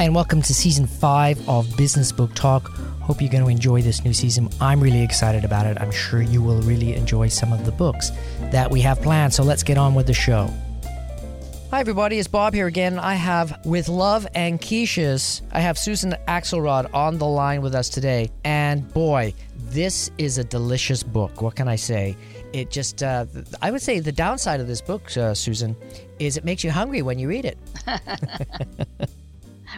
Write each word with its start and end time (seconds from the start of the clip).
Hi, 0.00 0.04
and 0.04 0.14
welcome 0.14 0.40
to 0.40 0.54
season 0.54 0.86
five 0.86 1.46
of 1.46 1.76
Business 1.76 2.10
Book 2.10 2.34
Talk. 2.34 2.68
Hope 3.02 3.20
you're 3.20 3.30
going 3.30 3.44
to 3.44 3.50
enjoy 3.50 3.82
this 3.82 4.02
new 4.02 4.14
season. 4.14 4.48
I'm 4.58 4.80
really 4.80 5.02
excited 5.02 5.44
about 5.44 5.66
it. 5.66 5.78
I'm 5.78 5.90
sure 5.90 6.22
you 6.22 6.40
will 6.40 6.62
really 6.62 6.94
enjoy 6.94 7.28
some 7.28 7.52
of 7.52 7.66
the 7.66 7.72
books 7.72 8.10
that 8.50 8.70
we 8.70 8.80
have 8.80 9.02
planned. 9.02 9.34
So 9.34 9.42
let's 9.42 9.62
get 9.62 9.76
on 9.76 9.94
with 9.94 10.06
the 10.06 10.14
show. 10.14 10.48
Hi, 11.70 11.80
everybody. 11.80 12.18
It's 12.18 12.28
Bob 12.28 12.54
here 12.54 12.66
again. 12.66 12.98
I 12.98 13.12
have, 13.12 13.60
with 13.66 13.90
love 13.90 14.26
and 14.34 14.58
quiches, 14.58 15.42
I 15.52 15.60
have 15.60 15.76
Susan 15.76 16.14
Axelrod 16.26 16.94
on 16.94 17.18
the 17.18 17.26
line 17.26 17.60
with 17.60 17.74
us 17.74 17.90
today. 17.90 18.30
And 18.42 18.90
boy, 18.94 19.34
this 19.54 20.10
is 20.16 20.38
a 20.38 20.44
delicious 20.44 21.02
book. 21.02 21.42
What 21.42 21.56
can 21.56 21.68
I 21.68 21.76
say? 21.76 22.16
It 22.54 22.70
just, 22.70 23.02
uh, 23.02 23.26
I 23.60 23.70
would 23.70 23.82
say 23.82 24.00
the 24.00 24.12
downside 24.12 24.60
of 24.60 24.66
this 24.66 24.80
book, 24.80 25.14
uh, 25.18 25.34
Susan, 25.34 25.76
is 26.18 26.38
it 26.38 26.44
makes 26.46 26.64
you 26.64 26.70
hungry 26.70 27.02
when 27.02 27.18
you 27.18 27.28
read 27.28 27.44
it. 27.44 27.58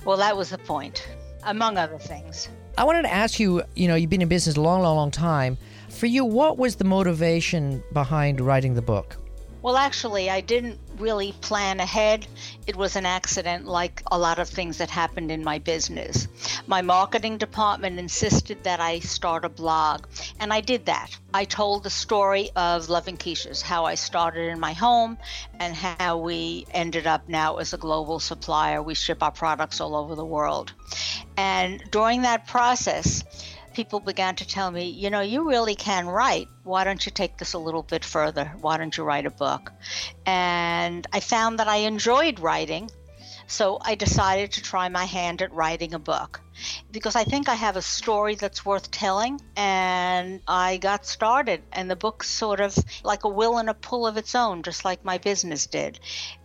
well, 0.05 0.17
that 0.17 0.37
was 0.37 0.51
the 0.51 0.59
point, 0.59 1.07
among 1.45 1.77
other 1.77 1.99
things. 1.99 2.49
I 2.79 2.85
wanted 2.85 3.03
to 3.03 3.13
ask 3.13 3.39
you, 3.39 3.63
you 3.75 3.89
know, 3.89 3.95
you've 3.95 4.11
been 4.11 4.23
in 4.23 4.29
business 4.29 4.57
a 4.57 4.61
long, 4.61 4.83
long, 4.83 4.97
long 4.97 5.11
time. 5.11 5.59
For 5.91 6.07
you, 6.07 6.25
what 6.25 6.57
was 6.57 6.77
the 6.77 6.85
motivation 6.85 7.83
behind 7.93 8.41
writing 8.41 8.75
the 8.75 8.83
book? 8.83 9.17
Well, 9.61 9.77
actually, 9.77 10.31
I 10.31 10.41
didn't 10.41 10.79
really 10.99 11.33
plan 11.41 11.81
ahead. 11.81 12.27
It 12.67 12.77
was 12.77 12.97
an 12.97 13.07
accident, 13.07 13.67
like 13.67 14.03
a 14.11 14.19
lot 14.19 14.39
of 14.39 14.49
things 14.49 14.79
that 14.79 14.91
happened 14.91 15.31
in 15.31 15.43
my 15.43 15.59
business. 15.59 16.29
My 16.67 16.83
marketing 16.83 17.39
department 17.39 17.99
insisted 17.99 18.63
that 18.65 18.81
I 18.81 19.01
start 19.01 19.45
a 19.45 19.49
blog, 19.49 20.07
and 20.41 20.53
I 20.53 20.61
did 20.61 20.87
that. 20.87 21.17
I 21.35 21.45
told 21.45 21.83
the 21.83 21.91
story 21.91 22.51
of 22.57 22.89
Love 22.89 23.09
and 23.09 23.19
Quiches, 23.19 23.63
how 23.63 23.85
I 23.85 23.95
started 23.95 24.49
in 24.51 24.61
my 24.61 24.73
home, 24.73 25.19
and 25.59 25.75
how 25.75 26.19
we 26.19 26.67
ended 26.73 27.07
up 27.07 27.29
now 27.29 27.57
as 27.57 27.73
a 27.73 27.79
global 27.79 28.21
supplier. 28.21 28.83
We 28.83 28.95
ship 28.95 29.23
our 29.23 29.33
products 29.33 29.81
all 29.81 29.97
over 29.97 30.15
the 30.15 30.25
world. 30.25 30.73
And 31.37 31.83
during 31.91 32.23
that 32.23 32.47
process, 32.47 33.25
people 33.73 34.01
began 34.01 34.37
to 34.37 34.47
tell 34.47 34.71
me, 34.71 34.85
you 34.89 35.11
know, 35.11 35.21
you 35.21 35.49
really 35.49 35.75
can 35.75 36.07
write. 36.07 36.49
Why 36.65 36.85
don't 36.85 37.05
you 37.05 37.13
take 37.13 37.39
this 37.39 37.55
a 37.55 37.59
little 37.59 37.83
bit 37.83 38.05
further? 38.05 38.53
Why 38.61 38.77
don't 38.77 38.97
you 38.97 39.05
write 39.05 39.27
a 39.27 39.31
book? 39.31 39.73
And 40.27 41.07
I 41.13 41.21
found 41.21 41.59
that 41.59 41.69
I 41.69 41.77
enjoyed 41.77 42.41
writing. 42.41 42.91
So 43.47 43.79
I 43.83 43.97
decided 43.97 44.53
to 44.53 44.63
try 44.63 44.89
my 44.89 45.05
hand 45.05 45.43
at 45.43 45.53
writing 45.53 45.93
a 45.93 45.99
book 45.99 46.41
because 46.91 47.17
I 47.17 47.25
think 47.25 47.49
I 47.49 47.55
have 47.55 47.77
a 47.77 47.83
story 47.83 48.35
that's 48.35 48.65
worth 48.65 48.91
telling. 48.91 49.41
And 49.57 50.41
I 50.49 50.79
got 50.79 51.05
started, 51.05 51.63
and 51.73 51.91
the 51.91 51.97
book's 51.97 52.31
sort 52.31 52.61
of 52.61 52.77
like 53.05 53.25
a 53.25 53.29
will 53.29 53.59
and 53.59 53.69
a 53.69 53.75
pull 53.75 54.07
of 54.07 54.17
its 54.17 54.35
own, 54.35 54.63
just 54.63 54.85
like 54.85 55.05
my 55.05 55.19
business 55.19 55.67
did. 55.67 55.99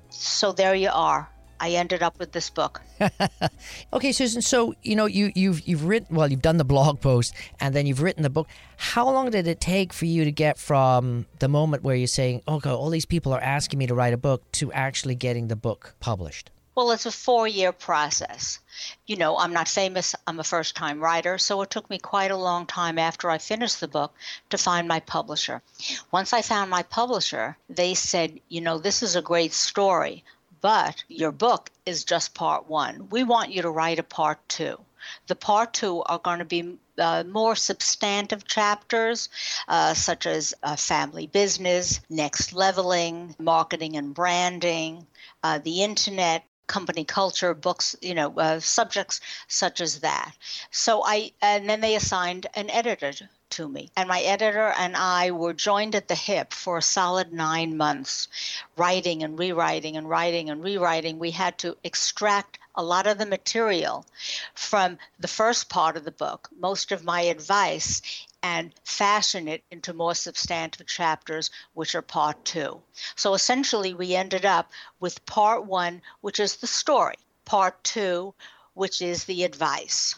So 0.09 0.51
there 0.51 0.75
you 0.75 0.89
are. 0.91 1.29
I 1.59 1.71
ended 1.71 2.03
up 2.03 2.19
with 2.19 2.31
this 2.31 2.49
book. 2.49 2.81
okay, 3.93 4.11
Susan. 4.11 4.41
So 4.41 4.75
you 4.83 4.95
know 4.95 5.05
you 5.05 5.31
you've 5.35 5.67
you've 5.67 5.85
written 5.85 6.15
well, 6.15 6.29
you've 6.29 6.41
done 6.41 6.57
the 6.57 6.65
blog 6.65 7.01
post, 7.01 7.33
and 7.59 7.75
then 7.75 7.85
you've 7.85 8.01
written 8.01 8.23
the 8.23 8.29
book. 8.29 8.47
How 8.77 9.09
long 9.09 9.29
did 9.31 9.47
it 9.47 9.59
take 9.59 9.93
for 9.93 10.05
you 10.05 10.23
to 10.23 10.31
get 10.31 10.57
from 10.57 11.25
the 11.39 11.47
moment 11.47 11.83
where 11.83 11.95
you're 11.95 12.07
saying, 12.07 12.43
oh, 12.47 12.55
"Okay, 12.55 12.69
all 12.69 12.89
these 12.89 13.05
people 13.05 13.33
are 13.33 13.41
asking 13.41 13.79
me 13.79 13.87
to 13.87 13.95
write 13.95 14.13
a 14.13 14.17
book," 14.17 14.51
to 14.53 14.71
actually 14.73 15.15
getting 15.15 15.47
the 15.47 15.55
book 15.55 15.95
published? 15.99 16.51
Well, 16.77 16.91
it's 16.91 17.07
a 17.07 17.11
four-year 17.11 17.71
process. 17.71 18.59
You 19.07 19.15
know, 19.15 19.35
I'm 19.39 19.51
not 19.51 19.67
famous. 19.67 20.13
I'm 20.27 20.39
a 20.39 20.43
first-time 20.43 20.99
writer, 20.99 21.39
so 21.39 21.59
it 21.63 21.71
took 21.71 21.89
me 21.89 21.97
quite 21.97 22.29
a 22.29 22.37
long 22.37 22.67
time 22.67 22.99
after 22.99 23.31
I 23.31 23.39
finished 23.39 23.79
the 23.79 23.87
book 23.87 24.13
to 24.51 24.59
find 24.59 24.87
my 24.87 24.99
publisher. 24.99 25.63
Once 26.11 26.33
I 26.33 26.43
found 26.43 26.69
my 26.69 26.83
publisher, 26.83 27.57
they 27.67 27.95
said, 27.95 28.39
"You 28.47 28.61
know, 28.61 28.77
this 28.77 29.01
is 29.01 29.15
a 29.15 29.23
great 29.23 29.53
story." 29.53 30.23
But 30.61 31.03
your 31.07 31.31
book 31.31 31.69
is 31.85 32.03
just 32.03 32.33
part 32.33 32.69
one. 32.69 33.09
We 33.09 33.23
want 33.23 33.51
you 33.51 33.61
to 33.61 33.69
write 33.69 33.99
a 33.99 34.03
part 34.03 34.39
two. 34.47 34.79
The 35.27 35.35
part 35.35 35.73
two 35.73 36.03
are 36.03 36.19
going 36.19 36.39
to 36.39 36.45
be 36.45 36.77
uh, 36.97 37.23
more 37.23 37.55
substantive 37.55 38.45
chapters, 38.45 39.29
uh, 39.67 39.93
such 39.93 40.25
as 40.25 40.53
uh, 40.63 40.75
family 40.75 41.27
business, 41.27 42.01
next 42.09 42.53
leveling, 42.53 43.35
marketing 43.39 43.95
and 43.95 44.13
branding, 44.13 45.07
uh, 45.43 45.59
the 45.59 45.83
internet, 45.83 46.43
company 46.67 47.03
culture, 47.03 47.53
books, 47.53 47.95
you 48.01 48.13
know, 48.13 48.37
uh, 48.37 48.59
subjects 48.59 49.21
such 49.47 49.81
as 49.81 50.01
that. 50.01 50.31
So 50.71 51.03
I, 51.05 51.31
and 51.41 51.69
then 51.69 51.81
they 51.81 51.95
assigned 51.95 52.47
an 52.53 52.69
editor 52.69 53.13
to 53.49 53.67
me. 53.67 53.89
And 53.95 54.09
my 54.09 54.21
editor 54.21 54.73
and 54.77 54.95
I 54.95 55.31
were 55.31 55.53
joined 55.53 55.95
at 55.95 56.07
the 56.07 56.15
hip 56.15 56.53
for 56.53 56.77
a 56.77 56.81
solid 56.81 57.31
nine 57.31 57.77
months, 57.77 58.27
writing 58.75 59.23
and 59.23 59.39
rewriting 59.39 59.95
and 59.97 60.09
writing 60.09 60.49
and 60.49 60.61
rewriting. 60.63 61.17
We 61.17 61.31
had 61.31 61.57
to 61.59 61.77
extract 61.83 62.59
a 62.77 62.83
lot 62.83 63.07
of 63.07 63.17
the 63.17 63.25
material 63.25 64.05
from 64.53 64.99
the 65.19 65.27
first 65.27 65.67
part 65.67 65.97
of 65.97 66.05
the 66.05 66.11
book, 66.11 66.47
most 66.59 66.91
of 66.91 67.03
my 67.03 67.21
advice, 67.21 68.01
and 68.43 68.71
fashion 68.85 69.47
it 69.47 69.63
into 69.71 69.93
more 69.93 70.13
substantive 70.13 70.85
chapters, 70.85 71.49
which 71.73 71.95
are 71.95 72.03
part 72.03 72.45
two. 72.45 72.81
So 73.15 73.33
essentially, 73.33 73.95
we 73.95 74.15
ended 74.15 74.45
up 74.45 74.71
with 74.99 75.25
part 75.25 75.65
one, 75.65 76.03
which 76.21 76.39
is 76.39 76.57
the 76.57 76.67
story, 76.67 77.17
part 77.45 77.83
two, 77.83 78.35
which 78.75 79.01
is 79.01 79.23
the 79.23 79.43
advice. 79.43 80.13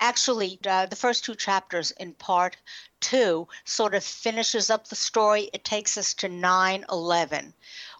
Actually, 0.00 0.58
uh, 0.66 0.86
the 0.86 0.96
first 0.96 1.24
two 1.24 1.34
chapters 1.34 1.90
in 1.92 2.14
part 2.14 2.56
two 3.00 3.46
sort 3.64 3.94
of 3.94 4.02
finishes 4.02 4.70
up 4.70 4.88
the 4.88 4.96
story. 4.96 5.50
It 5.52 5.62
takes 5.62 5.98
us 5.98 6.14
to 6.14 6.28
9 6.28 6.86
11, 6.90 7.52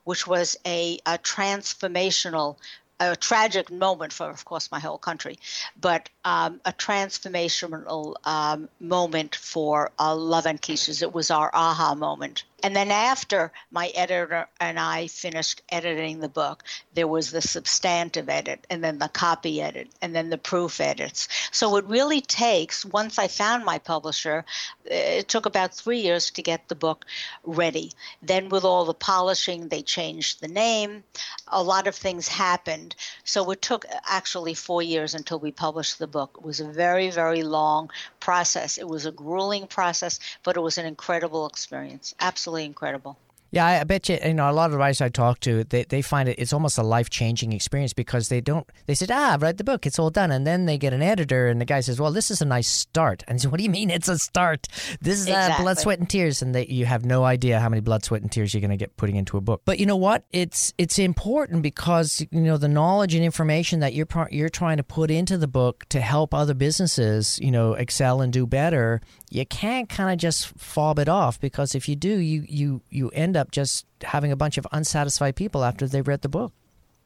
which 0.04 0.26
was 0.26 0.56
a, 0.66 0.98
a 1.04 1.18
transformational 1.18 2.56
a 3.00 3.16
tragic 3.16 3.70
moment 3.70 4.12
for, 4.12 4.28
of 4.28 4.44
course, 4.44 4.70
my 4.70 4.80
whole 4.80 4.98
country, 4.98 5.38
but 5.80 6.08
um, 6.24 6.60
a 6.64 6.72
transformational 6.72 8.14
um, 8.24 8.68
moment 8.80 9.34
for 9.34 9.90
uh, 9.98 10.14
Love 10.14 10.46
and 10.46 10.60
Quiches. 10.60 11.02
It 11.02 11.14
was 11.14 11.30
our 11.30 11.50
aha 11.52 11.94
moment. 11.94 12.44
And 12.62 12.74
then 12.74 12.90
after 12.90 13.52
my 13.70 13.88
editor 13.94 14.48
and 14.60 14.80
I 14.80 15.06
finished 15.06 15.62
editing 15.68 16.18
the 16.18 16.28
book, 16.28 16.64
there 16.94 17.06
was 17.06 17.30
the 17.30 17.40
substantive 17.40 18.28
edit, 18.28 18.66
and 18.68 18.82
then 18.82 18.98
the 18.98 19.08
copy 19.08 19.62
edit, 19.62 19.88
and 20.02 20.14
then 20.14 20.30
the 20.30 20.38
proof 20.38 20.80
edits. 20.80 21.28
So 21.52 21.76
it 21.76 21.84
really 21.84 22.20
takes, 22.20 22.84
once 22.84 23.16
I 23.18 23.28
found 23.28 23.64
my 23.64 23.78
publisher, 23.78 24.44
eh, 24.90 25.18
it 25.18 25.28
took 25.28 25.46
about 25.46 25.72
three 25.72 26.00
years 26.00 26.30
to 26.32 26.42
get 26.42 26.68
the 26.68 26.74
book 26.74 27.06
ready. 27.44 27.92
Then, 28.22 28.48
with 28.48 28.64
all 28.64 28.84
the 28.84 28.94
polishing, 28.94 29.68
they 29.68 29.82
changed 29.82 30.40
the 30.40 30.48
name. 30.48 31.04
A 31.46 31.62
lot 31.62 31.86
of 31.86 31.94
things 31.94 32.26
happened. 32.26 32.96
So 33.22 33.48
it 33.52 33.62
took 33.62 33.84
eh, 33.84 33.98
actually 34.08 34.54
four 34.54 34.82
years 34.82 35.14
until 35.14 35.38
we 35.38 35.52
published 35.52 36.00
the 36.00 36.08
book. 36.08 36.36
It 36.38 36.44
was 36.44 36.58
a 36.58 36.64
very, 36.64 37.10
very 37.10 37.44
long 37.44 37.90
process. 38.28 38.76
It 38.78 38.86
was 38.88 39.06
a 39.06 39.12
grueling 39.12 39.66
process, 39.68 40.20
but 40.44 40.56
it 40.56 40.60
was 40.60 40.78
an 40.78 40.84
incredible 40.84 41.46
experience. 41.46 42.14
Absolutely 42.20 42.66
incredible. 42.66 43.16
Yeah, 43.50 43.66
I 43.66 43.84
bet 43.84 44.08
you, 44.08 44.18
you 44.24 44.34
know, 44.34 44.50
a 44.50 44.52
lot 44.52 44.66
of 44.66 44.72
the 44.72 44.78
writers 44.78 45.00
I 45.00 45.08
talk 45.08 45.40
to, 45.40 45.64
they, 45.64 45.84
they 45.84 46.02
find 46.02 46.28
it, 46.28 46.38
it's 46.38 46.52
almost 46.52 46.76
a 46.76 46.82
life 46.82 47.08
changing 47.08 47.52
experience 47.52 47.94
because 47.94 48.28
they 48.28 48.40
don't, 48.40 48.68
they 48.86 48.94
said, 48.94 49.10
ah, 49.10 49.34
I've 49.34 49.42
read 49.42 49.56
the 49.56 49.64
book, 49.64 49.86
it's 49.86 49.98
all 49.98 50.10
done. 50.10 50.30
And 50.30 50.46
then 50.46 50.66
they 50.66 50.76
get 50.76 50.92
an 50.92 51.02
editor 51.02 51.48
and 51.48 51.60
the 51.60 51.64
guy 51.64 51.80
says, 51.80 51.98
well, 51.98 52.12
this 52.12 52.30
is 52.30 52.42
a 52.42 52.44
nice 52.44 52.68
start. 52.68 53.24
And 53.26 53.40
says, 53.40 53.48
what 53.50 53.58
do 53.58 53.64
you 53.64 53.70
mean 53.70 53.90
it's 53.90 54.08
a 54.08 54.18
start? 54.18 54.66
This 55.00 55.20
is 55.20 55.26
exactly. 55.26 55.54
uh, 55.54 55.62
blood, 55.62 55.78
sweat, 55.78 55.98
and 55.98 56.10
tears. 56.10 56.42
And 56.42 56.54
they, 56.54 56.66
you 56.66 56.84
have 56.84 57.04
no 57.04 57.24
idea 57.24 57.58
how 57.58 57.68
many 57.70 57.80
blood, 57.80 58.04
sweat, 58.04 58.20
and 58.20 58.30
tears 58.30 58.52
you're 58.52 58.60
going 58.60 58.70
to 58.70 58.76
get 58.76 58.96
putting 58.96 59.16
into 59.16 59.38
a 59.38 59.40
book. 59.40 59.62
But 59.64 59.78
you 59.78 59.86
know 59.86 59.96
what? 59.96 60.24
It's, 60.30 60.74
it's 60.76 60.98
important 60.98 61.62
because, 61.62 62.20
you 62.30 62.40
know, 62.40 62.58
the 62.58 62.68
knowledge 62.68 63.14
and 63.14 63.24
information 63.24 63.80
that 63.80 63.94
you're, 63.94 64.08
you're 64.30 64.50
trying 64.50 64.76
to 64.76 64.84
put 64.84 65.10
into 65.10 65.38
the 65.38 65.48
book 65.48 65.86
to 65.88 66.00
help 66.00 66.34
other 66.34 66.54
businesses, 66.54 67.38
you 67.40 67.50
know, 67.50 67.72
excel 67.72 68.20
and 68.20 68.32
do 68.32 68.46
better, 68.46 69.00
you 69.30 69.44
can't 69.46 69.88
kind 69.88 70.10
of 70.10 70.18
just 70.18 70.48
fob 70.58 70.98
it 70.98 71.08
off 71.08 71.40
because 71.40 71.74
if 71.74 71.88
you 71.88 71.96
do, 71.96 72.18
you, 72.18 72.44
you, 72.48 72.82
you 72.90 73.10
end 73.10 73.36
up 73.36 73.50
just 73.50 73.86
having 74.02 74.32
a 74.32 74.36
bunch 74.36 74.58
of 74.58 74.66
unsatisfied 74.72 75.36
people 75.36 75.64
after 75.64 75.86
they've 75.86 76.06
read 76.06 76.22
the 76.22 76.28
book. 76.28 76.52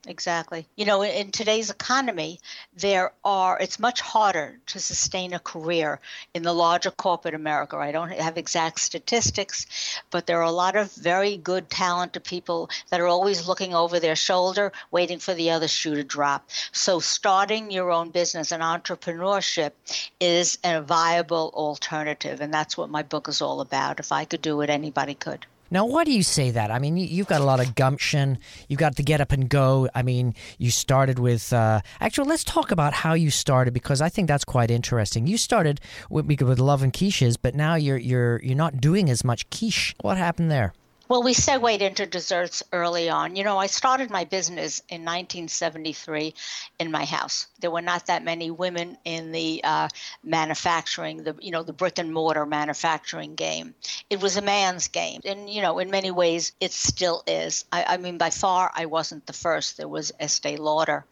Exactly. 0.07 0.67
You 0.77 0.85
know, 0.85 1.03
in 1.03 1.31
today's 1.31 1.71
economy, 1.71 2.41
there 2.77 3.13
are 3.25 3.57
it's 3.61 3.79
much 3.79 4.01
harder 4.01 4.61
to 4.67 4.81
sustain 4.81 5.33
a 5.33 5.39
career 5.39 6.01
in 6.35 6.43
the 6.43 6.53
larger 6.53 6.91
corporate 6.91 7.35
America. 7.35 7.77
I 7.77 7.93
don't 7.93 8.11
have 8.11 8.37
exact 8.37 8.81
statistics, 8.81 9.67
but 10.11 10.27
there 10.27 10.39
are 10.39 10.43
a 10.43 10.51
lot 10.51 10.75
of 10.75 10.93
very 10.93 11.37
good, 11.37 11.71
talented 11.71 12.25
people 12.25 12.69
that 12.91 13.01
are 13.01 13.07
always 13.07 13.47
looking 13.47 13.75
over 13.75 14.01
their 14.01 14.17
shoulder, 14.17 14.73
waiting 14.91 15.21
for 15.21 15.35
the 15.35 15.51
other 15.51 15.69
shoe 15.69 15.95
to 15.95 16.03
drop. 16.05 16.51
So, 16.73 16.99
starting 16.99 17.71
your 17.71 17.93
own 17.93 18.11
business 18.11 18.51
and 18.51 18.63
entrepreneurship 18.63 19.73
is 20.19 20.59
a 20.65 20.83
viable 20.83 21.53
alternative, 21.55 22.41
and 22.41 22.53
that's 22.53 22.77
what 22.77 22.91
my 22.91 23.05
book 23.05 23.29
is 23.29 23.41
all 23.41 23.61
about. 23.61 24.01
If 24.01 24.11
I 24.11 24.25
could 24.25 24.43
do 24.43 24.61
it, 24.63 24.71
anybody 24.71 25.15
could. 25.15 25.47
Now, 25.73 25.87
why 25.87 26.05
do 26.05 26.13
you 26.13 26.23
say 26.23 26.51
that? 26.51 26.71
I 26.71 26.79
mean, 26.79 26.99
you've 26.99 27.29
got 27.29 27.41
a 27.41 27.45
lot 27.45 27.59
of 27.59 27.75
gumption. 27.75 28.39
You've 28.69 28.79
got 28.79 28.97
to 28.97 29.03
get 29.03 29.23
up 29.23 29.33
and 29.33 29.49
go. 29.49 29.89
I 29.95 30.03
mean, 30.03 30.35
you 30.59 30.71
started 30.71 31.19
with. 31.19 31.51
Uh, 31.51 31.81
actually, 31.99 32.29
let's 32.29 32.45
talk 32.45 32.73
about 32.73 32.93
how 32.93 33.15
you 33.15 33.31
started 33.31 33.73
because 33.73 34.03
I 34.03 34.11
think 34.11 34.29
that's 34.29 34.45
quite 34.45 34.71
interesting. 34.71 35.27
You 35.27 35.39
started 35.39 35.81
with, 36.11 36.27
with 36.27 36.59
love 36.59 36.83
and 36.83 36.93
quiches, 36.93 37.39
but 37.41 37.55
now 37.55 37.77
you're 37.77 37.97
you're 37.97 38.39
you're 38.43 38.55
not 38.55 38.83
doing 38.83 39.09
as 39.09 39.25
much 39.25 39.49
quiche. 39.49 39.95
What 40.03 40.19
happened 40.19 40.51
there? 40.51 40.75
Well, 41.13 41.23
we 41.23 41.35
segued 41.35 41.83
into 41.83 42.07
desserts 42.07 42.63
early 42.73 43.11
on. 43.11 43.37
You 43.37 43.45
know, 43.45 43.59
I 43.59 43.67
started 43.67 44.09
my 44.09 44.25
business 44.25 44.79
in 44.89 45.03
1973 45.03 46.33
in 46.79 46.91
my 46.91 47.05
house. 47.05 47.49
There 47.61 47.71
were 47.71 47.83
not 47.83 48.07
that 48.07 48.25
many 48.25 48.51
women 48.51 48.97
in 49.05 49.31
the 49.31 49.61
uh, 49.63 49.89
manufacturing, 50.25 51.23
the 51.23 51.37
you 51.39 51.51
know, 51.51 51.65
the 51.65 51.75
brick 51.75 51.99
and 51.99 52.15
mortar 52.15 52.47
manufacturing 52.47 53.35
game. 53.35 53.75
It 54.09 54.23
was 54.23 54.39
a 54.39 54.41
man's 54.41 54.89
game, 54.89 55.21
and 55.27 55.51
you 55.51 55.61
know, 55.61 55.81
in 55.81 55.91
many 55.91 56.11
ways, 56.11 56.53
it 56.61 56.73
still 56.73 57.23
is. 57.27 57.67
I, 57.71 57.85
I 57.89 57.97
mean, 57.99 58.17
by 58.17 58.31
far, 58.31 58.71
I 58.75 58.87
wasn't 58.87 59.27
the 59.27 59.35
first. 59.35 59.77
There 59.77 59.89
was 59.89 60.13
Estee 60.19 60.57
Lauder, 60.57 61.05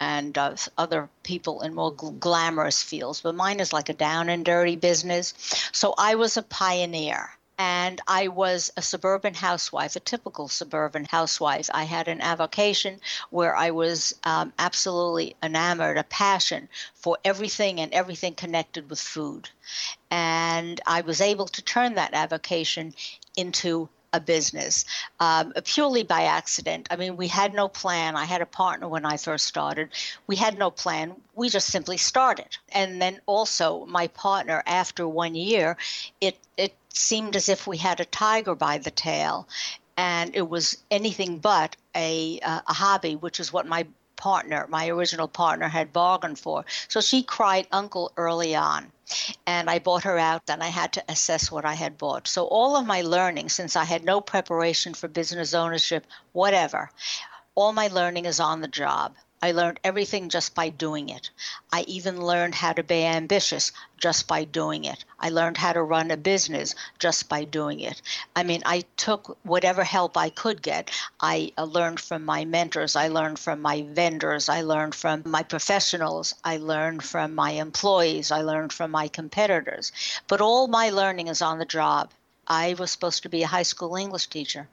and 0.00 0.38
uh, 0.38 0.56
other 0.78 1.10
people 1.24 1.60
in 1.60 1.74
more 1.74 1.92
gl- 1.92 2.18
glamorous 2.18 2.82
fields, 2.82 3.20
but 3.20 3.34
mine 3.34 3.60
is 3.60 3.70
like 3.70 3.90
a 3.90 3.92
down 3.92 4.30
and 4.30 4.46
dirty 4.46 4.76
business. 4.76 5.34
So 5.72 5.92
I 5.98 6.14
was 6.14 6.38
a 6.38 6.42
pioneer 6.42 7.28
and 7.62 8.00
I 8.08 8.26
was 8.26 8.72
a 8.76 8.82
suburban 8.82 9.34
housewife, 9.34 9.94
a 9.94 10.00
typical 10.00 10.48
suburban 10.48 11.04
housewife. 11.04 11.70
I 11.72 11.84
had 11.84 12.08
an 12.08 12.20
avocation 12.20 13.00
where 13.30 13.54
I 13.54 13.70
was 13.70 14.18
um, 14.24 14.52
absolutely 14.58 15.36
enamored, 15.44 15.96
a 15.96 16.02
passion 16.02 16.68
for 16.94 17.18
everything 17.24 17.78
and 17.78 17.92
everything 17.92 18.34
connected 18.34 18.90
with 18.90 18.98
food. 18.98 19.48
And 20.10 20.80
I 20.88 21.02
was 21.02 21.20
able 21.20 21.46
to 21.46 21.62
turn 21.62 21.94
that 21.94 22.14
avocation 22.14 22.94
into 23.36 23.88
a 24.12 24.20
business 24.20 24.84
um, 25.20 25.52
purely 25.64 26.02
by 26.02 26.22
accident. 26.22 26.88
I 26.90 26.96
mean, 26.96 27.16
we 27.16 27.28
had 27.28 27.54
no 27.54 27.68
plan. 27.68 28.16
I 28.16 28.24
had 28.24 28.42
a 28.42 28.46
partner 28.46 28.88
when 28.88 29.04
I 29.04 29.16
first 29.16 29.46
started. 29.46 29.88
We 30.26 30.36
had 30.36 30.58
no 30.58 30.70
plan. 30.70 31.14
We 31.34 31.48
just 31.48 31.68
simply 31.68 31.96
started. 31.96 32.58
And 32.72 33.00
then 33.00 33.20
also, 33.26 33.86
my 33.86 34.08
partner, 34.08 34.62
after 34.66 35.08
one 35.08 35.34
year, 35.34 35.76
it, 36.20 36.36
it 36.56 36.74
seemed 36.90 37.36
as 37.36 37.48
if 37.48 37.66
we 37.66 37.78
had 37.78 38.00
a 38.00 38.04
tiger 38.04 38.54
by 38.54 38.78
the 38.78 38.90
tail. 38.90 39.48
And 39.96 40.34
it 40.34 40.48
was 40.48 40.78
anything 40.90 41.38
but 41.38 41.76
a, 41.94 42.40
uh, 42.40 42.60
a 42.66 42.72
hobby, 42.72 43.16
which 43.16 43.40
is 43.40 43.52
what 43.52 43.66
my 43.66 43.86
partner, 44.16 44.66
my 44.68 44.88
original 44.88 45.28
partner, 45.28 45.68
had 45.68 45.92
bargained 45.92 46.38
for. 46.38 46.64
So 46.88 47.00
she 47.00 47.22
cried 47.22 47.66
uncle 47.72 48.12
early 48.16 48.54
on. 48.54 48.92
And 49.46 49.68
I 49.68 49.78
bought 49.78 50.04
her 50.04 50.18
out, 50.18 50.46
then 50.46 50.62
I 50.62 50.68
had 50.68 50.92
to 50.94 51.04
assess 51.08 51.50
what 51.50 51.64
I 51.64 51.74
had 51.74 51.98
bought. 51.98 52.28
So 52.28 52.46
all 52.46 52.76
of 52.76 52.86
my 52.86 53.02
learning, 53.02 53.48
since 53.48 53.76
I 53.76 53.84
had 53.84 54.04
no 54.04 54.20
preparation 54.20 54.94
for 54.94 55.08
business 55.08 55.54
ownership, 55.54 56.06
whatever, 56.32 56.90
all 57.54 57.72
my 57.72 57.88
learning 57.88 58.24
is 58.24 58.40
on 58.40 58.60
the 58.60 58.68
job. 58.68 59.14
I 59.44 59.50
learned 59.50 59.80
everything 59.82 60.28
just 60.28 60.54
by 60.54 60.68
doing 60.68 61.08
it. 61.08 61.30
I 61.72 61.80
even 61.88 62.24
learned 62.24 62.54
how 62.54 62.74
to 62.74 62.84
be 62.84 63.04
ambitious 63.04 63.72
just 63.98 64.28
by 64.28 64.44
doing 64.44 64.84
it. 64.84 65.04
I 65.18 65.30
learned 65.30 65.56
how 65.56 65.72
to 65.72 65.82
run 65.82 66.12
a 66.12 66.16
business 66.16 66.76
just 67.00 67.28
by 67.28 67.42
doing 67.42 67.80
it. 67.80 68.00
I 68.36 68.44
mean, 68.44 68.62
I 68.64 68.84
took 68.96 69.36
whatever 69.42 69.82
help 69.82 70.16
I 70.16 70.30
could 70.30 70.62
get. 70.62 70.92
I 71.18 71.52
uh, 71.58 71.64
learned 71.64 71.98
from 71.98 72.24
my 72.24 72.44
mentors, 72.44 72.94
I 72.94 73.08
learned 73.08 73.40
from 73.40 73.60
my 73.60 73.82
vendors, 73.82 74.48
I 74.48 74.60
learned 74.62 74.94
from 74.94 75.24
my 75.26 75.42
professionals, 75.42 76.36
I 76.44 76.58
learned 76.58 77.02
from 77.02 77.34
my 77.34 77.50
employees, 77.50 78.30
I 78.30 78.42
learned 78.42 78.72
from 78.72 78.92
my 78.92 79.08
competitors. 79.08 79.90
But 80.28 80.40
all 80.40 80.68
my 80.68 80.90
learning 80.90 81.26
is 81.26 81.42
on 81.42 81.58
the 81.58 81.64
job. 81.64 82.12
I 82.46 82.74
was 82.78 82.92
supposed 82.92 83.24
to 83.24 83.28
be 83.28 83.42
a 83.42 83.48
high 83.48 83.64
school 83.64 83.96
English 83.96 84.28
teacher, 84.28 84.68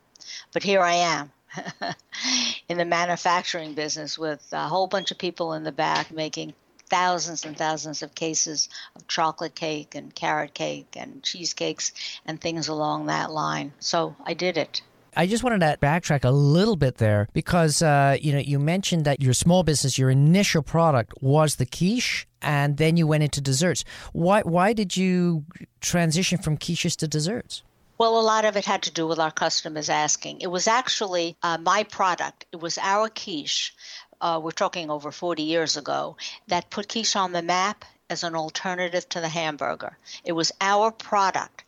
but 0.53 0.61
here 0.61 0.81
I 0.81 0.93
am 0.93 1.31
in 2.69 2.77
the 2.77 2.85
manufacturing 2.85 3.73
business 3.73 4.17
with 4.17 4.45
a 4.51 4.67
whole 4.67 4.87
bunch 4.87 5.11
of 5.11 5.17
people 5.17 5.53
in 5.53 5.63
the 5.63 5.71
back 5.71 6.11
making 6.11 6.53
thousands 6.89 7.45
and 7.45 7.57
thousands 7.57 8.01
of 8.01 8.15
cases 8.15 8.67
of 8.95 9.07
chocolate 9.07 9.55
cake 9.55 9.95
and 9.95 10.13
carrot 10.13 10.53
cake 10.53 10.95
and 10.97 11.23
cheesecakes 11.23 11.93
and 12.25 12.41
things 12.41 12.67
along 12.67 13.05
that 13.05 13.31
line. 13.31 13.71
So 13.79 14.15
I 14.25 14.33
did 14.33 14.57
it. 14.57 14.81
I 15.15 15.27
just 15.27 15.43
wanted 15.43 15.59
to 15.59 15.77
backtrack 15.81 16.23
a 16.23 16.31
little 16.31 16.75
bit 16.75 16.97
there 16.97 17.27
because 17.33 17.81
uh, 17.81 18.17
you 18.21 18.31
know 18.31 18.39
you 18.39 18.59
mentioned 18.59 19.05
that 19.05 19.21
your 19.21 19.33
small 19.33 19.63
business, 19.63 19.97
your 19.97 20.09
initial 20.09 20.61
product 20.61 21.13
was 21.21 21.55
the 21.55 21.65
quiche, 21.65 22.27
and 22.41 22.77
then 22.77 22.95
you 22.95 23.07
went 23.07 23.23
into 23.23 23.41
desserts. 23.41 23.83
Why 24.13 24.41
why 24.41 24.73
did 24.73 24.95
you 24.95 25.45
transition 25.81 26.37
from 26.37 26.57
quiches 26.57 26.95
to 26.97 27.07
desserts? 27.07 27.63
Well, 27.99 28.17
a 28.17 28.21
lot 28.21 28.45
of 28.45 28.55
it 28.55 28.63
had 28.63 28.83
to 28.83 28.91
do 28.91 29.05
with 29.07 29.19
our 29.19 29.29
customers 29.29 29.89
asking. 29.89 30.39
It 30.39 30.47
was 30.47 30.69
actually 30.69 31.35
uh, 31.43 31.57
my 31.57 31.83
product. 31.83 32.45
It 32.53 32.61
was 32.61 32.77
our 32.77 33.09
quiche. 33.09 33.75
Uh, 34.21 34.39
we're 34.41 34.51
talking 34.51 34.89
over 34.89 35.11
40 35.11 35.43
years 35.43 35.75
ago 35.75 36.15
that 36.47 36.69
put 36.69 36.87
quiche 36.87 37.17
on 37.17 37.33
the 37.33 37.41
map 37.41 37.83
as 38.09 38.23
an 38.23 38.35
alternative 38.35 39.09
to 39.09 39.19
the 39.19 39.27
hamburger. 39.27 39.97
It 40.23 40.31
was 40.31 40.53
our 40.61 40.91
product 40.91 41.65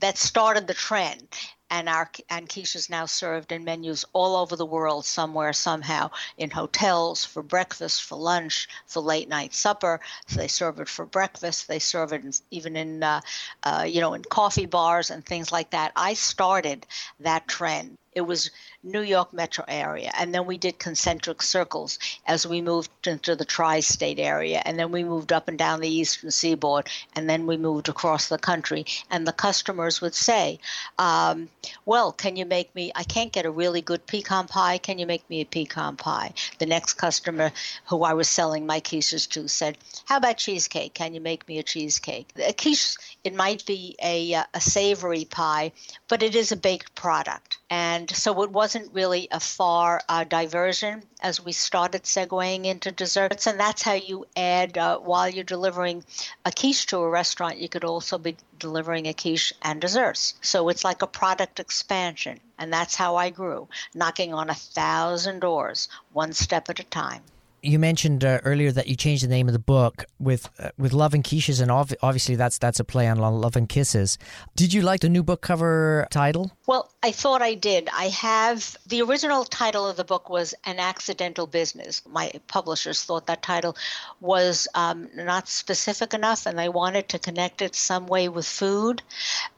that 0.00 0.16
started 0.16 0.66
the 0.66 0.72
trend 0.72 1.28
and 1.74 1.88
our 1.88 2.08
and 2.30 2.56
is 2.56 2.88
now 2.88 3.04
served 3.04 3.50
in 3.50 3.64
menus 3.64 4.04
all 4.12 4.36
over 4.36 4.54
the 4.54 4.64
world 4.64 5.04
somewhere 5.04 5.52
somehow 5.52 6.08
in 6.38 6.48
hotels 6.48 7.24
for 7.24 7.42
breakfast 7.42 8.04
for 8.04 8.16
lunch 8.16 8.68
for 8.86 9.00
late 9.00 9.28
night 9.28 9.52
supper. 9.52 10.00
So 10.28 10.36
they 10.36 10.46
serve 10.46 10.78
it 10.78 10.88
for 10.88 11.04
breakfast. 11.04 11.66
They 11.66 11.80
serve 11.80 12.12
it 12.12 12.22
in, 12.22 12.32
even 12.52 12.76
in 12.76 13.02
uh, 13.02 13.20
uh, 13.64 13.84
you 13.88 14.00
know 14.00 14.14
in 14.14 14.22
coffee 14.22 14.66
bars 14.66 15.10
and 15.10 15.26
things 15.26 15.50
like 15.50 15.70
that. 15.70 15.90
I 15.96 16.14
started 16.14 16.86
that 17.18 17.48
trend 17.48 17.98
it 18.14 18.22
was 18.22 18.50
New 18.82 19.00
York 19.00 19.32
metro 19.32 19.64
area. 19.66 20.10
And 20.16 20.34
then 20.34 20.46
we 20.46 20.58
did 20.58 20.78
concentric 20.78 21.42
circles 21.42 21.98
as 22.26 22.46
we 22.46 22.60
moved 22.60 22.90
into 23.06 23.34
the 23.34 23.44
tri 23.44 23.80
state 23.80 24.18
area. 24.18 24.62
And 24.64 24.78
then 24.78 24.92
we 24.92 25.02
moved 25.02 25.32
up 25.32 25.48
and 25.48 25.58
down 25.58 25.80
the 25.80 25.88
eastern 25.88 26.30
seaboard. 26.30 26.88
And 27.14 27.28
then 27.28 27.46
we 27.46 27.56
moved 27.56 27.88
across 27.88 28.28
the 28.28 28.38
country. 28.38 28.84
And 29.10 29.26
the 29.26 29.32
customers 29.32 30.00
would 30.00 30.14
say, 30.14 30.60
um, 30.98 31.48
Well, 31.86 32.12
can 32.12 32.36
you 32.36 32.46
make 32.46 32.74
me? 32.74 32.92
I 32.94 33.04
can't 33.04 33.32
get 33.32 33.46
a 33.46 33.50
really 33.50 33.80
good 33.80 34.06
pecan 34.06 34.46
pie. 34.48 34.78
Can 34.78 34.98
you 34.98 35.06
make 35.06 35.28
me 35.28 35.40
a 35.40 35.46
pecan 35.46 35.96
pie? 35.96 36.34
The 36.58 36.66
next 36.66 36.94
customer 36.94 37.52
who 37.86 38.04
I 38.04 38.12
was 38.12 38.28
selling 38.28 38.66
my 38.66 38.80
quiches 38.80 39.28
to 39.30 39.48
said, 39.48 39.78
How 40.04 40.18
about 40.18 40.36
cheesecake? 40.36 40.94
Can 40.94 41.14
you 41.14 41.20
make 41.20 41.48
me 41.48 41.58
a 41.58 41.62
cheesecake? 41.62 42.28
A 42.36 42.52
quiche, 42.52 42.96
it 43.24 43.34
might 43.34 43.64
be 43.66 43.96
a, 44.02 44.34
uh, 44.34 44.44
a 44.52 44.60
savory 44.60 45.24
pie, 45.24 45.72
but 46.08 46.22
it 46.22 46.34
is 46.34 46.52
a 46.52 46.56
baked 46.56 46.94
product. 46.94 47.58
And 47.70 48.03
so 48.10 48.42
it 48.42 48.50
wasn't 48.50 48.92
really 48.94 49.28
a 49.30 49.40
far 49.40 50.00
uh, 50.08 50.24
diversion 50.24 51.02
as 51.20 51.44
we 51.44 51.52
started 51.52 52.02
segueing 52.04 52.64
into 52.64 52.90
desserts. 52.90 53.46
And 53.46 53.58
that's 53.58 53.82
how 53.82 53.94
you 53.94 54.26
add, 54.36 54.78
uh, 54.78 54.98
while 54.98 55.28
you're 55.28 55.44
delivering 55.44 56.04
a 56.44 56.52
quiche 56.52 56.86
to 56.86 56.98
a 56.98 57.08
restaurant, 57.08 57.58
you 57.58 57.68
could 57.68 57.84
also 57.84 58.18
be 58.18 58.36
delivering 58.58 59.06
a 59.06 59.14
quiche 59.14 59.52
and 59.62 59.80
desserts. 59.80 60.34
So 60.40 60.68
it's 60.68 60.84
like 60.84 61.02
a 61.02 61.06
product 61.06 61.60
expansion. 61.60 62.40
And 62.58 62.72
that's 62.72 62.94
how 62.94 63.16
I 63.16 63.30
grew, 63.30 63.68
knocking 63.94 64.32
on 64.32 64.50
a 64.50 64.54
thousand 64.54 65.40
doors, 65.40 65.88
one 66.12 66.32
step 66.32 66.70
at 66.70 66.80
a 66.80 66.84
time 66.84 67.22
you 67.64 67.78
mentioned 67.78 68.24
uh, 68.24 68.40
earlier 68.44 68.70
that 68.72 68.86
you 68.88 68.96
changed 68.96 69.24
the 69.24 69.28
name 69.28 69.48
of 69.48 69.52
the 69.52 69.58
book 69.58 70.04
with 70.18 70.48
uh, 70.58 70.70
with 70.78 70.92
Love 70.92 71.14
and 71.14 71.24
Quiches, 71.24 71.60
and 71.60 71.70
ov- 71.70 71.94
obviously 72.02 72.36
that's 72.36 72.58
that's 72.58 72.80
a 72.80 72.84
play 72.84 73.08
on 73.08 73.18
Love 73.18 73.56
and 73.56 73.68
Kisses. 73.68 74.18
Did 74.54 74.72
you 74.72 74.82
like 74.82 75.00
the 75.00 75.08
new 75.08 75.22
book 75.22 75.40
cover 75.40 76.06
title? 76.10 76.52
Well, 76.66 76.92
I 77.02 77.12
thought 77.12 77.42
I 77.42 77.54
did. 77.54 77.88
I 77.92 78.08
have 78.08 78.76
the 78.86 79.02
original 79.02 79.44
title 79.44 79.86
of 79.86 79.96
the 79.96 80.04
book 80.04 80.28
was 80.28 80.54
An 80.64 80.78
Accidental 80.78 81.46
Business. 81.46 82.02
My 82.08 82.32
publishers 82.48 83.02
thought 83.02 83.26
that 83.26 83.42
title 83.42 83.76
was 84.20 84.68
um, 84.74 85.08
not 85.14 85.48
specific 85.48 86.14
enough, 86.14 86.46
and 86.46 86.58
they 86.58 86.68
wanted 86.68 87.08
to 87.10 87.18
connect 87.18 87.62
it 87.62 87.74
some 87.74 88.06
way 88.06 88.28
with 88.28 88.46
food 88.46 89.02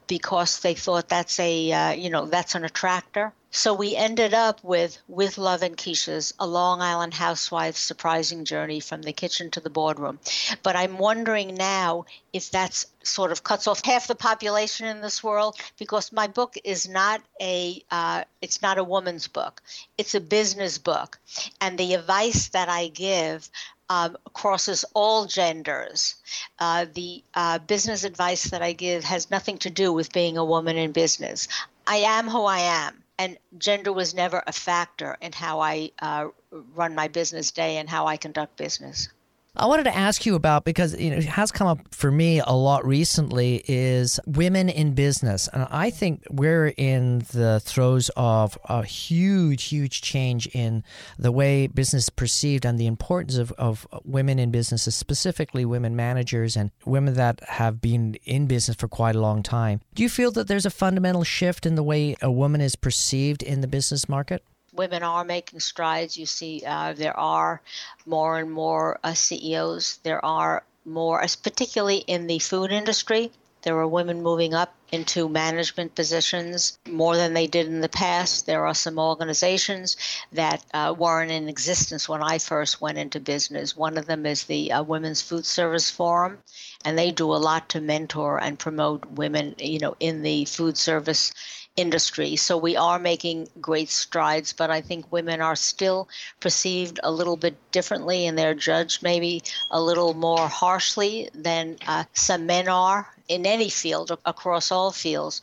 because 0.07 0.61
they 0.61 0.75
thought 0.75 1.09
that's 1.09 1.39
a 1.41 1.73
uh, 1.73 1.91
you 1.93 2.11
know 2.11 2.27
that's 2.27 2.55
an 2.55 2.65
attractor. 2.65 3.33
So 3.51 3.73
we 3.73 3.97
ended 3.97 4.35
up 4.35 4.63
with 4.63 4.99
With 5.09 5.39
Love 5.39 5.63
and 5.63 5.79
Quiches, 5.79 6.35
a 6.39 6.47
Long 6.47 6.83
Island 6.83 7.15
housewife's 7.15 7.81
surprising 7.81 8.45
journey 8.45 8.81
from 8.81 9.01
the 9.01 9.15
kitchen 9.15 9.51
to 9.53 9.61
the 9.61 9.71
boardroom. 9.71 10.19
But 10.63 10.77
I'm 10.77 10.99
wondering 10.99 11.55
now 11.55 12.05
if 12.35 12.51
that's 12.51 12.85
sort 13.03 13.33
of 13.33 13.45
cuts 13.45 13.67
off 13.67 13.83
half 13.83 14.09
the 14.09 14.15
population 14.15 14.87
in 14.87 15.01
this 15.01 15.25
world 15.25 15.57
because 15.79 16.13
my 16.13 16.27
book 16.27 16.57
is 16.65 16.87
not 16.87 17.23
a 17.41 17.83
uh, 17.91 18.25
it's 18.43 18.61
not 18.61 18.79
a 18.79 18.85
woman's 18.85 19.27
book. 19.29 19.63
It's 19.97 20.15
a 20.15 20.21
business 20.21 20.77
book, 20.77 21.19
and 21.61 21.79
the 21.79 21.95
advice 21.95 22.49
that 22.49 22.69
I 22.69 22.89
give 22.89 23.49
um, 23.89 24.17
crosses 24.33 24.85
all 24.95 25.27
genders. 25.27 26.17
Uh, 26.59 26.87
the 26.93 27.23
uh, 27.35 27.59
business 27.59 28.05
advice 28.05 28.45
that 28.45 28.63
I 28.63 28.73
give 28.73 29.05
has 29.05 29.31
nothing 29.31 29.59
to 29.59 29.71
do 29.71 29.93
with 29.93 30.13
being 30.13 30.37
a 30.37 30.45
woman 30.45 30.77
in 30.77 30.93
business. 30.93 31.49
I 31.87 31.97
am 31.97 32.29
who 32.29 32.45
I 32.45 32.59
am 32.59 33.05
and 33.19 33.39
gender 33.59 33.93
was 33.93 34.15
never 34.15 34.43
a 34.47 34.53
factor 34.53 35.17
in 35.21 35.33
how 35.33 35.61
I 35.61 35.91
uh, 36.01 36.29
run 36.51 36.95
my 36.95 37.09
business 37.09 37.51
day 37.51 37.79
and 37.79 37.89
how 37.89 38.07
I 38.07 38.17
conduct 38.17 38.57
business. 38.57 39.09
I 39.59 39.67
wanted 39.67 39.85
to 39.85 39.97
ask 39.97 40.27
you 40.27 40.35
about 40.35 40.65
because 40.65 40.99
you 41.01 41.11
know, 41.11 41.17
it 41.17 41.25
has 41.25 41.51
come 41.51 41.67
up 41.67 41.79
for 41.91 42.11
me 42.11 42.41
a 42.41 42.53
lot 42.53 42.85
recently 42.85 43.65
is 43.67 44.21
women 44.27 44.69
in 44.69 44.95
business. 44.95 45.49
And 45.51 45.67
I 45.71 45.89
think 45.89 46.25
we're 46.31 46.75
in 46.77 47.21
the 47.33 47.61
throes 47.65 48.11
of 48.17 48.59
a 48.67 48.85
huge, 48.85 49.65
huge 49.65 50.03
change 50.03 50.47
in 50.49 50.85
the 51.19 51.33
way 51.33 51.69
business 51.69 52.11
perceived 52.11 52.67
and 52.67 52.79
the 52.79 52.87
importance 52.87 53.39
of, 53.39 53.51
of 53.53 53.87
women 54.05 54.39
in 54.39 54.51
businesses, 54.51 54.95
specifically 54.95 55.65
women 55.65 55.97
managers 55.97 56.57
and 56.57 56.71
women 56.85 57.15
that 57.15 57.41
have 57.49 57.81
been 57.81 58.17
in 58.25 58.47
business 58.47 58.77
for 58.77 58.89
quite 58.89 59.17
a 59.17 59.21
long 59.21 59.43
time. 59.43 59.81
Do 59.95 60.03
you 60.03 60.11
feel 60.11 60.31
that 60.33 60.49
there's 60.49 60.67
a 60.67 60.71
fundamental 60.71 61.25
shift 61.25 61.65
in 61.65 61.77
the 61.77 61.83
way 61.83 62.15
a 62.21 62.31
woman 62.31 62.61
is 62.61 62.77
perceived 62.77 63.43
in 63.43 63.63
the 63.63 63.69
business 63.69 64.07
market? 64.07 64.45
Women 64.77 65.03
are 65.03 65.25
making 65.25 65.61
strides. 65.61 66.17
You 66.17 66.27
see, 66.27 66.63
uh, 66.67 66.93
there 66.93 67.19
are 67.19 67.61
more 68.05 68.39
and 68.39 68.51
more 68.51 68.99
uh, 69.03 69.15
CEOs. 69.15 69.99
There 70.03 70.25
are 70.25 70.63
more, 70.85 71.25
particularly 71.43 71.99
in 71.99 72.27
the 72.27 72.39
food 72.39 72.71
industry. 72.71 73.33
There 73.63 73.79
are 73.79 73.89
women 73.89 74.23
moving 74.23 74.55
up 74.55 74.73
into 74.93 75.29
management 75.29 75.97
positions 75.97 76.79
more 76.89 77.17
than 77.17 77.35
they 77.35 77.49
did 77.49 77.67
in 77.67 77.81
the 77.81 77.89
past. 77.89 78.47
There 78.47 78.65
are 78.65 78.75
some 78.75 78.97
organizations 78.97 79.97
that 80.31 80.65
uh, 80.73 80.95
weren't 80.97 81.33
in 81.33 81.49
existence 81.49 82.09
when 82.09 82.23
I 82.23 82.39
first 82.39 82.81
went 82.81 82.99
into 82.99 83.19
business. 83.19 83.77
One 83.77 83.99
of 83.99 84.07
them 84.07 84.25
is 84.25 84.45
the 84.45 84.71
uh, 84.71 84.85
Women's 84.85 85.21
Food 85.21 85.45
Service 85.45 85.91
Forum, 85.91 86.39
and 86.85 86.97
they 86.97 87.11
do 87.11 87.33
a 87.33 87.43
lot 87.43 87.69
to 87.71 87.81
mentor 87.81 88.41
and 88.41 88.57
promote 88.57 89.05
women, 89.07 89.57
you 89.59 89.81
know, 89.81 89.97
in 89.99 90.23
the 90.23 90.45
food 90.45 90.79
service 90.79 91.33
industry. 91.77 92.37
So 92.37 92.57
we 92.57 92.77
are 92.77 92.99
making 92.99 93.49
great 93.61 93.91
strides, 93.91 94.53
but 94.53 94.71
I 94.71 94.81
think 94.81 95.13
women 95.13 95.41
are 95.41 95.57
still 95.57 96.09
perceived 96.41 96.99
a 97.03 97.11
little 97.11 97.37
bit 97.37 97.57
differently 97.71 98.27
and 98.27 98.37
they're 98.37 98.55
judged 98.55 99.03
maybe 99.03 99.43
a 99.71 99.81
little 99.81 100.15
more 100.15 100.49
harshly 100.49 101.29
than 101.35 101.77
uh, 101.87 102.05
some 102.15 102.47
men 102.47 102.69
are 102.69 103.07
in 103.29 103.47
any 103.47 103.69
field 103.69 104.17
across 104.25 104.73
all 104.73 104.91
fields. 104.91 105.43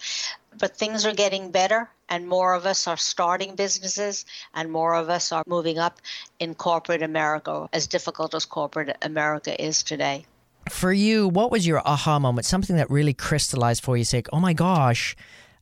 But 0.58 0.78
things 0.78 1.06
are 1.06 1.14
getting 1.14 1.50
better, 1.50 1.90
and 2.10 2.28
more 2.28 2.54
of 2.54 2.68
us 2.68 2.88
are 2.88 2.98
starting 2.98 3.56
businesses, 3.56 4.24
and 4.54 4.72
more 4.72 4.94
of 4.94 5.10
us 5.10 5.32
are 5.32 5.44
moving 5.48 5.80
up 5.80 6.00
in 6.40 6.54
corporate 6.54 7.02
America, 7.02 7.68
as 7.74 7.88
difficult 7.88 8.36
as 8.36 8.46
corporate 8.46 8.96
America 9.02 9.60
is 9.60 9.82
today. 9.82 10.26
For 10.70 10.94
you, 10.94 11.28
what 11.28 11.52
was 11.52 11.66
your 11.66 11.82
aha 11.86 12.20
moment? 12.20 12.46
Something 12.46 12.76
that 12.76 12.90
really 12.90 13.14
crystallized 13.14 13.84
for 13.84 13.98
you, 13.98 14.04
say, 14.04 14.22
oh 14.32 14.40
my 14.40 14.54
gosh, 14.54 15.16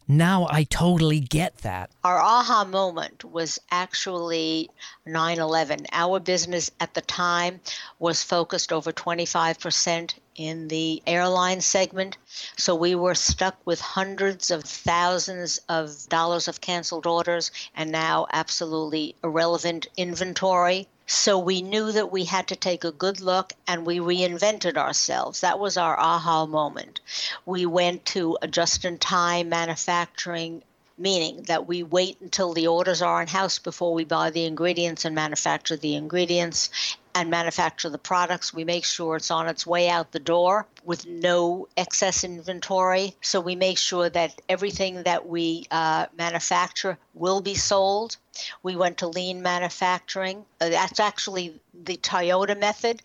now 0.08 0.48
I 0.50 0.64
totally 0.64 1.20
get 1.20 1.58
that. 1.60 1.92
Our 2.04 2.20
aha 2.20 2.66
moment 2.66 3.24
was 3.24 3.60
actually 3.70 4.70
9 5.06 5.40
11. 5.40 5.88
Our 5.92 6.20
business 6.20 6.72
at 6.80 6.94
the 6.94 7.02
time 7.02 7.62
was 8.00 8.24
focused 8.24 8.74
over 8.74 8.92
25% 8.92 10.14
in 10.36 10.68
the 10.70 11.04
airline 11.06 11.62
segment. 11.62 12.18
So 12.58 12.74
we 12.74 12.96
were 12.96 13.16
stuck 13.16 13.58
with 13.66 13.82
hundreds 13.82 14.50
of 14.50 14.64
thousands 14.64 15.60
of 15.70 16.08
dollars 16.10 16.48
of 16.48 16.62
canceled 16.62 17.06
orders 17.06 17.52
and 17.76 17.92
now 17.92 18.28
absolutely 18.32 19.16
irrelevant 19.24 19.88
inventory. 19.98 20.88
So 21.14 21.38
we 21.38 21.62
knew 21.62 21.92
that 21.92 22.10
we 22.10 22.24
had 22.24 22.48
to 22.48 22.56
take 22.56 22.86
a 22.86 22.92
good 22.92 23.20
look 23.20 23.52
and 23.68 23.86
we 23.86 24.00
reinvented 24.00 24.78
ourselves. 24.78 25.42
That 25.42 25.60
was 25.60 25.76
our 25.76 26.00
aha 26.00 26.46
moment. 26.46 27.02
We 27.46 27.66
went 27.66 28.06
to 28.08 28.38
a 28.42 28.48
just 28.48 28.86
in 28.86 28.98
time 28.98 29.50
manufacturing 29.50 30.64
meaning 30.98 31.44
that 31.44 31.68
we 31.68 31.84
wait 31.84 32.22
until 32.22 32.54
the 32.54 32.68
orders 32.68 33.02
are 33.02 33.22
in 33.22 33.28
house 33.28 33.60
before 33.60 33.94
we 33.94 34.06
buy 34.06 34.30
the 34.30 34.46
ingredients 34.46 35.04
and 35.04 35.14
manufacture 35.14 35.76
the 35.76 35.96
ingredients 35.96 36.70
and 37.16 37.30
manufacture 37.30 37.90
the 37.90 37.98
products. 37.98 38.54
We 38.54 38.64
make 38.64 38.86
sure 38.86 39.16
it's 39.16 39.32
on 39.32 39.48
its 39.48 39.66
way 39.68 39.90
out 39.90 40.12
the 40.12 40.20
door 40.20 40.66
with 40.84 41.06
no 41.06 41.68
excess 41.78 42.24
inventory. 42.24 43.16
So 43.22 43.40
we 43.40 43.56
make 43.56 43.78
sure 43.78 44.10
that 44.10 44.42
everything 44.50 45.04
that 45.04 45.28
we 45.28 45.66
uh, 45.72 46.08
manufacture 46.18 46.98
will 47.14 47.42
be 47.42 47.56
sold. 47.56 48.18
We 48.64 48.76
went 48.76 48.98
to 49.00 49.08
lean 49.08 49.42
manufacturing. 49.42 50.46
Uh, 50.60 50.70
that's 50.70 51.00
actually 51.00 51.60
the 51.74 51.98
Toyota 51.98 52.58
method. 52.58 53.02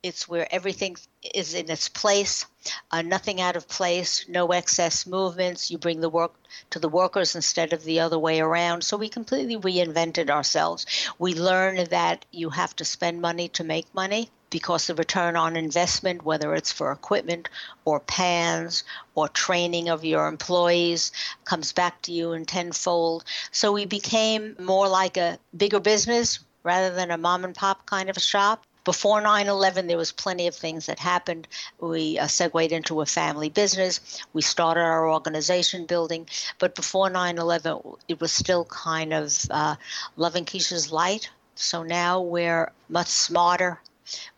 It's 0.00 0.28
where 0.28 0.46
everything 0.54 0.96
is 1.34 1.54
in 1.54 1.68
its 1.68 1.88
place, 1.88 2.46
uh, 2.92 3.02
nothing 3.02 3.40
out 3.40 3.56
of 3.56 3.66
place, 3.66 4.24
no 4.28 4.52
excess 4.52 5.08
movements. 5.08 5.72
You 5.72 5.78
bring 5.78 6.00
the 6.00 6.08
work 6.08 6.34
to 6.70 6.78
the 6.78 6.88
workers 6.88 7.34
instead 7.34 7.72
of 7.72 7.82
the 7.82 7.98
other 7.98 8.16
way 8.16 8.38
around. 8.38 8.84
So 8.84 8.96
we 8.96 9.08
completely 9.08 9.56
reinvented 9.56 10.30
ourselves. 10.30 10.86
We 11.18 11.34
learned 11.34 11.88
that 11.88 12.24
you 12.30 12.50
have 12.50 12.76
to 12.76 12.84
spend 12.84 13.20
money 13.20 13.48
to 13.48 13.64
make 13.64 13.92
money 13.92 14.30
because 14.50 14.86
the 14.86 14.94
return 14.94 15.34
on 15.34 15.56
investment, 15.56 16.24
whether 16.24 16.54
it's 16.54 16.70
for 16.70 16.92
equipment 16.92 17.48
or 17.84 17.98
pans 17.98 18.84
or 19.16 19.28
training 19.28 19.88
of 19.88 20.04
your 20.04 20.28
employees, 20.28 21.10
comes 21.44 21.72
back 21.72 22.00
to 22.02 22.12
you 22.12 22.34
in 22.34 22.44
tenfold. 22.44 23.24
So 23.50 23.72
we 23.72 23.84
became 23.84 24.54
more 24.60 24.86
like 24.86 25.16
a 25.16 25.40
bigger 25.56 25.80
business 25.80 26.38
rather 26.62 26.94
than 26.94 27.10
a 27.10 27.18
mom 27.18 27.44
and 27.44 27.54
pop 27.54 27.84
kind 27.84 28.08
of 28.08 28.16
a 28.16 28.20
shop 28.20 28.64
before 28.84 29.20
9 29.20 29.48
11, 29.48 29.86
there 29.86 29.96
was 29.96 30.12
plenty 30.12 30.46
of 30.46 30.54
things 30.54 30.86
that 30.86 30.98
happened. 30.98 31.48
We 31.80 32.18
uh, 32.18 32.26
segued 32.26 32.72
into 32.72 33.00
a 33.00 33.06
family 33.06 33.48
business. 33.48 34.22
We 34.32 34.42
started 34.42 34.80
our 34.80 35.10
organization 35.10 35.86
building. 35.86 36.26
But 36.58 36.74
before 36.74 37.10
9 37.10 37.38
11, 37.38 37.80
it 38.08 38.20
was 38.20 38.32
still 38.32 38.64
kind 38.64 39.12
of 39.12 39.36
uh, 39.50 39.76
Love 40.16 40.36
and 40.36 40.46
Quiches 40.46 40.90
light. 40.90 41.30
So 41.54 41.82
now 41.82 42.20
we're 42.20 42.70
much 42.88 43.08
smarter. 43.08 43.80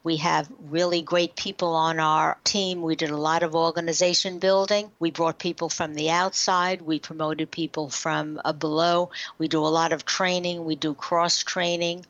We 0.03 0.17
have 0.17 0.51
really 0.69 1.03
great 1.03 1.37
people 1.37 1.75
on 1.75 2.01
our 2.01 2.39
team. 2.43 2.83
We 2.83 2.97
did 2.97 3.11
a 3.11 3.17
lot 3.17 3.43
of 3.43 3.55
organization 3.55 4.39
building. 4.39 4.91
We 4.99 5.11
brought 5.11 5.39
people 5.39 5.69
from 5.69 5.95
the 5.95 6.11
outside. 6.11 6.83
We 6.83 6.99
promoted 6.99 7.51
people 7.51 7.89
from 7.89 8.41
uh, 8.45 8.53
below. 8.53 9.11
We 9.39 9.47
do 9.47 9.61
a 9.65 9.69
lot 9.69 9.93
of 9.93 10.05
training. 10.05 10.65
We 10.65 10.75
do 10.75 10.95
cross 10.95 11.45
training. 11.45 12.07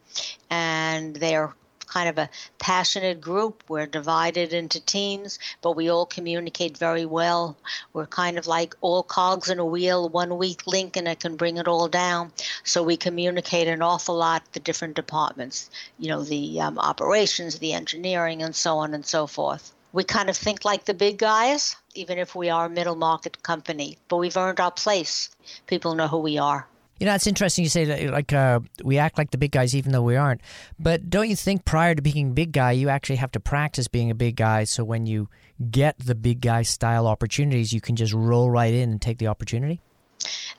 And 0.49 1.17
they're 1.17 1.53
kind 1.91 2.09
of 2.09 2.17
a 2.19 2.31
passionate 2.59 3.21
group. 3.21 3.65
We're 3.69 3.87
divided 3.87 4.53
into 4.53 4.81
teams, 4.81 5.39
but 5.61 5.77
we 5.77 5.91
all 5.91 6.07
communicate 6.07 6.79
very 6.79 7.05
well. 7.05 7.57
We're 7.93 8.07
kind 8.07 8.39
of 8.39 8.47
like 8.47 8.75
all 8.81 9.03
cogs 9.03 9.51
in 9.51 9.59
a 9.59 9.65
wheel, 9.65 10.09
one 10.09 10.39
weak 10.39 10.67
link, 10.67 10.97
and 10.97 11.09
it 11.09 11.21
can 11.21 11.37
bring 11.37 11.57
it 11.57 11.69
all 11.69 11.89
down. 11.89 12.33
So 12.65 12.83
we 12.83 12.97
communicate 12.97 13.69
an 13.69 13.83
awful 13.83 14.17
lot, 14.17 14.53
the 14.53 14.61
different 14.61 14.95
departments, 14.95 15.69
you 15.99 16.09
know, 16.09 16.23
the 16.23 16.61
um, 16.61 16.79
operations, 16.79 17.59
the 17.59 17.73
engineering, 17.73 18.43
and 18.43 18.55
so 18.55 18.79
on 18.79 18.95
and 18.95 19.05
so 19.05 19.27
forth. 19.27 19.73
We 19.93 20.05
kind 20.05 20.31
of 20.31 20.37
think 20.37 20.65
like 20.65 20.85
the 20.85 20.95
big 20.95 21.19
guys, 21.19 21.75
even 21.95 22.19
if 22.19 22.37
we 22.37 22.49
are 22.49 22.67
a 22.67 22.71
middle 22.71 22.95
market 22.95 23.43
company, 23.43 23.99
but 24.09 24.19
we've 24.19 24.37
earned 24.37 24.61
our 24.61 24.71
place. 24.71 25.31
People 25.67 25.97
know 25.97 26.07
who 26.07 26.19
we 26.19 26.39
are. 26.39 26.70
You 27.01 27.07
know, 27.07 27.15
it's 27.15 27.27
interesting 27.27 27.65
you 27.65 27.71
say 27.71 27.87
that, 27.87 28.11
like, 28.11 28.33
uh, 28.33 28.61
we 28.85 28.99
act 28.99 29.17
like 29.17 29.31
the 29.31 29.39
big 29.39 29.53
guys 29.53 29.75
even 29.75 29.91
though 29.91 30.03
we 30.03 30.17
aren't. 30.17 30.43
But 30.79 31.09
don't 31.09 31.31
you 31.31 31.35
think 31.35 31.65
prior 31.65 31.95
to 31.95 32.03
being 32.03 32.29
a 32.29 32.35
big 32.35 32.53
guy, 32.53 32.73
you 32.73 32.91
actually 32.91 33.17
have 33.17 33.33
to 33.33 33.41
practice 33.41 33.89
being 33.89 34.11
a 34.11 34.15
big 34.15 34.37
guy 34.37 34.65
so 34.65 34.85
when 34.85 35.07
you 35.07 35.29
get 35.71 35.99
the 35.99 36.15
big 36.15 36.41
guy 36.41 36.63
style 36.63 37.07
opportunities, 37.07 37.73
you 37.73 37.81
can 37.81 37.97
just 37.97 38.13
roll 38.13 38.51
right 38.51 38.73
in 38.73 38.91
and 38.91 39.01
take 39.01 39.19
the 39.19 39.27
opportunity? 39.29 39.81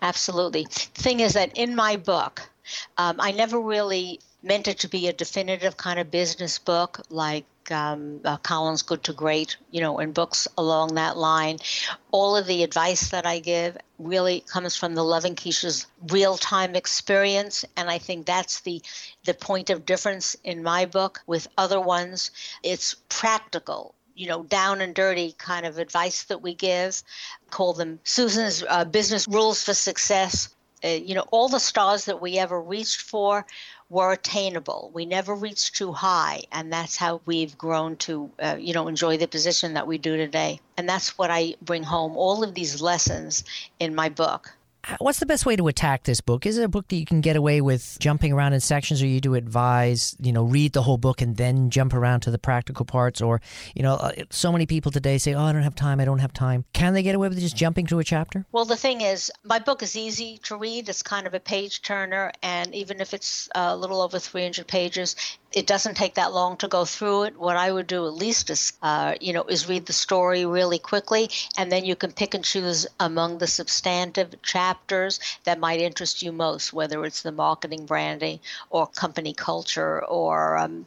Absolutely. 0.02 0.66
Thing 0.70 1.20
is 1.20 1.34
that 1.34 1.56
in 1.56 1.76
my 1.76 1.96
book, 1.96 2.50
um, 2.98 3.18
I 3.20 3.32
never 3.32 3.60
really 3.60 4.20
meant 4.44 4.68
it 4.68 4.80
to 4.80 4.88
be 4.88 5.08
a 5.08 5.14
definitive 5.14 5.78
kind 5.78 6.00
of 6.00 6.10
business 6.10 6.58
book 6.58 7.02
like 7.10 7.46
um, 7.70 8.22
uh, 8.24 8.38
Collins 8.38 8.82
Good 8.82 9.04
to 9.04 9.14
Great, 9.14 9.58
you 9.72 9.82
know, 9.82 10.00
and 10.00 10.14
books 10.14 10.48
along 10.58 10.96
that 10.96 11.18
line. 11.18 11.58
All 12.12 12.36
of 12.36 12.48
the 12.48 12.64
advice 12.64 13.10
that 13.10 13.26
I 13.26 13.40
give 13.40 13.78
really 14.00 14.40
comes 14.42 14.76
from 14.76 14.96
the 14.96 15.04
Love 15.04 15.26
and 15.26 15.38
Quiches 15.38 15.86
real 16.10 16.38
time 16.38 16.76
experience, 16.76 17.66
and 17.76 17.90
I 17.90 17.98
think 17.98 18.26
that's 18.26 18.62
the 18.62 18.82
the 19.26 19.34
point 19.34 19.70
of 19.70 19.86
difference 19.86 20.36
in 20.44 20.64
my 20.64 20.86
book 20.86 21.22
with 21.28 21.48
other 21.58 21.80
ones. 21.80 22.32
It's 22.64 22.96
practical 23.10 23.94
you 24.16 24.28
know, 24.28 24.44
down 24.44 24.82
and 24.82 24.94
dirty 24.94 25.34
kind 25.38 25.66
of 25.66 25.78
advice 25.78 26.24
that 26.26 26.42
we 26.42 26.54
give. 26.54 27.02
Call 27.50 27.74
them 27.74 28.00
Susan's 28.04 28.64
uh, 28.70 28.86
business 28.86 29.28
rules 29.28 29.64
for 29.64 29.74
success. 29.74 30.50
Uh, 30.84 30.90
you 30.90 31.16
know, 31.16 31.26
all 31.32 31.48
the 31.48 31.60
stars 31.60 32.06
that 32.06 32.22
we 32.22 32.38
ever 32.38 32.62
reached 32.62 33.02
for 33.02 33.46
were 33.92 34.14
attainable. 34.14 34.90
We 34.94 35.06
never 35.06 35.36
reached 35.36 35.76
too 35.76 35.92
high, 35.92 36.44
and 36.50 36.72
that's 36.72 36.96
how 36.96 37.20
we've 37.26 37.58
grown 37.58 37.98
to, 37.98 38.32
uh, 38.42 38.56
you 38.58 38.74
know, 38.74 38.88
enjoy 38.88 39.18
the 39.18 39.28
position 39.28 39.74
that 39.74 39.86
we 39.86 39.98
do 39.98 40.16
today. 40.16 40.62
And 40.78 40.88
that's 40.88 41.18
what 41.18 41.30
I 41.30 41.56
bring 41.62 41.84
home. 41.84 42.16
All 42.16 42.42
of 42.42 42.56
these 42.56 42.82
lessons 42.82 43.44
in 43.80 43.94
my 43.94 44.08
book. 44.08 44.56
What's 44.98 45.20
the 45.20 45.26
best 45.26 45.46
way 45.46 45.56
to 45.56 45.68
attack 45.68 46.04
this 46.04 46.22
book? 46.22 46.46
Is 46.46 46.58
it 46.58 46.64
a 46.64 46.68
book 46.68 46.88
that 46.88 46.96
you 46.96 47.06
can 47.06 47.22
get 47.22 47.36
away 47.36 47.62
with 47.62 47.98
jumping 48.00 48.34
around 48.34 48.54
in 48.54 48.60
sections, 48.60 49.02
or 49.02 49.08
you 49.08 49.22
do 49.22 49.36
advise, 49.36 50.16
you 50.20 50.32
know, 50.32 50.44
read 50.44 50.74
the 50.74 50.82
whole 50.82 50.98
book 50.98 51.22
and 51.22 51.38
then 51.38 51.70
jump 51.70 51.94
around 51.94 52.22
to 52.22 52.32
the 52.32 52.40
practical 52.40 52.84
parts? 52.86 53.22
Or, 53.22 53.42
you 53.76 53.84
know, 53.84 53.96
uh, 53.96 54.12
so 54.32 54.52
many 54.52 54.66
people 54.66 54.92
today 54.92 55.18
say, 55.20 55.34
"Oh, 55.34 55.44
I 55.44 55.54
don't 55.54 55.62
have 55.62 55.76
time. 55.76 56.00
I 56.00 56.06
don't 56.06 56.20
have 56.20 56.34
time." 56.34 56.66
Can 56.74 56.94
they 56.94 57.04
get 57.04 57.14
away 57.14 57.30
with 57.30 57.40
just 57.40 57.56
jumping 57.56 57.86
through 57.86 58.00
a 58.00 58.04
chapter? 58.04 58.46
Well, 58.52 58.66
the 58.66 58.76
thing 58.76 59.02
is, 59.02 59.32
my 59.44 59.60
book 59.60 59.84
is 59.84 59.96
easy 59.96 60.40
to 60.46 60.56
read. 60.56 60.90
It's 60.90 61.04
kind 61.04 61.28
of 61.28 61.34
a 61.34 61.40
page 61.40 61.84
turner, 61.84 62.32
and 62.42 62.74
even 62.74 63.02
if 63.02 63.14
it's 63.14 63.50
a 63.54 63.76
little 63.76 64.02
over 64.02 64.18
300 64.18 64.68
pages, 64.68 65.16
it 65.54 65.68
doesn't 65.68 65.96
take 65.96 66.14
that 66.14 66.34
long 66.34 66.56
to 66.58 66.68
go 66.68 66.86
through 66.86 67.24
it. 67.24 67.38
What 67.38 67.58
I 67.58 67.72
would 67.72 67.88
do 67.88 68.08
at 68.08 68.14
least 68.14 68.50
is, 68.50 68.72
uh, 68.82 69.16
you 69.20 69.34
know, 69.34 69.44
is 69.44 69.68
read 69.68 69.86
the 69.86 69.94
story 69.94 70.46
really 70.46 70.80
quickly, 70.80 71.30
and 71.58 71.70
then 71.70 71.84
you 71.84 71.96
can 71.96 72.14
pick 72.14 72.34
and 72.34 72.44
choose 72.44 72.88
among 73.00 73.38
the 73.38 73.48
substantive 73.48 74.42
chapters 74.44 75.20
that 75.44 75.60
might 75.60 75.82
interest 75.82 76.22
you 76.22 76.32
most, 76.32 76.72
whether 76.72 77.04
it's 77.04 77.22
the 77.22 77.34
marketing, 77.34 77.86
branding, 77.86 78.40
or 78.70 78.88
company 78.88 79.34
culture, 79.34 80.06
or 80.06 80.58
um, 80.58 80.86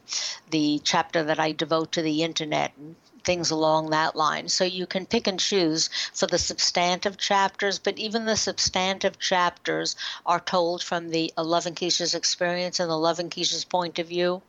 the 0.51 0.81
chapter 0.83 1.23
that 1.23 1.39
I 1.39 1.53
devote 1.53 1.93
to 1.93 2.03
the 2.03 2.23
internet 2.23 2.73
and 2.79 2.97
things 3.23 3.51
along 3.51 3.91
that 3.91 4.17
line. 4.17 4.49
So 4.49 4.65
you 4.65 4.87
can 4.87 5.07
pick 5.07 5.27
and 5.27 5.41
choose 5.41 5.89
for 6.13 6.27
the 6.27 6.39
substantive 6.39 7.17
chapters, 7.17 7.79
but 7.79 7.99
even 7.99 8.25
the 8.25 8.37
substantive 8.37 9.19
chapters 9.19 9.97
are 10.25 10.41
told 10.41 10.83
from 10.83 11.11
the 11.11 11.33
Love 11.37 11.67
and 11.67 11.77
Quiches 11.77 12.15
experience 12.15 12.81
and 12.81 12.91
the 12.91 12.99
Love 12.99 13.19
and 13.19 13.31
Quiches 13.31 13.69
point 13.69 13.99
of 13.99 14.09
view. 14.09 14.43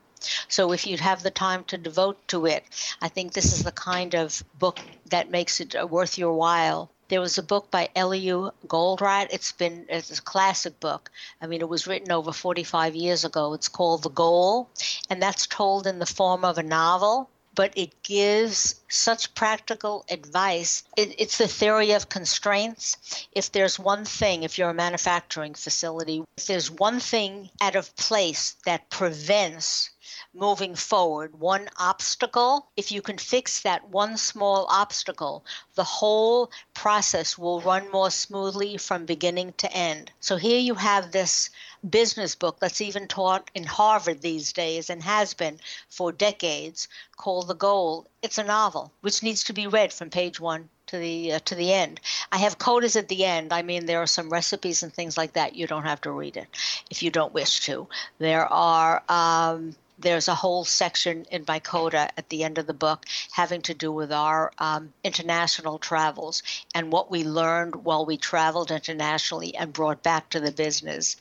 So 0.48 0.72
if 0.72 0.86
you'd 0.88 1.00
have 1.00 1.24
the 1.24 1.32
time 1.32 1.64
to 1.66 1.78
devote 1.78 2.28
to 2.30 2.46
it, 2.46 2.64
I 3.02 3.08
think 3.10 3.34
this 3.34 3.54
is 3.54 3.64
the 3.64 3.72
kind 3.72 4.16
of 4.16 4.44
book 4.60 4.80
that 5.10 5.30
makes 5.30 5.60
it 5.60 5.76
uh, 5.76 5.88
worth 5.88 6.18
your 6.18 6.34
while. 6.34 6.90
There 7.08 7.22
was 7.22 7.38
a 7.38 7.44
book 7.44 7.70
by 7.70 7.90
Eliyahu 7.96 8.52
Goldratt. 8.68 9.28
It's 9.30 9.52
been 9.52 9.86
it's 9.90 10.18
a 10.18 10.22
classic 10.22 10.80
book. 10.80 11.12
I 11.40 11.46
mean, 11.46 11.62
it 11.62 11.70
was 11.70 11.86
written 11.86 12.12
over 12.12 12.32
45 12.32 12.96
years 12.96 13.24
ago. 13.24 13.54
It's 13.54 13.68
called 13.68 14.02
The 14.02 14.10
Goal, 14.10 14.70
and 15.10 15.22
that's 15.22 15.46
told 15.46 15.86
in 15.86 16.00
the 16.00 16.08
form 16.08 16.44
of 16.44 16.58
a 16.58 16.64
novel 16.64 17.30
but 17.56 17.72
it 17.76 18.04
gives 18.04 18.76
such 18.90 19.34
practical 19.34 20.06
advice. 20.10 20.84
It, 20.98 21.16
it's 21.18 21.38
the 21.38 21.48
theory 21.48 21.94
of 21.94 22.10
constraints. 22.10 22.98
If 23.32 23.52
there's 23.52 23.80
one 23.80 24.04
thing, 24.06 24.44
if 24.44 24.58
you're 24.58 24.70
a 24.70 24.74
manufacturing 24.74 25.54
facility, 25.54 26.24
if 26.38 26.46
there's 26.48 26.70
one 26.70 27.00
thing 27.00 27.50
out 27.62 27.76
of 27.76 27.96
place 27.96 28.58
that 28.66 28.90
prevents 28.90 29.90
moving 30.36 30.76
forward, 30.76 31.40
one 31.40 31.70
obstacle, 31.78 32.68
if 32.76 32.92
you 32.92 33.02
can 33.02 33.18
fix 33.18 33.62
that 33.62 33.88
one 33.90 34.18
small 34.18 34.66
obstacle, 34.70 35.46
the 35.76 35.84
whole 35.84 36.52
process 36.74 37.38
will 37.38 37.62
run 37.62 37.90
more 37.92 38.12
smoothly 38.12 38.78
from 38.78 39.06
beginning 39.06 39.54
to 39.54 39.72
end. 39.72 40.12
So 40.20 40.36
here 40.36 40.60
you 40.60 40.76
have 40.76 41.12
this 41.12 41.50
business 41.90 42.36
book 42.36 42.60
that's 42.60 42.82
even 42.82 43.08
taught 43.08 43.50
in 43.56 43.64
Harvard 43.64 44.22
these 44.22 44.52
days 44.52 44.90
and 44.90 45.02
has 45.04 45.34
been 45.34 45.60
for 45.90 46.12
decades 46.12 46.88
called 47.16 47.48
The 47.48 47.56
Goal. 47.56 48.08
It's 48.22 48.38
a 48.38 48.44
novel 48.44 48.92
which 49.02 49.24
needs 49.24 49.44
to 49.46 49.54
be 49.54 49.68
read 49.68 49.94
from 49.94 50.10
page 50.10 50.40
1 50.40 50.68
to 50.88 50.98
the 50.98 51.34
uh, 51.34 51.40
to 51.46 51.56
the 51.56 51.74
end. 51.74 52.00
I 52.32 52.38
have 52.38 52.58
codas 52.58 52.96
at 52.96 53.08
the 53.08 53.26
end. 53.26 53.52
I 53.54 53.62
mean, 53.62 53.86
there 53.86 54.02
are 54.02 54.08
some 54.08 54.30
recipes 54.30 54.84
and 54.84 54.94
things 54.94 55.18
like 55.18 55.34
that. 55.34 55.56
You 55.56 55.68
don't 55.68 55.84
have 55.84 56.02
to 56.02 56.12
read 56.12 56.38
it 56.38 56.48
if 56.90 57.02
you 57.02 57.10
don't 57.10 57.34
wish 57.34 57.62
to. 57.62 57.88
There 58.20 58.46
are 58.46 59.04
um, 59.10 59.76
there's 59.98 60.28
a 60.28 60.36
whole 60.36 60.66
section 60.66 61.26
in 61.32 61.46
my 61.48 61.60
coda 61.60 62.10
at 62.18 62.30
the 62.30 62.44
end 62.44 62.58
of 62.58 62.68
the 62.68 62.74
book 62.74 63.06
having 63.32 63.62
to 63.62 63.74
do 63.74 63.92
with 63.92 64.12
our 64.12 64.52
um, 64.58 64.94
international 65.04 65.80
travels 65.80 66.44
and 66.74 66.92
what 66.92 67.10
we 67.10 67.24
learned 67.24 67.76
while 67.76 68.06
we 68.06 68.18
traveled 68.18 68.72
internationally 68.72 69.56
and 69.56 69.72
brought 69.72 70.04
back 70.04 70.30
to 70.30 70.40
the 70.40 70.52
business. 70.52 71.16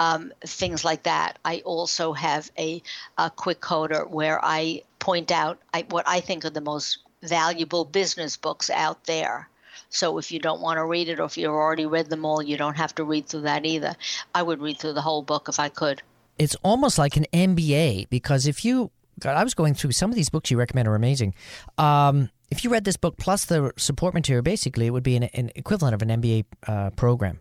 Um, 0.00 0.32
things 0.44 0.84
like 0.84 1.04
that. 1.04 1.38
I 1.44 1.58
also 1.64 2.12
have 2.12 2.50
a, 2.58 2.82
a 3.16 3.30
quick 3.30 3.60
coda 3.60 4.00
where 4.00 4.44
I 4.44 4.82
point 4.98 5.30
out 5.30 5.58
I, 5.72 5.86
what 5.90 6.06
I 6.08 6.20
think 6.20 6.44
are 6.44 6.50
the 6.50 6.60
most 6.60 6.98
valuable 7.22 7.84
business 7.84 8.36
books 8.36 8.70
out 8.70 9.04
there. 9.04 9.48
So 9.88 10.18
if 10.18 10.32
you 10.32 10.40
don't 10.40 10.60
want 10.60 10.78
to 10.78 10.84
read 10.84 11.08
it 11.08 11.20
or 11.20 11.24
if 11.24 11.38
you've 11.38 11.50
already 11.52 11.86
read 11.86 12.10
them 12.10 12.24
all, 12.24 12.42
you 12.42 12.56
don't 12.56 12.76
have 12.76 12.94
to 12.96 13.04
read 13.04 13.26
through 13.26 13.42
that 13.42 13.64
either. 13.64 13.94
I 14.34 14.42
would 14.42 14.60
read 14.60 14.78
through 14.78 14.94
the 14.94 15.02
whole 15.02 15.22
book 15.22 15.48
if 15.48 15.60
I 15.60 15.68
could 15.68 16.02
it's 16.38 16.56
almost 16.62 16.98
like 16.98 17.16
an 17.16 17.26
MBA 17.32 18.08
because 18.10 18.46
if 18.46 18.64
you, 18.64 18.90
God, 19.20 19.36
I 19.36 19.44
was 19.44 19.54
going 19.54 19.74
through 19.74 19.92
some 19.92 20.10
of 20.10 20.16
these 20.16 20.28
books 20.28 20.50
you 20.50 20.58
recommend 20.58 20.88
are 20.88 20.94
amazing. 20.94 21.34
Um, 21.78 22.30
if 22.50 22.62
you 22.62 22.70
read 22.70 22.84
this 22.84 22.96
book 22.96 23.16
plus 23.16 23.46
the 23.46 23.72
support 23.76 24.14
material, 24.14 24.42
basically 24.42 24.86
it 24.86 24.90
would 24.90 25.02
be 25.02 25.16
an, 25.16 25.24
an 25.24 25.50
equivalent 25.54 25.94
of 25.94 26.02
an 26.02 26.20
MBA 26.20 26.44
uh, 26.66 26.90
program 26.90 27.40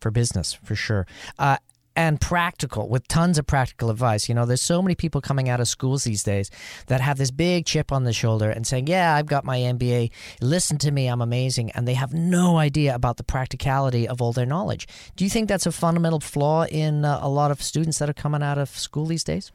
for 0.00 0.10
business 0.10 0.54
for 0.54 0.74
sure. 0.74 1.06
Uh, 1.38 1.58
and 2.00 2.18
practical 2.18 2.88
with 2.88 3.06
tons 3.08 3.36
of 3.36 3.46
practical 3.46 3.90
advice. 3.90 4.26
You 4.26 4.34
know, 4.34 4.46
there's 4.46 4.62
so 4.62 4.80
many 4.80 4.94
people 4.94 5.20
coming 5.20 5.50
out 5.50 5.60
of 5.60 5.68
schools 5.68 6.04
these 6.04 6.22
days 6.22 6.50
that 6.86 7.02
have 7.02 7.18
this 7.18 7.30
big 7.30 7.66
chip 7.66 7.92
on 7.92 8.04
the 8.04 8.14
shoulder 8.14 8.48
and 8.48 8.66
saying, 8.66 8.86
Yeah, 8.86 9.14
I've 9.14 9.26
got 9.26 9.44
my 9.44 9.58
MBA. 9.58 10.10
Listen 10.40 10.78
to 10.78 10.90
me, 10.90 11.08
I'm 11.08 11.20
amazing. 11.20 11.72
And 11.72 11.86
they 11.86 11.92
have 11.92 12.14
no 12.14 12.56
idea 12.56 12.94
about 12.94 13.18
the 13.18 13.22
practicality 13.22 14.08
of 14.08 14.22
all 14.22 14.32
their 14.32 14.46
knowledge. 14.46 14.88
Do 15.14 15.24
you 15.24 15.30
think 15.30 15.50
that's 15.50 15.66
a 15.66 15.72
fundamental 15.72 16.20
flaw 16.20 16.64
in 16.64 17.04
uh, 17.04 17.18
a 17.20 17.28
lot 17.28 17.50
of 17.50 17.60
students 17.60 17.98
that 17.98 18.08
are 18.08 18.14
coming 18.14 18.42
out 18.42 18.56
of 18.56 18.70
school 18.70 19.04
these 19.04 19.24
days? 19.24 19.52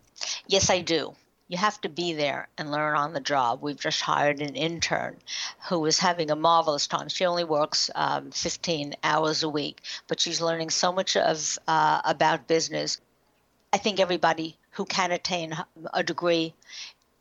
Yes, 0.48 0.70
I 0.70 0.82
do 0.82 1.16
you 1.48 1.58
have 1.58 1.80
to 1.82 1.90
be 1.90 2.14
there 2.14 2.48
and 2.58 2.72
learn 2.72 2.96
on 2.96 3.14
the 3.14 3.20
job. 3.20 3.62
We've 3.62 3.80
just 3.80 4.02
hired 4.02 4.42
an 4.42 4.56
intern 4.56 5.18
who 5.70 5.86
is 5.86 6.00
having 6.00 6.32
a 6.32 6.36
marvelous 6.36 6.88
time. 6.88 7.08
She 7.08 7.26
only 7.26 7.44
works 7.44 7.92
um, 7.94 8.32
15 8.32 8.96
hours 9.04 9.44
a 9.44 9.50
week, 9.50 9.82
but 10.08 10.20
she's 10.20 10.42
learning 10.42 10.72
so 10.72 10.92
much 10.92 11.16
of 11.16 11.60
uh, 11.68 12.02
about 12.04 12.48
business. 12.48 13.00
I 13.72 13.78
think 13.78 14.00
everybody 14.00 14.58
who 14.72 14.86
can 14.86 15.12
attain 15.12 15.56
a 15.94 16.04
degree, 16.04 16.54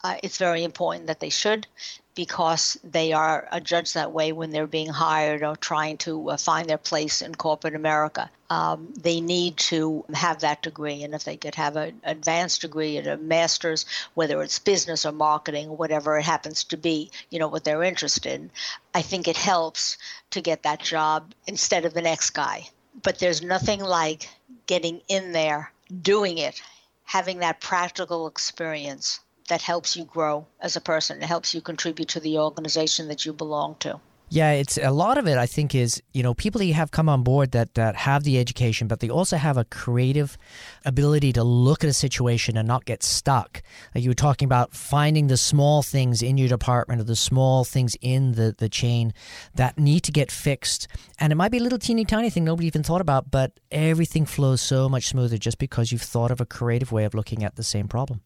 uh, 0.05 0.17
it's 0.23 0.37
very 0.37 0.63
important 0.63 1.07
that 1.07 1.19
they 1.19 1.31
should 1.31 1.67
because 2.15 2.79
they 2.85 3.13
are 3.13 3.49
judged 3.63 3.95
that 3.95 4.13
way 4.13 4.33
when 4.33 4.51
they're 4.51 4.67
being 4.67 4.91
hired 4.91 5.43
or 5.43 5.57
trying 5.57 5.97
to 5.97 6.31
uh, 6.31 6.37
find 6.37 6.69
their 6.69 6.79
place 6.79 7.23
in 7.23 7.35
corporate 7.35 7.75
America. 7.75 8.31
Um, 8.51 8.93
they 8.97 9.21
need 9.21 9.57
to 9.57 10.05
have 10.13 10.41
that 10.41 10.63
degree, 10.63 11.03
and 11.03 11.15
if 11.15 11.25
they 11.25 11.39
could 11.39 11.55
have 11.55 11.77
an 11.77 12.01
advanced 12.05 12.61
degree 12.61 12.99
and 12.99 13.07
a 13.07 13.17
master's, 13.17 13.87
whether 14.13 14.43
it's 14.43 14.59
business 14.59 15.07
or 15.07 15.13
marketing, 15.13 15.71
or 15.71 15.77
whatever 15.77 16.19
it 16.19 16.25
happens 16.25 16.63
to 16.65 16.77
be, 16.77 17.11
you 17.31 17.39
know 17.39 17.49
what 17.49 17.65
they're 17.65 17.83
interested 17.83 18.31
in, 18.31 18.51
I 18.95 19.01
think 19.01 19.27
it 19.27 19.39
helps 19.39 19.97
to 20.31 20.43
get 20.43 20.63
that 20.65 20.83
job 20.83 21.33
instead 21.47 21.87
of 21.87 21.95
the 21.95 22.03
next 22.03 22.31
guy. 22.31 22.69
But 23.03 23.19
there's 23.19 23.43
nothing 23.43 23.81
like 23.81 24.29
getting 24.67 25.01
in 25.09 25.33
there, 25.33 25.73
doing 26.03 26.39
it, 26.39 26.61
having 27.05 27.39
that 27.39 27.61
practical 27.61 28.29
experience 28.29 29.21
that 29.49 29.63
helps 29.63 29.97
you 29.97 30.05
grow 30.05 30.47
as 30.61 30.77
a 30.77 30.81
person. 30.81 31.23
It 31.23 31.27
helps 31.27 31.55
you 31.55 31.61
contribute 31.61 32.09
to 32.11 32.21
the 32.21 32.39
organization 32.39 33.09
that 33.09 33.27
you 33.27 33.33
belong 33.33 33.77
to. 33.81 34.01
Yeah, 34.31 34.53
it's 34.53 34.79
a 34.79 34.91
lot 34.91 35.19
of 35.19 35.29
it. 35.29 35.37
I 35.37 35.47
think 35.47 35.75
is 35.75 36.03
you 36.13 36.23
know 36.23 36.35
people 36.35 36.59
that 36.59 36.65
you 36.65 36.75
have 36.75 36.91
come 36.91 37.09
on 37.09 37.23
board 37.23 37.53
that 37.53 37.75
that 37.75 37.95
have 37.95 38.25
the 38.25 38.39
education, 38.39 38.89
but 38.89 39.01
they 39.01 39.11
also 39.11 39.37
have 39.37 39.57
a 39.59 39.65
creative 39.65 40.39
ability 40.85 41.33
to 41.35 41.45
look 41.45 41.85
at 41.85 41.91
a 41.91 41.93
situation 41.93 42.57
and 42.57 42.67
not 42.67 42.87
get 42.87 43.03
stuck. 43.03 43.63
Like 43.95 44.03
you 44.03 44.11
were 44.11 44.15
talking 44.15 44.47
about 44.47 44.75
finding 44.75 45.27
the 45.27 45.37
small 45.37 45.83
things 45.83 46.23
in 46.23 46.39
your 46.39 46.49
department 46.49 47.01
or 47.01 47.05
the 47.05 47.17
small 47.17 47.65
things 47.65 47.97
in 48.01 48.33
the 48.33 48.55
the 48.57 48.69
chain 48.69 49.13
that 49.55 49.79
need 49.79 50.01
to 50.01 50.13
get 50.13 50.33
fixed, 50.33 50.89
and 51.21 51.31
it 51.31 51.37
might 51.37 51.53
be 51.53 51.59
a 51.59 51.63
little 51.63 51.79
teeny 51.79 52.05
tiny 52.05 52.31
thing 52.31 52.45
nobody 52.45 52.67
even 52.67 52.83
thought 52.83 53.03
about, 53.03 53.31
but 53.31 53.53
everything 53.71 54.25
flows 54.25 54.63
so 54.63 54.89
much 54.89 55.07
smoother 55.07 55.37
just 55.37 55.59
because 55.59 55.93
you've 55.93 56.03
thought 56.03 56.31
of 56.31 56.41
a 56.41 56.47
creative 56.47 56.91
way 56.91 57.05
of 57.05 57.15
looking 57.15 57.45
at 57.45 57.57
the 57.57 57.63
same 57.63 57.89
problem. 57.89 58.23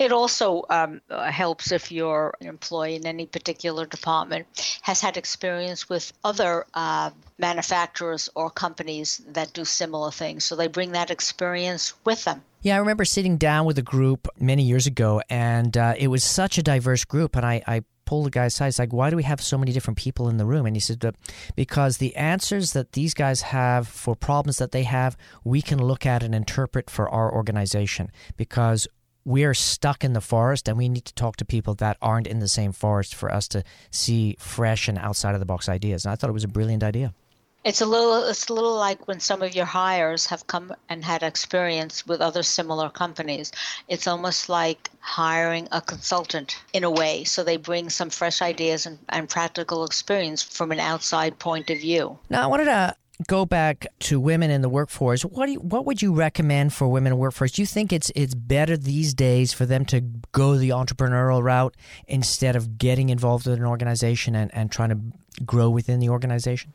It 0.00 0.12
also 0.12 0.64
um, 0.70 1.02
helps 1.10 1.72
if 1.72 1.92
your 1.92 2.32
employee 2.40 2.96
in 2.96 3.06
any 3.06 3.26
particular 3.26 3.84
department 3.84 4.46
has 4.80 4.98
had 5.02 5.18
experience 5.18 5.90
with 5.90 6.10
other 6.24 6.64
uh, 6.72 7.10
manufacturers 7.38 8.30
or 8.34 8.48
companies 8.48 9.20
that 9.28 9.52
do 9.52 9.66
similar 9.66 10.10
things. 10.10 10.44
So 10.44 10.56
they 10.56 10.68
bring 10.68 10.92
that 10.92 11.10
experience 11.10 11.92
with 12.06 12.24
them. 12.24 12.40
Yeah, 12.62 12.76
I 12.76 12.78
remember 12.78 13.04
sitting 13.04 13.36
down 13.36 13.66
with 13.66 13.76
a 13.76 13.82
group 13.82 14.26
many 14.38 14.62
years 14.62 14.86
ago, 14.86 15.20
and 15.28 15.76
uh, 15.76 15.92
it 15.98 16.08
was 16.08 16.24
such 16.24 16.56
a 16.56 16.62
diverse 16.62 17.04
group. 17.04 17.36
And 17.36 17.44
I, 17.44 17.62
I 17.66 17.82
pulled 18.06 18.24
the 18.24 18.30
guy's 18.30 18.54
aside. 18.54 18.78
like, 18.78 18.94
why 18.94 19.10
do 19.10 19.16
we 19.16 19.22
have 19.24 19.42
so 19.42 19.58
many 19.58 19.70
different 19.70 19.98
people 19.98 20.30
in 20.30 20.38
the 20.38 20.46
room? 20.46 20.64
And 20.64 20.74
he 20.74 20.80
said, 20.80 21.14
because 21.54 21.98
the 21.98 22.16
answers 22.16 22.72
that 22.72 22.92
these 22.92 23.12
guys 23.12 23.42
have 23.42 23.86
for 23.86 24.16
problems 24.16 24.56
that 24.56 24.72
they 24.72 24.84
have, 24.84 25.14
we 25.44 25.60
can 25.60 25.78
look 25.78 26.06
at 26.06 26.22
and 26.22 26.34
interpret 26.34 26.88
for 26.88 27.06
our 27.10 27.30
organization 27.30 28.10
because 28.38 28.88
we're 29.24 29.54
stuck 29.54 30.04
in 30.04 30.12
the 30.12 30.20
forest 30.20 30.68
and 30.68 30.78
we 30.78 30.88
need 30.88 31.04
to 31.04 31.14
talk 31.14 31.36
to 31.36 31.44
people 31.44 31.74
that 31.74 31.96
aren't 32.00 32.26
in 32.26 32.38
the 32.38 32.48
same 32.48 32.72
forest 32.72 33.14
for 33.14 33.32
us 33.32 33.48
to 33.48 33.62
see 33.90 34.36
fresh 34.38 34.88
and 34.88 34.98
outside 34.98 35.34
of 35.34 35.40
the 35.40 35.46
box 35.46 35.68
ideas. 35.68 36.04
And 36.04 36.12
I 36.12 36.16
thought 36.16 36.30
it 36.30 36.34
was 36.34 36.44
a 36.44 36.48
brilliant 36.48 36.82
idea. 36.82 37.14
It's 37.62 37.82
a 37.82 37.86
little 37.86 38.24
it's 38.24 38.48
a 38.48 38.54
little 38.54 38.74
like 38.74 39.06
when 39.06 39.20
some 39.20 39.42
of 39.42 39.54
your 39.54 39.66
hires 39.66 40.24
have 40.26 40.46
come 40.46 40.74
and 40.88 41.04
had 41.04 41.22
experience 41.22 42.06
with 42.06 42.22
other 42.22 42.42
similar 42.42 42.88
companies. 42.88 43.52
It's 43.86 44.06
almost 44.06 44.48
like 44.48 44.90
hiring 45.00 45.68
a 45.70 45.82
consultant 45.82 46.56
in 46.72 46.84
a 46.84 46.90
way. 46.90 47.24
So 47.24 47.44
they 47.44 47.58
bring 47.58 47.90
some 47.90 48.08
fresh 48.08 48.40
ideas 48.40 48.86
and, 48.86 48.98
and 49.10 49.28
practical 49.28 49.84
experience 49.84 50.42
from 50.42 50.72
an 50.72 50.80
outside 50.80 51.38
point 51.38 51.68
of 51.68 51.78
view. 51.78 52.18
Now 52.30 52.44
I 52.44 52.46
wanted 52.46 52.64
to 52.64 52.96
go 53.26 53.44
back 53.44 53.86
to 54.00 54.20
women 54.20 54.50
in 54.50 54.62
the 54.62 54.68
workforce, 54.68 55.22
what 55.22 55.48
you, 55.48 55.60
what 55.60 55.86
would 55.86 56.02
you 56.02 56.14
recommend 56.14 56.72
for 56.72 56.88
women 56.88 57.12
in 57.12 57.18
workforce? 57.18 57.52
Do 57.52 57.62
you 57.62 57.66
think 57.66 57.92
it's 57.92 58.10
it's 58.14 58.34
better 58.34 58.76
these 58.76 59.14
days 59.14 59.52
for 59.52 59.66
them 59.66 59.84
to 59.86 60.00
go 60.32 60.56
the 60.56 60.70
entrepreneurial 60.70 61.42
route 61.42 61.76
instead 62.06 62.56
of 62.56 62.78
getting 62.78 63.08
involved 63.10 63.46
with 63.46 63.58
an 63.58 63.64
organization 63.64 64.34
and, 64.34 64.52
and 64.54 64.70
trying 64.70 64.90
to 64.90 65.44
grow 65.44 65.70
within 65.70 66.00
the 66.00 66.08
organization? 66.08 66.72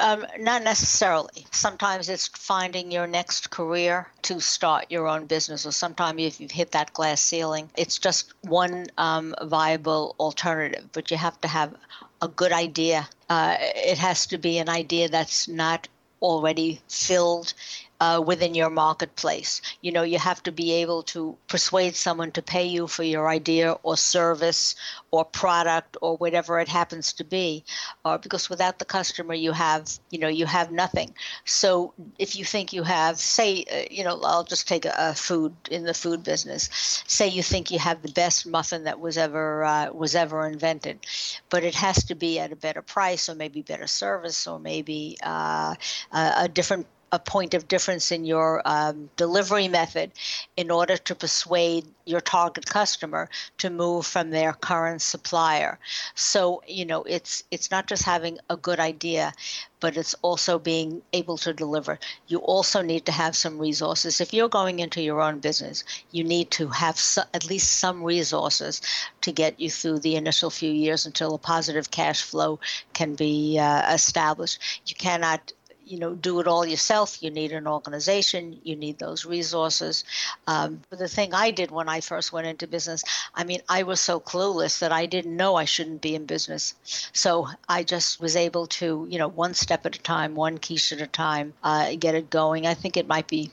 Um, 0.00 0.26
not 0.38 0.62
necessarily. 0.62 1.46
Sometimes 1.50 2.08
it's 2.08 2.28
finding 2.28 2.90
your 2.90 3.06
next 3.06 3.50
career 3.50 4.06
to 4.22 4.40
start 4.40 4.86
your 4.90 5.06
own 5.08 5.26
business, 5.26 5.66
or 5.66 5.72
sometimes 5.72 6.22
if 6.22 6.40
you've 6.40 6.50
hit 6.50 6.72
that 6.72 6.92
glass 6.92 7.20
ceiling, 7.20 7.70
it's 7.76 7.98
just 7.98 8.32
one 8.42 8.86
um, 8.96 9.34
viable 9.42 10.14
alternative. 10.20 10.88
But 10.92 11.10
you 11.10 11.16
have 11.16 11.40
to 11.40 11.48
have 11.48 11.74
a 12.22 12.28
good 12.28 12.52
idea. 12.52 13.08
Uh, 13.28 13.56
it 13.60 13.98
has 13.98 14.26
to 14.26 14.38
be 14.38 14.58
an 14.58 14.68
idea 14.68 15.08
that's 15.08 15.48
not 15.48 15.88
already 16.20 16.80
filled 16.88 17.54
uh, 18.00 18.22
within 18.24 18.54
your 18.54 18.70
marketplace. 18.70 19.60
You 19.80 19.92
know, 19.92 20.02
you 20.02 20.18
have 20.18 20.42
to 20.44 20.52
be 20.52 20.72
able 20.72 21.02
to 21.04 21.36
persuade 21.48 21.96
someone 21.96 22.30
to 22.32 22.42
pay 22.42 22.64
you 22.64 22.86
for 22.86 23.02
your 23.02 23.28
idea 23.28 23.72
or 23.82 23.96
service 23.96 24.76
or 25.10 25.24
product 25.24 25.96
or 26.00 26.16
whatever 26.16 26.60
it 26.60 26.68
happens 26.68 27.12
to 27.14 27.24
be, 27.24 27.64
uh, 28.04 28.18
because 28.18 28.48
without 28.48 28.78
the 28.78 28.84
customer, 28.84 29.34
you 29.34 29.52
have, 29.52 29.98
you 30.10 30.18
know, 30.18 30.28
you 30.28 30.46
have 30.46 30.70
nothing. 30.70 31.12
So 31.44 31.94
if 32.18 32.36
you 32.36 32.44
think 32.44 32.72
you 32.72 32.82
have, 32.84 33.18
say, 33.18 33.64
uh, 33.72 33.88
you 33.90 34.04
know, 34.04 34.20
I'll 34.22 34.44
just 34.44 34.68
take 34.68 34.84
a, 34.84 34.94
a, 34.96 35.14
food 35.14 35.54
in 35.70 35.84
the 35.84 35.94
food 35.94 36.22
business. 36.22 36.68
Say 37.06 37.28
you 37.28 37.42
think 37.42 37.70
you 37.70 37.78
have 37.78 38.02
the 38.02 38.12
best 38.12 38.46
muffin 38.46 38.84
that 38.84 39.00
was 39.00 39.18
ever 39.18 39.64
uh, 39.64 39.90
was 39.92 40.14
ever 40.14 40.46
invented, 40.46 41.04
but 41.50 41.64
it 41.64 41.74
has 41.74 42.04
to 42.04 42.14
be 42.14 42.38
at 42.38 42.52
a 42.52 42.56
better 42.56 42.82
price 42.82 43.28
or 43.28 43.34
maybe 43.34 43.62
better 43.62 43.86
service 43.86 44.46
or 44.46 44.58
maybe 44.58 45.16
uh, 45.22 45.74
a, 46.12 46.32
a 46.36 46.48
different 46.48 46.86
a 47.12 47.18
point 47.18 47.54
of 47.54 47.68
difference 47.68 48.12
in 48.12 48.24
your 48.24 48.62
um, 48.64 49.08
delivery 49.16 49.68
method 49.68 50.12
in 50.56 50.70
order 50.70 50.96
to 50.96 51.14
persuade 51.14 51.86
your 52.04 52.20
target 52.20 52.66
customer 52.66 53.28
to 53.58 53.70
move 53.70 54.06
from 54.06 54.30
their 54.30 54.52
current 54.52 55.02
supplier. 55.02 55.78
So, 56.14 56.62
you 56.66 56.84
know, 56.84 57.02
it's 57.04 57.42
it's 57.50 57.70
not 57.70 57.86
just 57.86 58.02
having 58.02 58.38
a 58.50 58.56
good 58.56 58.80
idea, 58.80 59.32
but 59.80 59.96
it's 59.96 60.14
also 60.22 60.58
being 60.58 61.02
able 61.12 61.36
to 61.38 61.52
deliver. 61.52 61.98
You 62.26 62.38
also 62.38 62.82
need 62.82 63.06
to 63.06 63.12
have 63.12 63.36
some 63.36 63.58
resources. 63.58 64.20
If 64.20 64.32
you're 64.32 64.48
going 64.48 64.80
into 64.80 65.02
your 65.02 65.20
own 65.20 65.38
business, 65.38 65.84
you 66.10 66.24
need 66.24 66.50
to 66.52 66.68
have 66.68 66.98
so, 66.98 67.22
at 67.34 67.48
least 67.48 67.78
some 67.78 68.02
resources 68.02 68.80
to 69.20 69.32
get 69.32 69.60
you 69.60 69.70
through 69.70 70.00
the 70.00 70.16
initial 70.16 70.50
few 70.50 70.70
years 70.70 71.06
until 71.06 71.34
a 71.34 71.38
positive 71.38 71.90
cash 71.90 72.22
flow 72.22 72.58
can 72.92 73.14
be 73.14 73.58
uh, 73.58 73.92
established. 73.92 74.58
You 74.86 74.94
cannot 74.94 75.52
you 75.88 75.98
know 75.98 76.14
do 76.14 76.40
it 76.40 76.46
all 76.46 76.66
yourself. 76.66 77.22
You 77.22 77.30
need 77.30 77.52
an 77.52 77.66
organization. 77.66 78.58
You 78.62 78.76
need 78.76 78.98
those 78.98 79.24
resources. 79.24 80.04
Um, 80.46 80.80
but 80.90 80.98
the 80.98 81.08
thing 81.08 81.34
i 81.34 81.50
did 81.50 81.70
when 81.70 81.88
i 81.88 82.00
first 82.00 82.32
went 82.32 82.46
into 82.46 82.66
business 82.66 83.04
i 83.34 83.44
mean 83.44 83.60
i 83.68 83.82
was 83.82 84.00
so 84.00 84.20
clueless 84.20 84.78
that 84.80 84.92
i 84.92 85.06
didn't 85.06 85.36
know 85.36 85.54
i 85.56 85.64
shouldn't 85.64 86.00
be 86.00 86.14
in 86.14 86.26
business. 86.26 86.74
So 87.12 87.48
i 87.68 87.82
just 87.82 88.20
was 88.20 88.36
able 88.36 88.66
to 88.78 89.06
you 89.10 89.18
know 89.18 89.28
one 89.28 89.54
step 89.54 89.86
at 89.86 89.96
a 89.96 90.02
time 90.02 90.34
one 90.34 90.58
quiche 90.58 90.92
at 90.92 91.00
a 91.00 91.06
time 91.06 91.54
uh, 91.62 91.94
get 91.98 92.14
it 92.14 92.30
going. 92.30 92.66
I 92.66 92.74
think 92.74 92.96
it 92.96 93.08
might 93.08 93.28
be 93.28 93.50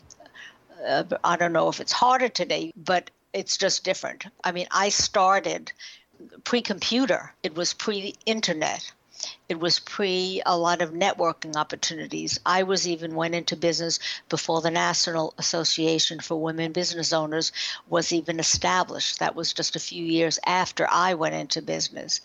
uh, 0.86 1.04
i 1.24 1.36
don't 1.36 1.54
know 1.54 1.69
if 1.69 1.80
it's 1.80 1.91
harder 1.91 2.30
today 2.30 2.74
but 2.76 3.10
it's 3.34 3.58
just 3.58 3.84
different. 3.84 4.26
I 4.43 4.52
mean 4.52 4.67
i 4.71 4.89
started 4.89 5.71
pre-computer. 6.43 7.34
It 7.43 7.56
was 7.56 7.74
pre-internet 7.74 8.91
it 9.47 9.59
was 9.59 9.79
pre 9.79 10.41
a 10.45 10.57
lot 10.57 10.81
of 10.81 10.91
networking 10.91 11.55
opportunities. 11.55 12.39
I 12.45 12.63
was 12.63 12.88
even 12.88 13.15
went 13.15 13.35
into 13.35 13.55
business 13.55 13.99
before 14.29 14.61
the 14.61 14.71
National 14.71 15.33
Association 15.38 16.19
for 16.19 16.41
Women 16.41 16.71
Business 16.71 17.13
Owners 17.13 17.51
was 17.88 18.11
even 18.11 18.39
established. 18.39 19.19
That 19.19 19.35
was 19.35 19.53
just 19.53 19.75
a 19.75 19.79
few 19.79 20.03
years 20.03 20.39
after 20.45 20.88
I 20.89 21.13
went 21.13 21.35
into 21.35 21.61
business. 21.61 22.21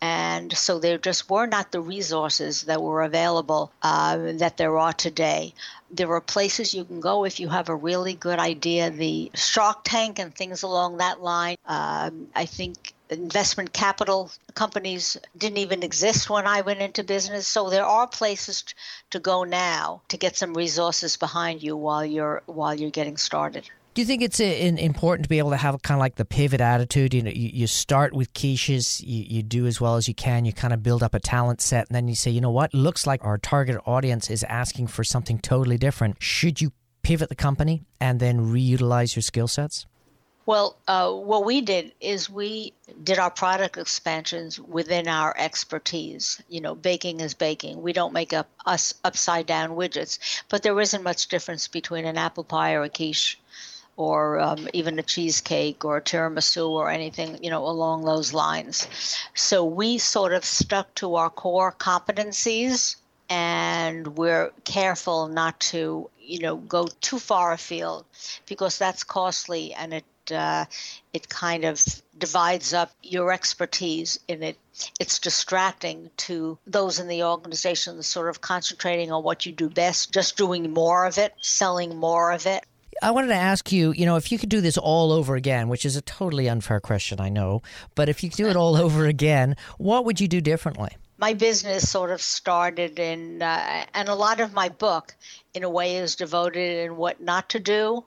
And 0.00 0.52
so 0.56 0.78
there 0.78 0.98
just 0.98 1.30
were 1.30 1.46
not 1.46 1.72
the 1.72 1.80
resources 1.80 2.62
that 2.62 2.82
were 2.82 3.02
available 3.02 3.72
uh, 3.82 4.32
that 4.34 4.56
there 4.56 4.76
are 4.78 4.92
today. 4.92 5.54
There 5.90 6.12
are 6.12 6.20
places 6.20 6.74
you 6.74 6.84
can 6.84 7.00
go 7.00 7.24
if 7.24 7.40
you 7.40 7.48
have 7.48 7.68
a 7.68 7.74
really 7.74 8.14
good 8.14 8.38
idea. 8.38 8.90
The 8.90 9.30
Shark 9.34 9.80
Tank 9.84 10.18
and 10.18 10.34
things 10.34 10.62
along 10.62 10.98
that 10.98 11.22
line. 11.22 11.56
Um, 11.64 12.28
I 12.34 12.46
think 12.46 12.92
investment 13.10 13.72
capital 13.72 14.30
companies 14.54 15.16
didn't 15.36 15.58
even 15.58 15.82
exist 15.82 16.28
when 16.30 16.46
I 16.46 16.60
went 16.62 16.80
into 16.80 17.04
business. 17.04 17.46
So 17.46 17.70
there 17.70 17.84
are 17.84 18.06
places 18.06 18.64
to 19.10 19.20
go 19.20 19.44
now 19.44 20.02
to 20.08 20.16
get 20.16 20.36
some 20.36 20.54
resources 20.54 21.16
behind 21.16 21.62
you 21.62 21.76
while 21.76 22.04
you're 22.04 22.42
while 22.46 22.74
you're 22.74 22.90
getting 22.90 23.16
started. 23.16 23.68
Do 23.94 24.02
you 24.02 24.06
think 24.06 24.20
it's 24.20 24.40
uh, 24.40 24.44
important 24.44 25.24
to 25.24 25.28
be 25.30 25.38
able 25.38 25.52
to 25.52 25.56
have 25.56 25.80
kind 25.80 25.96
of 25.96 26.00
like 26.00 26.16
the 26.16 26.26
pivot 26.26 26.60
attitude? 26.60 27.14
You 27.14 27.22
know, 27.22 27.30
you, 27.30 27.48
you 27.50 27.66
start 27.66 28.12
with 28.12 28.30
quiches, 28.34 29.00
you, 29.00 29.24
you 29.26 29.42
do 29.42 29.66
as 29.66 29.80
well 29.80 29.96
as 29.96 30.06
you 30.06 30.14
can, 30.14 30.44
you 30.44 30.52
kind 30.52 30.74
of 30.74 30.82
build 30.82 31.02
up 31.02 31.14
a 31.14 31.18
talent 31.18 31.62
set, 31.62 31.88
and 31.88 31.94
then 31.94 32.06
you 32.06 32.14
say, 32.14 32.30
you 32.30 32.42
know 32.42 32.50
what, 32.50 32.74
looks 32.74 33.06
like 33.06 33.24
our 33.24 33.38
target 33.38 33.80
audience 33.86 34.28
is 34.28 34.44
asking 34.44 34.88
for 34.88 35.02
something 35.02 35.38
totally 35.38 35.78
different. 35.78 36.16
Should 36.22 36.60
you 36.60 36.72
pivot 37.02 37.30
the 37.30 37.34
company 37.34 37.84
and 37.98 38.20
then 38.20 38.52
reutilize 38.52 39.16
your 39.16 39.22
skill 39.22 39.48
sets? 39.48 39.86
Well, 40.46 40.76
uh, 40.86 41.12
what 41.12 41.44
we 41.44 41.60
did 41.60 41.92
is 42.00 42.30
we 42.30 42.72
did 43.02 43.18
our 43.18 43.32
product 43.32 43.76
expansions 43.76 44.60
within 44.60 45.08
our 45.08 45.34
expertise. 45.36 46.40
You 46.48 46.60
know, 46.60 46.76
baking 46.76 47.18
is 47.18 47.34
baking. 47.34 47.82
We 47.82 47.92
don't 47.92 48.12
make 48.12 48.32
up 48.32 48.48
us 48.64 48.94
upside 49.02 49.46
down 49.46 49.70
widgets, 49.70 50.20
but 50.48 50.62
there 50.62 50.80
isn't 50.80 51.02
much 51.02 51.26
difference 51.26 51.66
between 51.66 52.04
an 52.04 52.16
apple 52.16 52.44
pie 52.44 52.74
or 52.74 52.84
a 52.84 52.88
quiche 52.88 53.40
or 53.96 54.38
um, 54.38 54.68
even 54.72 55.00
a 55.00 55.02
cheesecake 55.02 55.84
or 55.84 55.96
a 55.96 56.02
tiramisu 56.02 56.68
or 56.68 56.90
anything, 56.90 57.42
you 57.42 57.50
know, 57.50 57.66
along 57.66 58.04
those 58.04 58.32
lines. 58.32 58.86
So 59.34 59.64
we 59.64 59.98
sort 59.98 60.32
of 60.32 60.44
stuck 60.44 60.94
to 60.96 61.16
our 61.16 61.30
core 61.30 61.72
competencies 61.72 62.96
and 63.28 64.16
we're 64.16 64.52
careful 64.64 65.26
not 65.26 65.58
to, 65.58 66.08
you 66.20 66.38
know, 66.38 66.56
go 66.56 66.86
too 67.00 67.18
far 67.18 67.52
afield 67.52 68.04
because 68.46 68.78
that's 68.78 69.02
costly 69.02 69.74
and 69.74 69.92
it 69.92 70.04
uh, 70.32 70.66
it 71.12 71.28
kind 71.28 71.64
of 71.64 71.84
divides 72.18 72.72
up 72.72 72.90
your 73.02 73.32
expertise 73.32 74.18
in 74.28 74.42
it. 74.42 74.56
It's 75.00 75.18
distracting 75.18 76.10
to 76.18 76.58
those 76.66 76.98
in 76.98 77.08
the 77.08 77.24
organization, 77.24 78.02
sort 78.02 78.28
of 78.28 78.40
concentrating 78.40 79.12
on 79.12 79.22
what 79.22 79.46
you 79.46 79.52
do 79.52 79.68
best, 79.68 80.12
just 80.12 80.36
doing 80.36 80.72
more 80.72 81.06
of 81.06 81.18
it, 81.18 81.34
selling 81.40 81.96
more 81.96 82.32
of 82.32 82.46
it. 82.46 82.64
I 83.02 83.10
wanted 83.10 83.28
to 83.28 83.34
ask 83.34 83.72
you, 83.72 83.92
you 83.92 84.06
know, 84.06 84.16
if 84.16 84.32
you 84.32 84.38
could 84.38 84.48
do 84.48 84.60
this 84.60 84.78
all 84.78 85.12
over 85.12 85.36
again, 85.36 85.68
which 85.68 85.84
is 85.84 85.96
a 85.96 86.02
totally 86.02 86.48
unfair 86.48 86.80
question, 86.80 87.20
I 87.20 87.28
know, 87.28 87.62
but 87.94 88.08
if 88.08 88.22
you 88.22 88.30
could 88.30 88.36
do 88.36 88.48
it 88.48 88.56
all 88.56 88.76
over 88.86 89.06
again, 89.06 89.56
what 89.78 90.04
would 90.04 90.20
you 90.20 90.28
do 90.28 90.40
differently? 90.40 90.90
My 91.18 91.32
business 91.32 91.88
sort 91.88 92.10
of 92.10 92.20
started 92.20 92.98
in, 92.98 93.40
uh, 93.40 93.86
and 93.94 94.08
a 94.08 94.14
lot 94.14 94.40
of 94.40 94.52
my 94.52 94.68
book, 94.68 95.14
in 95.54 95.64
a 95.64 95.70
way, 95.70 95.96
is 95.96 96.16
devoted 96.16 96.84
in 96.84 96.96
what 96.96 97.22
not 97.22 97.48
to 97.50 97.58
do 97.58 98.04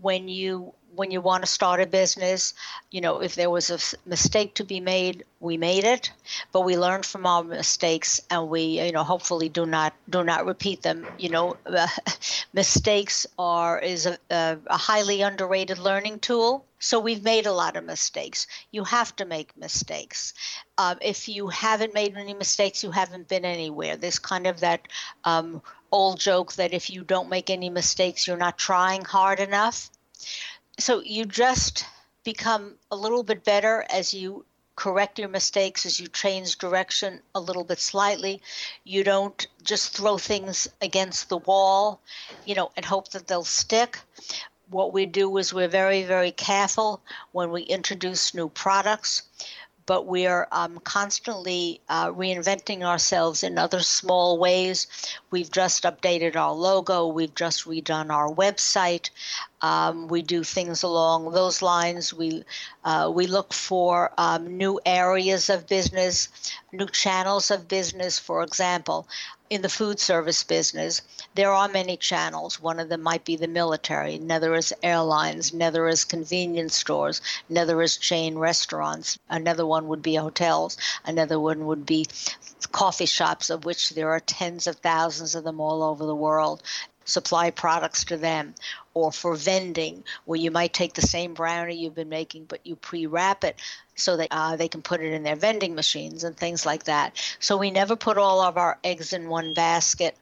when 0.00 0.28
you 0.28 0.74
when 0.98 1.12
you 1.12 1.20
want 1.20 1.44
to 1.44 1.50
start 1.50 1.80
a 1.80 1.86
business, 1.86 2.54
you 2.90 3.00
know, 3.00 3.22
if 3.22 3.36
there 3.36 3.50
was 3.50 3.70
a 3.70 3.78
mistake 4.08 4.54
to 4.54 4.64
be 4.64 4.80
made, 4.80 5.24
we 5.38 5.56
made 5.56 5.84
it, 5.84 6.10
but 6.50 6.62
we 6.62 6.76
learned 6.76 7.06
from 7.06 7.24
our 7.24 7.44
mistakes, 7.44 8.20
and 8.30 8.48
we, 8.48 8.80
you 8.84 8.90
know, 8.90 9.04
hopefully 9.04 9.48
do 9.48 9.64
not 9.64 9.94
do 10.10 10.24
not 10.24 10.44
repeat 10.44 10.82
them. 10.82 11.06
You 11.16 11.28
know, 11.28 11.56
uh, 11.66 11.86
mistakes 12.52 13.28
are 13.38 13.78
is 13.78 14.06
a, 14.06 14.18
a, 14.28 14.58
a 14.66 14.76
highly 14.76 15.22
underrated 15.22 15.78
learning 15.78 16.18
tool. 16.18 16.64
So 16.80 16.98
we've 16.98 17.22
made 17.22 17.46
a 17.46 17.52
lot 17.52 17.76
of 17.76 17.84
mistakes. 17.84 18.48
You 18.72 18.82
have 18.82 19.14
to 19.16 19.24
make 19.24 19.56
mistakes. 19.56 20.34
Uh, 20.78 20.96
if 21.00 21.28
you 21.28 21.46
haven't 21.46 21.94
made 21.94 22.16
any 22.16 22.34
mistakes, 22.34 22.82
you 22.82 22.90
haven't 22.90 23.28
been 23.28 23.44
anywhere. 23.44 23.96
There's 23.96 24.18
kind 24.18 24.48
of 24.48 24.60
that 24.60 24.80
um, 25.24 25.62
old 25.92 26.18
joke 26.18 26.54
that 26.54 26.74
if 26.74 26.90
you 26.90 27.04
don't 27.04 27.28
make 27.28 27.50
any 27.50 27.70
mistakes, 27.70 28.26
you're 28.26 28.36
not 28.36 28.58
trying 28.58 29.04
hard 29.04 29.38
enough 29.38 29.90
so 30.78 31.02
you 31.02 31.24
just 31.24 31.84
become 32.24 32.74
a 32.90 32.96
little 32.96 33.22
bit 33.22 33.44
better 33.44 33.84
as 33.90 34.14
you 34.14 34.44
correct 34.76 35.18
your 35.18 35.28
mistakes 35.28 35.84
as 35.84 35.98
you 35.98 36.06
change 36.06 36.56
direction 36.56 37.20
a 37.34 37.40
little 37.40 37.64
bit 37.64 37.80
slightly 37.80 38.40
you 38.84 39.02
don't 39.02 39.48
just 39.64 39.96
throw 39.96 40.16
things 40.16 40.68
against 40.80 41.28
the 41.28 41.38
wall 41.38 42.00
you 42.46 42.54
know 42.54 42.70
and 42.76 42.84
hope 42.84 43.08
that 43.08 43.26
they'll 43.26 43.42
stick 43.42 43.98
what 44.70 44.92
we 44.92 45.04
do 45.04 45.36
is 45.36 45.52
we're 45.52 45.66
very 45.66 46.04
very 46.04 46.30
careful 46.30 47.00
when 47.32 47.50
we 47.50 47.62
introduce 47.62 48.34
new 48.34 48.48
products 48.48 49.22
but 49.88 50.06
we 50.06 50.26
are 50.26 50.46
um, 50.52 50.78
constantly 50.84 51.80
uh, 51.88 52.10
reinventing 52.10 52.82
ourselves 52.82 53.42
in 53.42 53.56
other 53.56 53.80
small 53.80 54.38
ways. 54.38 54.86
We've 55.30 55.50
just 55.50 55.84
updated 55.84 56.36
our 56.36 56.52
logo, 56.52 57.06
we've 57.06 57.34
just 57.34 57.64
redone 57.64 58.10
our 58.10 58.28
website. 58.28 59.08
Um, 59.60 60.08
we 60.08 60.22
do 60.22 60.44
things 60.44 60.82
along 60.82 61.32
those 61.32 61.62
lines. 61.62 62.14
We 62.14 62.44
uh, 62.84 63.10
we 63.14 63.26
look 63.26 63.52
for 63.52 64.12
um, 64.18 64.56
new 64.56 64.80
areas 64.86 65.50
of 65.50 65.66
business, 65.66 66.28
new 66.72 66.86
channels 66.86 67.50
of 67.50 67.68
business. 67.68 68.18
For 68.18 68.42
example, 68.42 69.08
in 69.50 69.62
the 69.62 69.68
food 69.68 69.98
service 69.98 70.44
business, 70.44 71.00
there 71.34 71.52
are 71.52 71.68
many 71.68 71.96
channels. 71.96 72.60
One 72.60 72.78
of 72.78 72.88
them 72.88 73.02
might 73.02 73.24
be 73.24 73.36
the 73.36 73.48
military, 73.48 74.16
another 74.16 74.54
is 74.54 74.74
airlines, 74.82 75.52
another 75.52 75.88
is 75.88 76.04
convenience 76.04 76.76
stores, 76.76 77.20
another 77.48 77.80
is 77.82 77.96
chain 77.96 78.36
restaurants, 78.36 79.18
another 79.30 79.66
one 79.66 79.88
would 79.88 80.02
be 80.02 80.16
hotels, 80.16 80.76
another 81.04 81.40
one 81.40 81.66
would 81.66 81.86
be 81.86 82.06
coffee 82.72 83.06
shops, 83.06 83.50
of 83.50 83.64
which 83.64 83.90
there 83.90 84.10
are 84.10 84.20
tens 84.20 84.66
of 84.66 84.76
thousands 84.76 85.34
of 85.34 85.44
them 85.44 85.60
all 85.60 85.82
over 85.82 86.04
the 86.04 86.14
world, 86.14 86.62
supply 87.08 87.50
products 87.50 88.04
to 88.04 88.16
them, 88.16 88.54
or 88.94 89.10
for 89.10 89.34
vending, 89.34 90.04
where 90.26 90.38
you 90.38 90.50
might 90.50 90.72
take 90.72 90.94
the 90.94 91.02
same 91.02 91.34
brownie 91.34 91.76
you've 91.76 91.94
been 91.94 92.08
making, 92.08 92.44
but 92.44 92.64
you 92.66 92.76
pre 92.76 93.06
wrap 93.06 93.44
it 93.44 93.56
so 93.96 94.16
that 94.16 94.28
uh, 94.30 94.56
they 94.56 94.68
can 94.68 94.82
put 94.82 95.00
it 95.00 95.12
in 95.12 95.22
their 95.22 95.36
vending 95.36 95.74
machines 95.74 96.22
and 96.22 96.36
things 96.36 96.64
like 96.64 96.84
that. 96.84 97.16
So 97.40 97.56
we 97.56 97.70
never 97.70 97.96
put 97.96 98.18
all 98.18 98.40
of 98.40 98.56
our 98.56 98.78
eggs 98.84 99.12
in 99.12 99.28
one 99.28 99.54
basket 99.54 100.16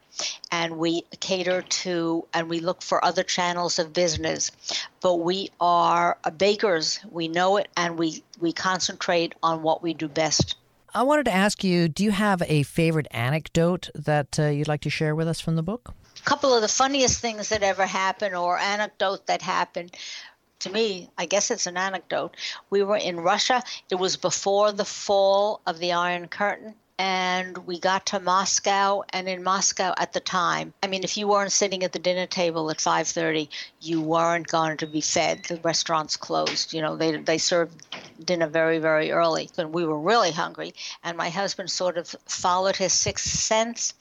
and 0.51 0.77
we 0.77 1.03
cater 1.19 1.61
to 1.61 2.25
and 2.33 2.49
we 2.49 2.59
look 2.59 2.81
for 2.81 3.03
other 3.05 3.21
channels 3.21 3.77
of 3.77 3.93
business 3.93 4.51
but 4.99 5.17
we 5.17 5.51
are 5.61 6.17
bakers 6.37 6.99
we 7.11 7.27
know 7.27 7.57
it 7.57 7.67
and 7.77 7.99
we 7.99 8.23
we 8.39 8.51
concentrate 8.51 9.35
on 9.43 9.61
what 9.61 9.83
we 9.83 9.93
do 9.93 10.07
best 10.07 10.55
I 10.95 11.03
wanted 11.03 11.25
to 11.25 11.33
ask 11.33 11.63
you 11.63 11.87
do 11.87 12.03
you 12.03 12.09
have 12.09 12.41
a 12.47 12.63
favorite 12.63 13.07
anecdote 13.11 13.91
that 13.93 14.39
uh, 14.39 14.47
you'd 14.47 14.67
like 14.67 14.81
to 14.81 14.89
share 14.89 15.13
with 15.13 15.27
us 15.27 15.39
from 15.39 15.55
the 15.55 15.61
book? 15.61 15.93
Couple 16.25 16.53
of 16.53 16.61
the 16.61 16.67
funniest 16.67 17.19
things 17.19 17.49
that 17.49 17.63
ever 17.63 17.85
happened 17.85 18.35
or 18.35 18.57
anecdote 18.57 19.27
that 19.27 19.41
happened 19.41 19.95
to 20.59 20.69
me, 20.69 21.09
I 21.17 21.25
guess 21.25 21.51
it's 21.51 21.67
an 21.67 21.77
anecdote. 21.77 22.35
We 22.69 22.83
were 22.83 22.97
in 22.97 23.19
Russia. 23.19 23.63
It 23.89 23.95
was 23.95 24.17
before 24.17 24.71
the 24.71 24.85
fall 24.85 25.61
of 25.65 25.79
the 25.79 25.93
Iron 25.93 26.27
Curtain 26.27 26.75
and 26.99 27.57
we 27.59 27.79
got 27.79 28.07
to 28.07 28.19
Moscow 28.19 29.03
and 29.11 29.29
in 29.29 29.43
Moscow 29.43 29.93
at 29.97 30.13
the 30.13 30.19
time 30.19 30.73
I 30.81 30.87
mean 30.87 31.03
if 31.03 31.15
you 31.15 31.27
weren't 31.27 31.51
sitting 31.51 31.83
at 31.83 31.91
the 31.91 31.99
dinner 31.99 32.25
table 32.25 32.71
at 32.71 32.77
5:30 32.77 33.49
you 33.81 34.01
weren't 34.01 34.47
going 34.47 34.77
to 34.77 34.87
be 34.87 35.01
fed 35.01 35.43
the 35.43 35.57
restaurants 35.57 36.17
closed 36.17 36.73
you 36.73 36.81
know 36.81 36.95
they 36.95 37.17
they 37.17 37.37
served 37.37 37.85
dinner 38.23 38.47
very 38.47 38.79
very 38.79 39.11
early 39.11 39.49
and 39.57 39.73
we 39.73 39.85
were 39.85 39.99
really 39.99 40.31
hungry 40.31 40.73
and 41.03 41.17
my 41.17 41.29
husband 41.29 41.69
sort 41.69 41.97
of 41.97 42.07
followed 42.25 42.75
his 42.75 42.93
sixth 42.93 43.27
sense 43.27 43.93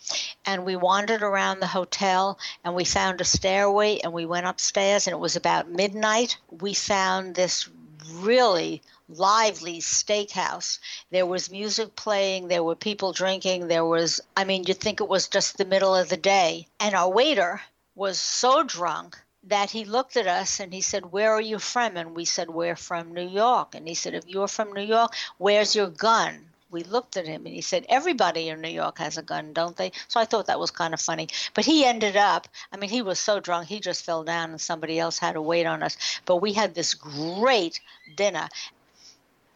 and 0.45 0.65
we 0.65 0.77
wandered 0.77 1.23
around 1.23 1.61
the 1.61 1.67
hotel 1.67 2.39
and 2.65 2.75
we 2.75 2.85
found 2.85 3.21
a 3.21 3.25
stairway 3.25 3.99
and 3.99 4.13
we 4.13 4.27
went 4.27 4.47
upstairs 4.47 5.07
and 5.07 5.15
it 5.15 5.19
was 5.19 5.37
about 5.37 5.71
midnight 5.71 6.39
we 6.51 6.75
found 6.75 7.35
this 7.35 7.69
really 8.13 8.83
lively 9.09 9.79
steakhouse. 9.79 10.79
There 11.11 11.27
was 11.27 11.51
music 11.51 11.95
playing, 11.97 12.49
there 12.49 12.65
were 12.65 12.75
people 12.75 13.13
drinking, 13.13 13.69
there 13.69 13.85
was, 13.85 14.21
I 14.37 14.45
mean, 14.45 14.65
you'd 14.67 14.81
think 14.81 15.01
it 15.01 15.09
was 15.09 15.29
just 15.29 15.59
the 15.59 15.65
middle 15.65 15.95
of 15.95 16.09
the 16.09 16.17
day. 16.17 16.67
And 16.81 16.95
our 16.95 17.11
waiter 17.11 17.61
was 17.95 18.19
so 18.19 18.63
drunk 18.63 19.19
that 19.47 19.71
he 19.71 19.85
looked 19.85 20.17
at 20.17 20.27
us 20.27 20.61
and 20.61 20.73
he 20.73 20.81
said, 20.81 21.13
Where 21.13 21.33
are 21.33 21.41
you 21.41 21.59
from? 21.59 21.97
And 21.97 22.15
we 22.15 22.25
said, 22.25 22.51
We're 22.51 22.77
from 22.77 23.15
New 23.15 23.29
York. 23.29 23.75
And 23.75 23.89
he 23.89 23.95
said, 23.95 24.15
If 24.15 24.27
you're 24.27 24.49
from 24.49 24.73
New 24.73 24.83
York, 24.83 25.15
where's 25.39 25.75
your 25.75 25.89
gun? 25.89 26.47
we 26.71 26.83
looked 26.83 27.17
at 27.17 27.27
him 27.27 27.47
and 27.47 27.55
he 27.55 27.61
said, 27.61 27.87
Everybody 27.89 28.49
in 28.49 28.61
New 28.61 28.69
York 28.69 28.99
has 28.99 29.17
a 29.17 29.23
gun, 29.23 29.53
don't 29.53 29.77
they? 29.77 29.93
So 30.09 30.21
I 30.21 30.25
thought 30.25 30.47
that 30.47 30.61
was 30.61 30.71
kind 30.71 30.95
of 30.95 31.01
funny. 31.01 31.29
But 31.55 31.65
he 31.65 31.85
ended 31.85 32.17
up, 32.17 32.49
I 32.73 32.77
mean, 32.77 32.91
he 32.91 33.03
was 33.03 33.19
so 33.19 33.41
drunk, 33.41 33.69
he 33.69 33.81
just 33.81 34.05
fell 34.05 34.25
down 34.25 34.51
and 34.51 34.61
somebody 34.61 34.99
else 34.99 35.19
had 35.19 35.33
to 35.33 35.43
wait 35.43 35.67
on 35.67 35.83
us. 35.83 35.97
But 36.25 36.37
we 36.37 36.53
had 36.53 36.75
this 36.75 36.95
great 36.95 37.81
dinner. 38.17 38.49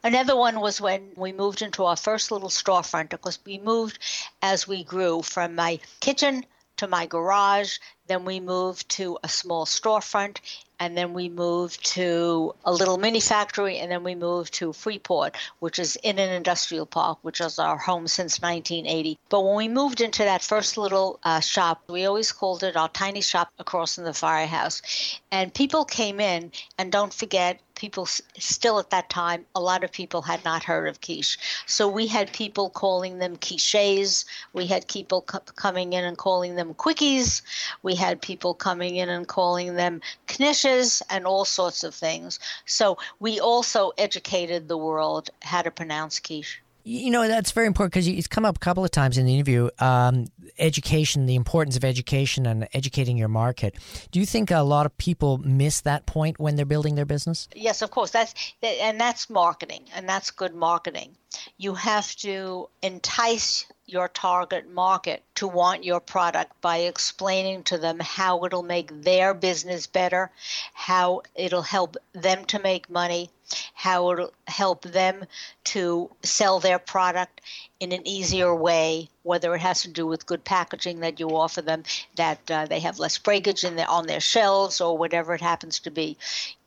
Another 0.03 0.35
one 0.35 0.61
was 0.61 0.81
when 0.81 1.11
we 1.17 1.33
moved 1.33 1.61
into 1.61 1.85
our 1.85 1.97
first 1.97 2.31
little 2.31 2.49
storefront 2.49 3.11
because 3.11 3.39
we 3.45 3.59
moved 3.59 3.99
as 4.41 4.67
we 4.67 4.83
grew 4.83 5.21
from 5.21 5.55
my 5.55 5.79
kitchen 6.01 6.47
to 6.81 6.89
my 6.89 7.07
garage. 7.07 7.79
Then 8.07 8.25
we 8.25 8.41
moved 8.41 8.89
to 8.91 9.19
a 9.23 9.29
small 9.29 9.65
storefront 9.65 10.39
and 10.81 10.97
then 10.97 11.13
we 11.13 11.29
moved 11.29 11.85
to 11.85 12.55
a 12.65 12.73
little 12.73 12.97
mini 12.97 13.21
factory, 13.21 13.79
and 13.79 13.93
then 13.93 14.03
we 14.03 14.15
moved 14.15 14.55
to 14.55 14.73
Freeport, 14.73 15.37
which 15.59 15.79
is 15.79 15.97
in 16.03 16.19
an 16.19 16.31
industrial 16.31 16.87
park, 16.87 17.19
which 17.21 17.43
is 17.43 17.59
our 17.59 17.77
home 17.77 18.09
since 18.09 18.41
1980. 18.41 19.19
But 19.29 19.45
when 19.45 19.57
we 19.57 19.69
moved 19.69 20.01
into 20.01 20.25
that 20.25 20.43
first 20.43 20.79
little 20.79 21.21
uh, 21.23 21.41
shop, 21.41 21.83
we 21.91 22.07
always 22.07 22.33
called 22.33 22.63
it 22.63 22.77
our 22.77 22.89
tiny 22.89 23.21
shop 23.21 23.51
across 23.59 23.97
from 23.97 24.05
the 24.05 24.15
firehouse. 24.15 25.20
And 25.33 25.55
people 25.55 25.85
came 25.85 26.19
in, 26.21 26.51
and 26.77 26.91
don't 26.91 27.15
forget, 27.15 27.61
people 27.77 28.05
still 28.05 28.79
at 28.79 28.91
that 28.91 29.09
time, 29.09 29.47
a 29.55 29.61
lot 29.61 29.85
of 29.85 29.93
people 29.93 30.23
had 30.23 30.45
not 30.45 30.65
heard 30.65 30.89
of 30.89 31.01
quiche. 31.01 31.39
So 31.67 31.89
we 31.89 32.09
had 32.09 32.33
people 32.33 32.69
calling 32.69 33.19
them 33.19 33.37
quiches. 33.37 34.25
We 34.53 34.67
had 34.67 34.89
people 34.89 35.23
co- 35.23 35.39
coming 35.55 35.93
in 35.93 36.05
and 36.05 36.19
calling 36.19 36.57
them 36.57 36.75
quickies. 36.75 37.43
We 37.83 37.95
had 37.95 38.21
people 38.21 38.55
coming 38.55 38.97
in 38.97 39.09
and 39.09 39.27
calling 39.27 39.77
them 39.77 40.01
knishes 40.27 41.01
and 41.09 41.27
all 41.27 41.45
sorts 41.45 41.85
of 41.85 41.95
things. 41.95 42.39
So 42.67 42.99
we 43.19 43.41
also 43.41 43.93
educated 43.97 44.69
the 44.69 44.77
world 44.77 45.31
how 45.43 45.63
to 45.63 45.71
pronounce 45.71 46.19
quiche. 46.19 46.61
You 46.85 47.11
know, 47.11 47.27
that's 47.29 47.53
very 47.53 47.67
important 47.67 47.93
because 47.93 48.09
it's 48.09 48.27
come 48.27 48.45
up 48.45 48.57
a 48.57 48.61
couple 48.61 48.85
of 48.85 48.91
times 48.91 49.19
in 49.19 49.27
the 49.27 49.35
interview. 49.35 49.69
Um, 49.79 50.27
education, 50.59 51.27
the 51.27 51.35
importance 51.35 51.77
of 51.77 51.85
education 51.85 52.47
and 52.47 52.69
educating 52.73 53.17
your 53.17 53.29
market. 53.29 53.77
Do 54.11 54.21
you 54.21 54.27
think 54.27 54.51
a 54.51 54.61
lot 54.61 54.87
of 54.87 54.97
people 54.99 55.39
miss 55.39 55.81
that 55.83 56.07
point 56.07 56.39
when 56.39 56.57
they're 56.57 56.67
building 56.67 56.95
their 56.95 57.05
business? 57.05 57.49
Yes, 57.55 57.83
of 57.83 57.91
course. 57.91 58.11
That's 58.11 58.35
and 58.63 59.01
that's 59.01 59.31
marketing, 59.31 59.85
and 59.95 60.09
that's 60.09 60.31
good 60.31 60.55
marketing. 60.55 61.17
You 61.59 61.75
have 61.75 62.15
to 62.17 62.69
entice 62.83 63.67
your 63.87 64.09
target 64.09 64.71
market 64.71 65.23
to 65.37 65.49
want 65.49 65.85
your 65.85 66.01
product 66.01 66.61
by 66.61 66.79
explaining 66.79 67.63
to 67.65 67.79
them 67.79 67.99
how 68.01 68.45
it'll 68.45 68.63
make 68.63 69.03
their 69.03 69.35
business 69.35 69.87
better, 69.87 70.31
how 70.73 71.23
it'll 71.35 71.63
help 71.63 71.97
them 72.13 72.45
to 72.47 72.59
make 72.61 72.89
money, 72.91 73.31
how 73.75 74.11
it'll 74.13 74.33
help 74.47 74.83
them 74.83 75.25
to 75.65 76.11
sell 76.23 76.61
their 76.61 76.79
product 76.79 77.41
in 77.81 77.93
an 77.93 78.07
easier 78.07 78.55
way, 78.55 79.09
whether 79.23 79.55
it 79.55 79.61
has 79.61 79.83
to 79.83 79.89
do 79.89 80.07
with 80.07 80.27
good 80.27 80.45
packaging 80.45 81.01
that 81.01 81.19
you 81.19 81.29
offer 81.35 81.63
them, 81.63 81.83
that 82.17 82.39
uh, 82.51 82.67
they 82.67 82.81
have 82.81 82.99
less 82.99 83.17
breakage 83.19 83.65
in 83.65 83.77
their, 83.77 83.89
on 83.89 84.07
their 84.07 84.21
shelves, 84.21 84.81
or 84.81 84.99
whatever 84.99 85.35
it 85.35 85.41
happens 85.41 85.79
to 85.81 85.91
be. 85.91 86.17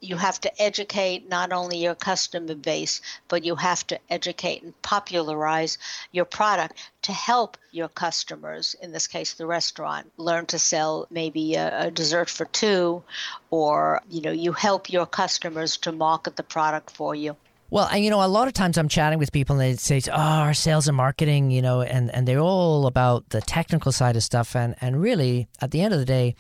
You 0.02 0.18
have 0.18 0.42
to 0.42 0.62
educate 0.62 1.30
not 1.30 1.52
only 1.52 1.78
your 1.78 1.96
customer 1.96 2.56
base, 2.56 3.02
but 3.28 3.46
you 3.46 3.56
have 3.56 3.86
to 3.88 4.00
educate 4.10 4.64
and 4.64 4.80
popularize 4.82 5.78
your 6.12 6.26
product 6.26 6.92
to 7.04 7.12
help 7.12 7.58
your 7.74 7.90
customers, 7.90 8.76
in 8.82 8.92
this 8.92 9.08
case 9.08 9.34
the 9.34 9.46
restaurant, 9.46 10.12
learn 10.18 10.46
to 10.46 10.60
sell 10.60 11.08
maybe 11.10 11.56
a, 11.56 11.88
a, 11.88 11.92
dessert 11.92 12.30
for 12.30 12.46
two, 12.46 13.04
or 13.50 14.02
you 14.10 14.22
know, 14.22 14.32
you 14.32 14.52
help 14.52 14.92
your 14.92 15.06
customers 15.06 15.78
to 15.78 15.92
market 15.92 16.36
the 16.36 16.44
product 16.44 16.92
for 16.92 17.16
you. 17.16 17.36
Well, 17.74 17.98
you 17.98 18.12
know, 18.12 18.24
a 18.24 18.28
lot 18.28 18.48
of 18.48 18.54
times 18.54 18.78
I'm 18.78 18.88
chatting 18.88 19.18
with 19.18 19.32
people 19.32 19.60
and 19.60 19.62
they 19.62 19.76
say, 19.78 20.00
"Oh, 20.08 20.16
our 20.16 20.54
sales 20.54 20.88
and 20.88 20.96
marketing," 20.96 21.50
you 21.50 21.64
know, 21.64 21.82
and 21.82 22.14
and 22.14 22.28
they're 22.28 22.40
all 22.40 22.86
about 22.86 23.30
the 23.30 23.42
technical 23.42 23.92
side 23.92 24.16
of 24.16 24.22
stuff. 24.22 24.56
And 24.56 24.76
and 24.80 25.02
really, 25.02 25.48
at 25.60 25.72
the 25.72 25.82
end 25.82 25.92
of 25.92 26.00
the 26.00 26.06
day, 26.06 26.36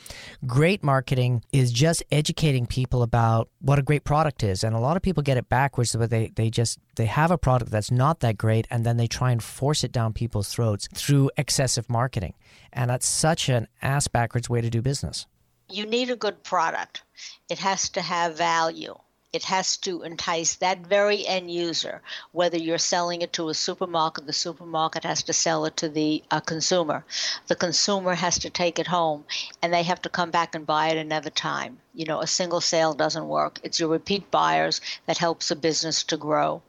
great 0.46 0.84
marketing 0.84 1.44
is 1.52 1.72
just 1.72 2.04
educating 2.12 2.68
people 2.68 3.02
about 3.02 3.50
what 3.62 3.80
a 3.80 3.82
great 3.82 4.04
product 4.04 4.44
is. 4.44 4.64
And 4.64 4.76
a 4.76 4.80
lot 4.80 4.96
of 4.96 5.02
people 5.02 5.24
get 5.24 5.38
it 5.38 5.50
backwards, 5.50 5.96
but 5.96 6.12
they 6.12 6.32
they 6.36 6.52
just 6.52 6.78
they 6.98 7.08
have 7.08 7.32
a 7.32 7.38
product 7.40 7.72
that's 7.72 7.90
not 7.90 8.20
that 8.20 8.38
great, 8.38 8.68
and 8.70 8.86
then 8.86 8.98
they 8.98 9.08
try 9.08 9.32
and 9.32 9.42
force 9.42 9.84
it 9.84 9.92
down 9.92 10.14
people's 10.14 10.50
throats 10.50 10.88
through 10.94 11.32
excessive 11.36 11.90
marketing. 11.90 12.36
And 12.72 12.92
that's 12.92 13.08
such 13.08 13.50
an 13.50 13.68
ass 13.82 14.08
backwards 14.08 14.52
way 14.52 14.62
to 14.62 14.70
do 14.70 14.84
business. 14.84 15.26
You 15.68 15.88
need 15.88 16.12
a 16.12 16.16
good 16.16 16.44
product. 16.44 17.02
It 17.50 17.58
has 17.58 17.90
to 17.90 18.02
have 18.02 18.38
value 18.38 18.94
it 19.34 19.44
has 19.46 19.78
to 19.78 20.04
entice 20.04 20.56
that 20.56 20.86
very 20.86 21.26
end 21.26 21.50
user. 21.52 22.02
Whether 22.32 22.58
you're 22.58 22.78
selling 22.78 23.24
it 23.24 23.34
to 23.34 23.50
a 23.50 23.56
supermarket, 23.56 24.28
the 24.28 24.32
supermarket 24.32 25.04
has 25.04 25.24
to 25.24 25.34
sell 25.34 25.66
it 25.66 25.76
to 25.78 25.90
the 25.90 26.24
uh, 26.30 26.40
consumer. 26.40 27.04
The 27.48 27.56
consumer 27.56 28.14
has 28.14 28.38
to 28.40 28.52
take 28.52 28.78
it 28.78 28.86
home, 28.86 29.26
and 29.62 29.74
they 29.74 29.82
have 29.84 30.04
to 30.04 30.10
come 30.10 30.30
back 30.30 30.54
and 30.54 30.68
buy 30.68 30.90
it 30.90 30.98
another 30.98 31.32
time. 31.32 31.80
You 31.96 32.06
know, 32.06 32.22
a 32.22 32.28
single 32.28 32.62
sale 32.62 32.94
doesn't 32.94 33.28
work. 33.28 33.60
It's 33.64 33.80
your 33.80 33.90
repeat 33.90 34.30
buyers 34.30 34.80
that 35.08 35.18
helps 35.18 35.50
a 35.50 35.56
business 35.56 36.04
to 36.04 36.18
grow. 36.18 36.62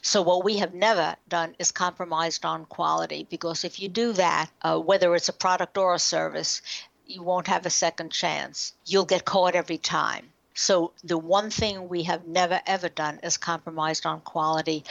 So 0.00 0.22
what 0.22 0.44
we 0.44 0.56
have 0.56 0.72
never 0.72 1.16
done 1.28 1.54
is 1.58 1.70
compromised 1.70 2.46
on 2.46 2.64
quality 2.64 3.26
because 3.28 3.64
if 3.64 3.78
you 3.78 3.90
do 3.90 4.14
that, 4.14 4.50
uh, 4.62 4.78
whether 4.78 5.14
it's 5.14 5.28
a 5.28 5.34
product 5.34 5.76
or 5.76 5.94
a 5.94 5.98
service, 5.98 6.62
you 7.04 7.22
won't 7.22 7.48
have 7.48 7.66
a 7.66 7.70
second 7.70 8.10
chance. 8.10 8.72
You'll 8.86 9.04
get 9.04 9.26
caught 9.26 9.54
every 9.54 9.76
time. 9.76 10.32
So 10.58 10.92
the 11.04 11.16
one 11.16 11.50
thing 11.50 11.88
we 11.88 12.02
have 12.02 12.26
never 12.26 12.60
ever 12.66 12.88
done 12.88 13.20
is 13.22 13.36
compromised 13.36 14.04
on 14.04 14.20
quality 14.22 14.82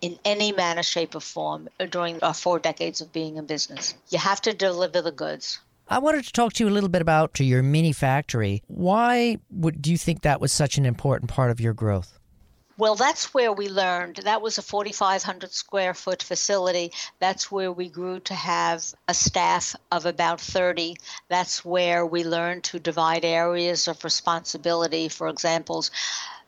in 0.00 0.16
any 0.24 0.52
manner, 0.52 0.84
shape, 0.84 1.16
or 1.16 1.20
form 1.20 1.68
during 1.90 2.22
our 2.22 2.32
four 2.32 2.60
decades 2.60 3.00
of 3.00 3.12
being 3.12 3.36
in 3.36 3.46
business. 3.46 3.94
You 4.10 4.18
have 4.18 4.40
to 4.42 4.52
deliver 4.54 5.02
the 5.02 5.10
goods. 5.10 5.58
I 5.88 5.98
wanted 5.98 6.24
to 6.26 6.32
talk 6.32 6.52
to 6.52 6.64
you 6.64 6.70
a 6.70 6.72
little 6.76 6.88
bit 6.88 7.02
about 7.02 7.40
your 7.40 7.64
mini 7.64 7.92
factory. 7.92 8.62
Why 8.68 9.38
would 9.50 9.82
do 9.82 9.90
you 9.90 9.98
think 9.98 10.22
that 10.22 10.40
was 10.40 10.52
such 10.52 10.78
an 10.78 10.86
important 10.86 11.28
part 11.28 11.50
of 11.50 11.60
your 11.60 11.74
growth? 11.74 12.20
Well, 12.78 12.94
that's 12.94 13.34
where 13.34 13.52
we 13.52 13.68
learned. 13.68 14.16
That 14.24 14.40
was 14.40 14.56
a 14.56 14.62
4,500 14.62 15.52
square 15.52 15.92
foot 15.94 16.22
facility. 16.22 16.92
That's 17.18 17.50
where 17.52 17.70
we 17.70 17.88
grew 17.88 18.20
to 18.20 18.34
have 18.34 18.82
a 19.08 19.14
staff 19.14 19.76
of 19.90 20.06
about 20.06 20.40
30. 20.40 20.96
That's 21.28 21.64
where 21.64 22.06
we 22.06 22.24
learned 22.24 22.64
to 22.64 22.78
divide 22.78 23.24
areas 23.24 23.88
of 23.88 24.02
responsibility. 24.04 25.08
For 25.08 25.28
examples, 25.28 25.90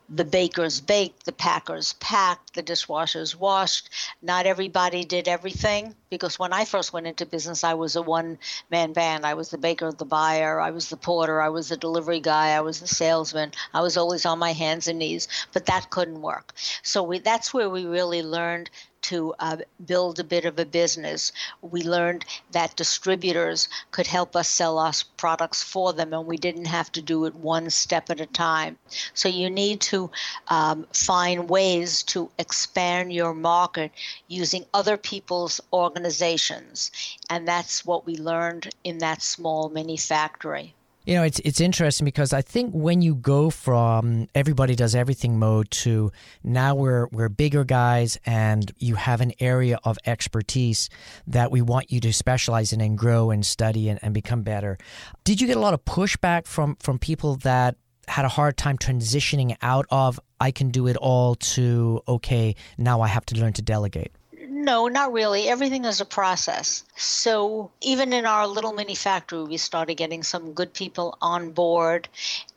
the 0.09 0.25
bakers 0.25 0.81
baked, 0.81 1.25
the 1.25 1.31
packers 1.31 1.93
packed, 1.93 2.53
the 2.53 2.63
dishwashers 2.63 3.35
washed. 3.35 3.89
Not 4.21 4.45
everybody 4.45 5.03
did 5.03 5.27
everything 5.27 5.95
because 6.09 6.37
when 6.37 6.53
I 6.53 6.65
first 6.65 6.93
went 6.93 7.07
into 7.07 7.25
business, 7.25 7.63
I 7.63 7.73
was 7.73 7.95
a 7.95 8.01
one 8.01 8.37
man 8.69 8.93
band. 8.93 9.25
I 9.25 9.33
was 9.33 9.49
the 9.49 9.57
baker, 9.57 9.91
the 9.91 10.05
buyer, 10.05 10.59
I 10.59 10.71
was 10.71 10.89
the 10.89 10.97
porter, 10.97 11.41
I 11.41 11.49
was 11.49 11.69
the 11.69 11.77
delivery 11.77 12.19
guy, 12.19 12.49
I 12.49 12.61
was 12.61 12.79
the 12.79 12.87
salesman. 12.87 13.51
I 13.73 13.81
was 13.81 13.97
always 13.97 14.25
on 14.25 14.39
my 14.39 14.53
hands 14.53 14.87
and 14.87 14.99
knees, 14.99 15.27
but 15.53 15.65
that 15.65 15.89
couldn't 15.89 16.21
work. 16.21 16.53
So 16.83 17.01
we, 17.03 17.19
that's 17.19 17.53
where 17.53 17.69
we 17.69 17.85
really 17.85 18.21
learned 18.21 18.69
to 19.09 19.33
uh, 19.39 19.57
build 19.85 20.19
a 20.19 20.23
bit 20.23 20.45
of 20.45 20.57
a 20.57 20.65
business. 20.65 21.31
We 21.61 21.83
learned 21.83 22.25
that 22.51 22.75
distributors 22.75 23.67
could 23.91 24.07
help 24.07 24.35
us 24.35 24.49
sell 24.49 24.79
us 24.79 25.03
products 25.03 25.61
for 25.63 25.93
them, 25.93 26.13
and 26.13 26.25
we 26.25 26.37
didn't 26.37 26.65
have 26.65 26.91
to 26.93 27.01
do 27.01 27.25
it 27.25 27.35
one 27.35 27.69
step 27.69 28.09
at 28.09 28.21
a 28.21 28.25
time. 28.25 28.77
So 29.13 29.29
you 29.29 29.49
need 29.49 29.81
to 29.81 30.09
um, 30.47 30.87
find 30.93 31.49
ways 31.49 32.03
to 32.03 32.29
expand 32.37 33.13
your 33.13 33.33
market 33.33 33.91
using 34.27 34.65
other 34.73 34.97
people's 34.97 35.61
organizations, 35.71 36.91
and 37.29 37.47
that's 37.47 37.85
what 37.85 38.05
we 38.05 38.15
learned 38.17 38.73
in 38.83 38.97
that 38.99 39.21
small 39.21 39.69
mini 39.69 39.97
factory. 39.97 40.73
You 41.05 41.13
know, 41.13 41.23
it's 41.23 41.39
it's 41.39 41.61
interesting 41.61 42.03
because 42.05 42.33
I 42.33 42.41
think 42.41 42.73
when 42.73 43.03
you 43.03 43.13
go 43.13 43.51
from 43.51 44.27
everybody 44.33 44.75
does 44.75 44.95
everything 44.95 45.37
mode 45.37 45.69
to 45.71 46.11
now 46.43 46.73
we're 46.73 47.07
we're 47.11 47.29
bigger 47.29 47.63
guys 47.63 48.17
and 48.25 48.71
you 48.79 48.95
have 48.95 49.21
an 49.21 49.33
area 49.39 49.77
of 49.83 49.99
expertise 50.07 50.89
that 51.27 51.51
we 51.51 51.61
want 51.61 51.91
you 51.91 51.99
to 51.99 52.11
specialize 52.11 52.73
in 52.73 52.81
and 52.81 52.97
grow 52.97 53.29
and 53.29 53.45
study 53.45 53.87
and, 53.87 53.99
and 54.01 54.15
become 54.15 54.41
better. 54.41 54.79
Did 55.23 55.41
you 55.41 55.47
get 55.47 55.57
a 55.57 55.59
lot 55.59 55.75
of 55.75 55.85
pushback 55.85 56.47
from 56.47 56.75
from 56.77 56.97
people 56.97 57.35
that 57.37 57.75
had 58.07 58.25
a 58.25 58.29
hard 58.29 58.57
time 58.57 58.77
transitioning 58.77 59.55
out 59.61 59.85
of 59.91 60.19
I 60.39 60.49
can 60.49 60.69
do 60.69 60.87
it 60.87 60.97
all 60.97 61.35
to 61.35 62.01
okay, 62.07 62.55
now 62.79 63.01
I 63.01 63.07
have 63.07 63.25
to 63.27 63.35
learn 63.35 63.53
to 63.53 63.61
delegate? 63.61 64.11
No, 64.57 64.87
not 64.87 65.11
really. 65.11 65.49
Everything 65.49 65.83
is 65.83 65.99
a 65.99 66.05
process. 66.05 66.85
So 66.95 67.71
even 67.81 68.13
in 68.13 68.25
our 68.25 68.47
little 68.47 68.71
mini 68.71 68.95
factory, 68.95 69.43
we 69.43 69.57
started 69.57 69.95
getting 69.95 70.23
some 70.23 70.53
good 70.53 70.73
people 70.73 71.17
on 71.21 71.51
board 71.51 72.07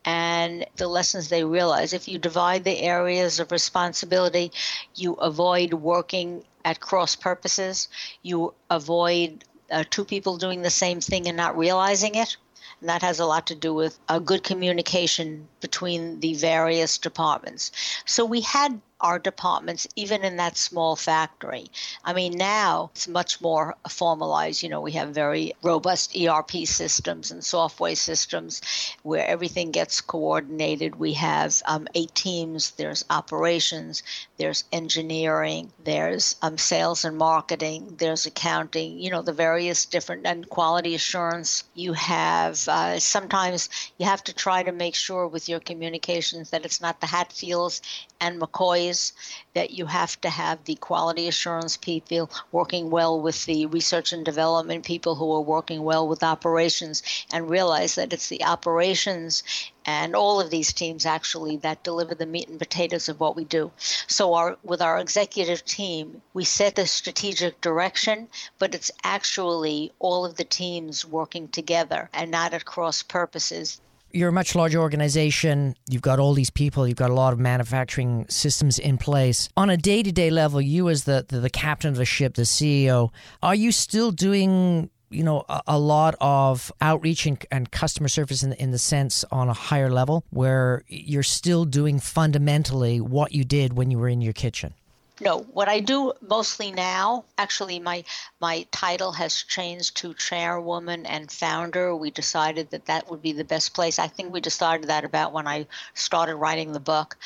and 0.05 0.65
the 0.77 0.87
lessons 0.87 1.27
they 1.27 1.43
realize. 1.43 1.91
If 1.91 2.07
you 2.07 2.17
divide 2.17 2.63
the 2.63 2.79
areas 2.79 3.41
of 3.41 3.51
responsibility, 3.51 4.53
you 4.95 5.15
avoid 5.15 5.73
working 5.73 6.45
at 6.63 6.79
cross 6.79 7.17
purposes, 7.17 7.89
you 8.21 8.53
avoid 8.69 9.43
uh, 9.69 9.83
two 9.89 10.05
people 10.05 10.37
doing 10.37 10.61
the 10.61 10.69
same 10.69 11.01
thing 11.01 11.27
and 11.27 11.35
not 11.35 11.57
realizing 11.57 12.15
it. 12.15 12.37
And 12.79 12.87
that 12.87 13.01
has 13.01 13.19
a 13.19 13.25
lot 13.25 13.45
to 13.47 13.55
do 13.55 13.73
with 13.73 13.99
a 14.07 14.21
good 14.21 14.45
communication 14.45 15.49
between 15.61 16.19
the 16.19 16.33
various 16.35 16.97
departments. 16.97 17.71
So 18.05 18.25
we 18.25 18.41
had 18.41 18.81
our 19.01 19.17
departments, 19.17 19.87
even 19.95 20.23
in 20.23 20.35
that 20.37 20.57
small 20.57 20.95
factory. 20.95 21.71
I 22.03 22.13
mean, 22.13 22.37
now 22.37 22.91
it's 22.93 23.07
much 23.07 23.39
more 23.39 23.75
formalized. 23.87 24.61
You 24.61 24.69
know, 24.69 24.81
we 24.81 24.91
have 24.93 25.09
very 25.09 25.53
robust 25.63 26.17
ERP 26.17 26.51
systems 26.65 27.31
and 27.31 27.43
software 27.43 27.95
systems 27.95 28.61
where 29.03 29.25
everything 29.25 29.71
gets 29.71 30.01
coordinated. 30.01 30.97
We 30.97 31.13
have 31.13 31.61
um, 31.65 31.87
eight 31.95 32.13
teams 32.13 32.71
there's 32.71 33.05
operations, 33.09 34.03
there's 34.37 34.65
engineering, 34.71 35.71
there's 35.83 36.35
um, 36.41 36.57
sales 36.57 37.05
and 37.05 37.17
marketing, 37.17 37.95
there's 37.99 38.25
accounting, 38.25 38.99
you 38.99 39.11
know, 39.11 39.21
the 39.21 39.33
various 39.33 39.85
different 39.85 40.25
and 40.25 40.49
quality 40.49 40.93
assurance. 40.93 41.63
You 41.73 41.93
have 41.93 42.67
uh, 42.67 42.99
sometimes 42.99 43.69
you 43.97 44.05
have 44.05 44.23
to 44.25 44.33
try 44.33 44.63
to 44.63 44.71
make 44.71 44.95
sure 44.95 45.27
with 45.27 45.47
your 45.49 45.59
communications 45.59 46.51
that 46.51 46.63
it's 46.63 46.79
not 46.79 47.01
the 47.01 47.07
Hatfields 47.07 47.81
and 48.21 48.39
McCoys 48.39 49.13
that 49.55 49.71
you 49.71 49.87
have 49.87 50.19
to 50.21 50.29
have 50.29 50.63
the 50.63 50.75
quality 50.75 51.27
assurance 51.27 51.75
people 51.75 52.29
working 52.51 52.89
well 52.89 53.19
with 53.19 53.45
the 53.45 53.65
research 53.65 54.13
and 54.13 54.23
development 54.23 54.85
people 54.85 55.15
who 55.15 55.33
are 55.33 55.41
working 55.41 55.83
well 55.83 56.07
with 56.07 56.23
operations 56.23 57.03
and 57.33 57.49
realize 57.49 57.95
that 57.95 58.13
it's 58.13 58.29
the 58.29 58.43
operations 58.43 59.43
and 59.85 60.15
all 60.15 60.39
of 60.39 60.51
these 60.51 60.71
teams 60.71 61.05
actually 61.05 61.57
that 61.57 61.83
deliver 61.83 62.13
the 62.13 62.25
meat 62.25 62.47
and 62.47 62.59
potatoes 62.59 63.09
of 63.09 63.19
what 63.19 63.35
we 63.35 63.43
do. 63.43 63.71
So 64.07 64.33
our 64.35 64.57
with 64.63 64.81
our 64.81 64.99
executive 64.99 65.65
team, 65.65 66.21
we 66.33 66.43
set 66.43 66.75
the 66.75 66.85
strategic 66.85 67.59
direction, 67.61 68.27
but 68.59 68.75
it's 68.75 68.91
actually 69.03 69.91
all 69.97 70.25
of 70.25 70.35
the 70.35 70.43
teams 70.43 71.05
working 71.05 71.47
together 71.47 72.09
and 72.13 72.29
not 72.29 72.53
at 72.53 72.65
cross 72.65 73.01
purposes 73.01 73.81
you're 74.11 74.29
a 74.29 74.33
much 74.33 74.55
larger 74.55 74.79
organization. 74.79 75.75
You've 75.89 76.01
got 76.01 76.19
all 76.19 76.33
these 76.33 76.49
people. 76.49 76.87
You've 76.87 76.97
got 76.97 77.09
a 77.09 77.13
lot 77.13 77.33
of 77.33 77.39
manufacturing 77.39 78.25
systems 78.29 78.79
in 78.79 78.97
place. 78.97 79.49
On 79.55 79.69
a 79.69 79.77
day 79.77 80.03
to 80.03 80.11
day 80.11 80.29
level, 80.29 80.61
you 80.61 80.89
as 80.89 81.03
the, 81.03 81.25
the, 81.27 81.39
the 81.39 81.49
captain 81.49 81.89
of 81.89 81.97
the 81.97 82.05
ship, 82.05 82.35
the 82.35 82.43
CEO, 82.43 83.09
are 83.41 83.55
you 83.55 83.71
still 83.71 84.11
doing 84.11 84.89
you 85.09 85.23
know 85.23 85.43
a, 85.49 85.61
a, 85.67 85.79
lot 85.79 86.15
of 86.21 86.71
outreach 86.81 87.25
and, 87.25 87.43
and 87.51 87.71
customer 87.71 88.07
service 88.07 88.43
in, 88.43 88.53
in 88.53 88.71
the 88.71 88.77
sense 88.77 89.25
on 89.31 89.49
a 89.49 89.53
higher 89.53 89.89
level 89.89 90.23
where 90.29 90.83
you're 90.87 91.23
still 91.23 91.65
doing 91.65 91.99
fundamentally 91.99 93.01
what 93.01 93.31
you 93.31 93.43
did 93.43 93.73
when 93.73 93.89
you 93.89 93.97
were 93.97 94.07
in 94.07 94.21
your 94.21 94.33
kitchen 94.33 94.73
no, 95.21 95.39
what 95.39 95.67
I 95.67 95.81
do 95.81 96.13
mostly 96.21 96.71
now, 96.71 97.25
actually, 97.37 97.79
my 97.79 98.03
my 98.39 98.65
title 98.71 99.11
has 99.13 99.43
changed 99.43 99.97
to 99.97 100.13
chairwoman 100.13 101.05
and 101.05 101.31
founder. 101.31 101.95
We 101.95 102.09
decided 102.09 102.69
that 102.71 102.85
that 102.85 103.09
would 103.09 103.21
be 103.21 103.33
the 103.33 103.43
best 103.43 103.73
place. 103.73 103.99
I 103.99 104.07
think 104.07 104.31
we 104.31 104.41
decided 104.41 104.87
that 104.87 105.03
about 105.03 105.33
when 105.33 105.47
I 105.47 105.67
started 105.93 106.37
writing 106.37 106.71
the 106.71 106.79
book. 106.79 107.17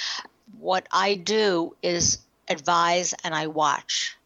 What 0.59 0.87
I 0.91 1.15
do 1.15 1.75
is 1.83 2.19
advise 2.47 3.13
and 3.23 3.35
I 3.35 3.47
watch. 3.47 4.17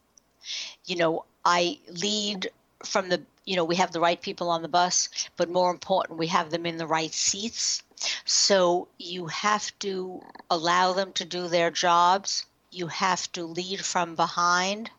You 0.86 0.96
know, 0.96 1.26
I 1.44 1.80
lead 1.88 2.50
from 2.86 3.10
the 3.10 3.22
you 3.46 3.56
know 3.58 3.66
we 3.66 3.76
have 3.76 3.92
the 3.92 4.00
right 4.00 4.22
people 4.22 4.50
on 4.50 4.62
the 4.62 4.70
bus, 4.70 5.10
but 5.36 5.50
more 5.50 5.72
important, 5.72 6.20
we 6.20 6.28
have 6.28 6.52
them 6.52 6.66
in 6.66 6.78
the 6.78 6.88
right 6.88 7.14
seats. 7.14 7.84
So 8.26 8.88
you 8.98 9.28
have 9.28 9.78
to 9.80 10.22
allow 10.50 10.94
them 10.94 11.12
to 11.14 11.26
do 11.26 11.48
their 11.48 11.72
jobs 11.72 12.46
you 12.72 12.88
have 12.88 13.32
to 13.32 13.46
lead 13.46 13.84
from 13.84 14.16
behind. 14.16 14.92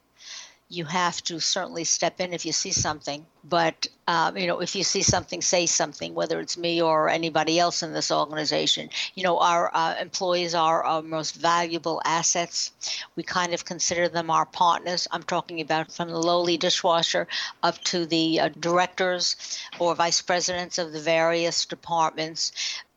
You 0.71 0.85
have 0.85 1.23
to 1.25 1.41
certainly 1.41 1.85
step 1.85 2.21
in 2.21 2.35
if 2.35 2.45
you 2.45 2.53
see 2.53 2.73
something, 2.73 3.25
but 3.43 3.87
um, 4.07 4.37
you 4.37 4.47
know 4.47 4.61
if 4.61 4.77
you 4.77 4.85
see 4.85 5.03
something, 5.03 5.41
say 5.41 5.65
something. 5.65 6.15
Whether 6.15 6.41
it's 6.41 6.59
me 6.59 6.83
or 6.83 7.09
anybody 7.09 7.59
else 7.59 7.83
in 7.83 7.95
this 7.95 8.11
organization, 8.11 8.91
you 9.15 9.23
know 9.23 9.39
our 9.39 9.71
uh, 9.75 9.95
employees 9.99 10.55
are 10.55 10.85
our 10.85 11.01
most 11.01 11.37
valuable 11.37 12.03
assets. 12.05 12.73
We 13.17 13.23
kind 13.23 13.55
of 13.55 13.65
consider 13.65 14.09
them 14.09 14.31
our 14.31 14.45
partners. 14.45 15.09
I'm 15.11 15.23
talking 15.23 15.61
about 15.63 15.91
from 15.91 16.11
the 16.11 16.19
lowly 16.19 16.59
dishwasher 16.59 17.29
up 17.63 17.79
to 17.85 18.05
the 18.05 18.41
uh, 18.41 18.49
directors 18.61 19.37
or 19.79 19.95
vice 19.95 20.21
presidents 20.21 20.77
of 20.77 20.93
the 20.93 21.01
various 21.01 21.65
departments. 21.65 22.53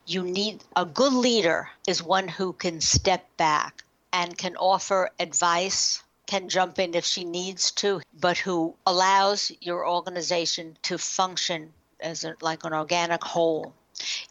You 0.07 0.23
need 0.23 0.63
a 0.75 0.85
good 0.85 1.13
leader 1.13 1.69
is 1.87 2.03
one 2.03 2.27
who 2.27 2.51
can 2.51 2.81
step 2.81 3.25
back 3.37 3.85
and 4.13 4.37
can 4.37 4.55
offer 4.57 5.09
advice, 5.19 6.03
can 6.27 6.49
jump 6.49 6.79
in 6.79 6.93
if 6.93 7.05
she 7.05 7.23
needs 7.23 7.71
to, 7.71 8.01
but 8.19 8.37
who 8.37 8.75
allows 8.85 9.51
your 9.61 9.87
organization 9.87 10.77
to 10.83 10.97
function 10.97 11.73
as 11.99 12.23
a, 12.23 12.35
like 12.41 12.63
an 12.63 12.73
organic 12.73 13.23
whole. 13.23 13.73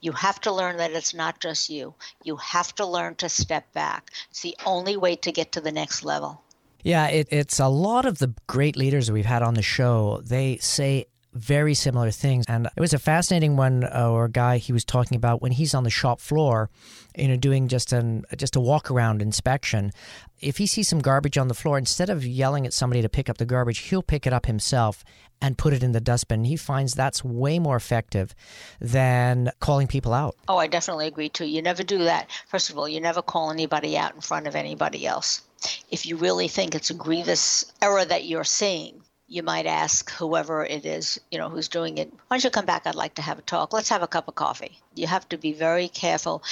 You 0.00 0.12
have 0.12 0.40
to 0.42 0.52
learn 0.52 0.78
that 0.78 0.92
it's 0.92 1.14
not 1.14 1.40
just 1.40 1.70
you. 1.70 1.94
You 2.24 2.36
have 2.36 2.74
to 2.76 2.86
learn 2.86 3.14
to 3.16 3.28
step 3.28 3.72
back. 3.72 4.10
It's 4.30 4.42
the 4.42 4.56
only 4.66 4.96
way 4.96 5.16
to 5.16 5.30
get 5.30 5.52
to 5.52 5.60
the 5.60 5.72
next 5.72 6.04
level. 6.04 6.42
Yeah, 6.82 7.06
it, 7.08 7.28
it's 7.30 7.60
a 7.60 7.68
lot 7.68 8.06
of 8.06 8.18
the 8.18 8.32
great 8.46 8.76
leaders 8.76 9.10
we've 9.10 9.26
had 9.26 9.42
on 9.42 9.54
the 9.54 9.62
show. 9.62 10.22
They 10.24 10.56
say 10.56 11.06
very 11.32 11.74
similar 11.74 12.10
things. 12.10 12.44
And 12.48 12.66
it 12.76 12.80
was 12.80 12.92
a 12.92 12.98
fascinating 12.98 13.56
one, 13.56 13.84
uh, 13.84 14.08
or 14.08 14.28
guy 14.28 14.58
he 14.58 14.72
was 14.72 14.84
talking 14.84 15.16
about 15.16 15.40
when 15.40 15.52
he's 15.52 15.74
on 15.74 15.84
the 15.84 15.90
shop 15.90 16.20
floor, 16.20 16.70
you 17.16 17.28
know, 17.28 17.36
doing 17.36 17.68
just 17.68 17.92
an 17.92 18.24
just 18.36 18.56
a 18.56 18.60
walk 18.60 18.90
around 18.90 19.22
inspection. 19.22 19.92
If 20.40 20.56
he 20.56 20.66
sees 20.66 20.88
some 20.88 21.00
garbage 21.00 21.38
on 21.38 21.48
the 21.48 21.54
floor, 21.54 21.78
instead 21.78 22.10
of 22.10 22.24
yelling 22.24 22.66
at 22.66 22.72
somebody 22.72 23.02
to 23.02 23.08
pick 23.08 23.28
up 23.28 23.38
the 23.38 23.46
garbage, 23.46 23.78
he'll 23.78 24.02
pick 24.02 24.26
it 24.26 24.32
up 24.32 24.46
himself 24.46 25.04
and 25.42 25.56
put 25.56 25.72
it 25.72 25.82
in 25.82 25.92
the 25.92 26.00
dustbin. 26.00 26.44
He 26.44 26.56
finds 26.56 26.94
that's 26.94 27.24
way 27.24 27.58
more 27.58 27.76
effective 27.76 28.34
than 28.80 29.50
calling 29.60 29.86
people 29.86 30.12
out. 30.12 30.36
Oh, 30.48 30.58
I 30.58 30.66
definitely 30.66 31.06
agree 31.06 31.28
too. 31.28 31.46
You 31.46 31.62
never 31.62 31.82
do 31.82 31.98
that. 32.04 32.30
First 32.48 32.70
of 32.70 32.78
all, 32.78 32.88
you 32.88 33.00
never 33.00 33.22
call 33.22 33.50
anybody 33.50 33.96
out 33.96 34.14
in 34.14 34.20
front 34.20 34.46
of 34.46 34.54
anybody 34.54 35.06
else. 35.06 35.42
If 35.90 36.06
you 36.06 36.16
really 36.16 36.48
think 36.48 36.74
it's 36.74 36.90
a 36.90 36.94
grievous 36.94 37.70
error 37.82 38.04
that 38.04 38.24
you're 38.24 38.44
seeing, 38.44 39.02
you 39.30 39.44
might 39.44 39.64
ask 39.64 40.10
whoever 40.10 40.64
it 40.64 40.84
is, 40.84 41.20
you 41.30 41.38
know, 41.38 41.48
who's 41.48 41.68
doing 41.68 41.98
it, 41.98 42.12
why 42.12 42.36
don't 42.36 42.44
you 42.44 42.50
come 42.50 42.66
back? 42.66 42.82
I'd 42.84 42.96
like 42.96 43.14
to 43.14 43.22
have 43.22 43.38
a 43.38 43.42
talk. 43.42 43.72
Let's 43.72 43.88
have 43.88 44.02
a 44.02 44.08
cup 44.08 44.26
of 44.26 44.34
coffee. 44.34 44.76
You 44.96 45.06
have 45.06 45.26
to 45.28 45.38
be 45.38 45.52
very 45.52 45.86
careful 45.86 46.42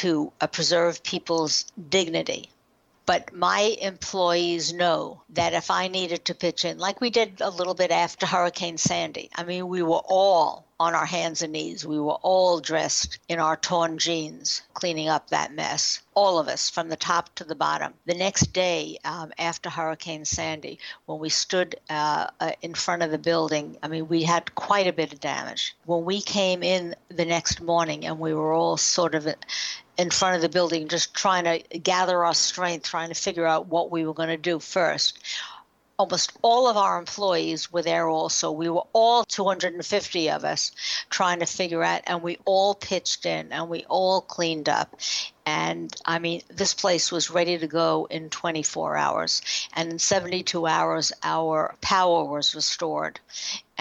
to 0.00 0.32
uh, 0.40 0.46
preserve 0.46 1.02
people's 1.02 1.66
dignity. 1.90 2.48
But 3.04 3.32
my 3.32 3.76
employees 3.80 4.72
know 4.72 5.22
that 5.30 5.54
if 5.54 5.70
I 5.70 5.88
needed 5.88 6.24
to 6.26 6.34
pitch 6.34 6.64
in, 6.64 6.78
like 6.78 7.00
we 7.00 7.10
did 7.10 7.40
a 7.40 7.50
little 7.50 7.74
bit 7.74 7.90
after 7.90 8.26
Hurricane 8.26 8.78
Sandy, 8.78 9.28
I 9.34 9.42
mean, 9.42 9.66
we 9.68 9.82
were 9.82 10.02
all 10.04 10.64
on 10.82 10.94
our 10.94 11.06
hands 11.06 11.42
and 11.42 11.52
knees. 11.52 11.86
We 11.86 12.00
were 12.00 12.18
all 12.22 12.58
dressed 12.58 13.18
in 13.28 13.38
our 13.38 13.56
torn 13.56 13.98
jeans, 13.98 14.62
cleaning 14.74 15.08
up 15.08 15.30
that 15.30 15.52
mess. 15.52 16.00
All 16.14 16.40
of 16.40 16.48
us, 16.48 16.70
from 16.70 16.88
the 16.88 16.96
top 16.96 17.32
to 17.36 17.44
the 17.44 17.54
bottom. 17.54 17.94
The 18.04 18.14
next 18.14 18.52
day, 18.52 18.98
um, 19.04 19.32
after 19.38 19.70
Hurricane 19.70 20.24
Sandy, 20.24 20.80
when 21.06 21.20
we 21.20 21.28
stood 21.28 21.76
uh, 21.88 22.26
uh, 22.40 22.52
in 22.62 22.74
front 22.74 23.02
of 23.02 23.12
the 23.12 23.18
building, 23.18 23.78
I 23.82 23.88
mean, 23.88 24.08
we 24.08 24.24
had 24.24 24.54
quite 24.56 24.88
a 24.88 24.92
bit 24.92 25.12
of 25.12 25.20
damage. 25.20 25.76
When 25.86 26.04
we 26.04 26.20
came 26.20 26.64
in 26.64 26.96
the 27.08 27.24
next 27.24 27.60
morning 27.60 28.04
and 28.04 28.18
we 28.18 28.34
were 28.34 28.52
all 28.52 28.76
sort 28.76 29.14
of 29.14 29.26
in 29.98 30.10
front 30.10 30.36
of 30.36 30.42
the 30.42 30.48
building, 30.48 30.88
just 30.88 31.14
trying 31.14 31.44
to 31.44 31.78
gather 31.78 32.24
our 32.24 32.34
strength, 32.34 32.86
trying 32.86 33.08
to 33.08 33.14
figure 33.14 33.46
out 33.46 33.66
what 33.66 33.90
we 33.90 34.06
were 34.06 34.14
going 34.14 34.28
to 34.28 34.36
do 34.36 34.58
first. 34.58 35.18
Almost 35.98 36.32
all 36.40 36.68
of 36.68 36.76
our 36.76 36.98
employees 36.98 37.70
were 37.70 37.82
there 37.82 38.08
also. 38.08 38.50
We 38.50 38.68
were 38.68 38.86
all 38.92 39.24
250 39.24 40.30
of 40.30 40.44
us 40.44 40.72
trying 41.10 41.40
to 41.40 41.46
figure 41.46 41.84
out, 41.84 42.02
and 42.06 42.22
we 42.22 42.38
all 42.44 42.74
pitched 42.74 43.26
in 43.26 43.52
and 43.52 43.68
we 43.68 43.84
all 43.84 44.22
cleaned 44.22 44.68
up. 44.68 44.98
And 45.44 45.94
I 46.06 46.18
mean, 46.18 46.42
this 46.48 46.72
place 46.74 47.12
was 47.12 47.30
ready 47.30 47.58
to 47.58 47.66
go 47.66 48.08
in 48.10 48.30
24 48.30 48.96
hours. 48.96 49.42
And 49.74 49.92
in 49.92 49.98
72 49.98 50.66
hours, 50.66 51.12
our 51.22 51.76
power 51.82 52.24
was 52.24 52.54
restored 52.54 53.20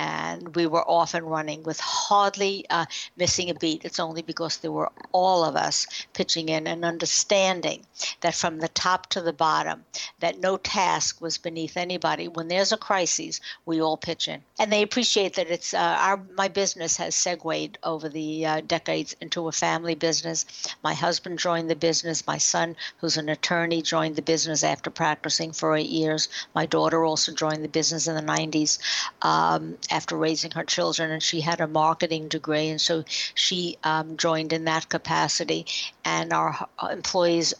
and 0.01 0.55
we 0.55 0.65
were 0.65 0.89
off 0.89 1.13
and 1.13 1.29
running 1.29 1.61
with 1.61 1.79
hardly 1.79 2.65
uh, 2.71 2.85
missing 3.17 3.51
a 3.51 3.53
beat. 3.53 3.85
It's 3.85 3.99
only 3.99 4.23
because 4.23 4.57
there 4.57 4.71
were 4.71 4.91
all 5.11 5.43
of 5.43 5.55
us 5.55 5.85
pitching 6.13 6.49
in 6.49 6.65
and 6.65 6.83
understanding 6.83 7.85
that 8.21 8.33
from 8.33 8.57
the 8.57 8.67
top 8.69 9.07
to 9.11 9.21
the 9.21 9.31
bottom, 9.33 9.85
that 10.19 10.39
no 10.39 10.57
task 10.57 11.21
was 11.21 11.37
beneath 11.37 11.77
anybody. 11.77 12.27
When 12.27 12.47
there's 12.47 12.71
a 12.71 12.77
crisis, 12.77 13.39
we 13.67 13.79
all 13.79 13.95
pitch 13.95 14.27
in, 14.27 14.41
and 14.59 14.73
they 14.73 14.81
appreciate 14.81 15.35
that 15.35 15.51
it's 15.51 15.71
uh, 15.71 15.97
our 15.99 16.19
my 16.35 16.47
business 16.47 16.97
has 16.97 17.15
segued 17.15 17.77
over 17.83 18.09
the 18.09 18.45
uh, 18.45 18.61
decades 18.61 19.15
into 19.21 19.47
a 19.47 19.51
family 19.51 19.93
business. 19.93 20.45
My 20.83 20.95
husband 20.95 21.37
joined 21.37 21.69
the 21.69 21.75
business. 21.75 22.25
My 22.25 22.39
son, 22.39 22.75
who's 22.97 23.17
an 23.17 23.29
attorney, 23.29 23.83
joined 23.83 24.15
the 24.15 24.23
business 24.23 24.63
after 24.63 24.89
practicing 24.89 25.51
for 25.51 25.75
eight 25.75 25.89
years. 25.89 26.27
My 26.55 26.65
daughter 26.65 27.05
also 27.05 27.31
joined 27.31 27.63
the 27.63 27.69
business 27.69 28.07
in 28.07 28.15
the 28.15 28.21
90s. 28.21 28.79
Um, 29.21 29.77
after 29.91 30.17
raising 30.17 30.51
her 30.51 30.63
children, 30.63 31.11
and 31.11 31.21
she 31.21 31.41
had 31.41 31.61
a 31.61 31.67
marketing 31.67 32.27
degree, 32.27 32.69
and 32.69 32.81
so 32.81 33.03
she 33.35 33.77
um, 33.83 34.17
joined 34.17 34.53
in 34.53 34.65
that 34.65 34.89
capacity. 34.89 35.65
And 36.05 36.33
our 36.33 36.67
employees 36.89 37.53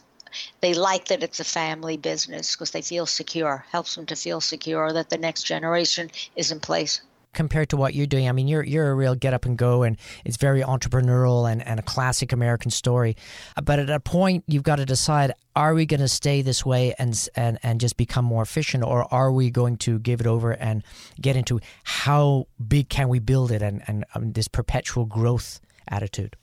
they 0.62 0.72
like 0.72 1.08
that 1.08 1.22
it's 1.22 1.40
a 1.40 1.44
family 1.44 1.98
business 1.98 2.54
because 2.54 2.70
they 2.70 2.80
feel 2.80 3.04
secure 3.04 3.66
helps 3.70 3.94
them 3.94 4.06
to 4.06 4.16
feel 4.16 4.40
secure 4.40 4.90
that 4.90 5.10
the 5.10 5.18
next 5.18 5.42
generation 5.42 6.10
is 6.34 6.50
in 6.50 6.58
place 6.58 7.02
compared 7.34 7.68
to 7.70 7.76
what 7.76 7.94
you're 7.94 8.06
doing. 8.06 8.28
I 8.28 8.32
mean, 8.32 8.48
you're 8.48 8.62
you're 8.62 8.90
a 8.90 8.94
real 8.94 9.14
get 9.14 9.34
up 9.34 9.44
and 9.44 9.56
go, 9.56 9.82
and 9.82 9.96
it's 10.24 10.36
very 10.36 10.62
entrepreneurial 10.62 11.50
and, 11.50 11.66
and 11.66 11.80
a 11.80 11.82
classic 11.82 12.32
American 12.32 12.70
story. 12.70 13.16
But 13.62 13.78
at 13.78 13.90
a 13.90 14.00
point, 14.00 14.44
you've 14.46 14.62
got 14.62 14.76
to 14.76 14.86
decide: 14.86 15.32
Are 15.56 15.74
we 15.74 15.86
going 15.86 16.00
to 16.00 16.08
stay 16.08 16.42
this 16.42 16.64
way 16.64 16.94
and 16.98 17.28
and 17.34 17.58
and 17.62 17.80
just 17.80 17.96
become 17.96 18.24
more 18.24 18.42
efficient, 18.42 18.84
or 18.84 19.12
are 19.12 19.32
we 19.32 19.50
going 19.50 19.76
to 19.78 19.98
give 19.98 20.20
it 20.20 20.26
over 20.26 20.52
and 20.52 20.82
get 21.20 21.36
into 21.36 21.60
how 21.84 22.46
big 22.66 22.88
can 22.88 23.08
we 23.08 23.18
build 23.18 23.50
it 23.50 23.62
and 23.62 23.82
and 23.86 24.04
um, 24.14 24.32
this 24.32 24.48
perpetual 24.48 25.06
growth 25.06 25.60
attitude? 25.88 26.36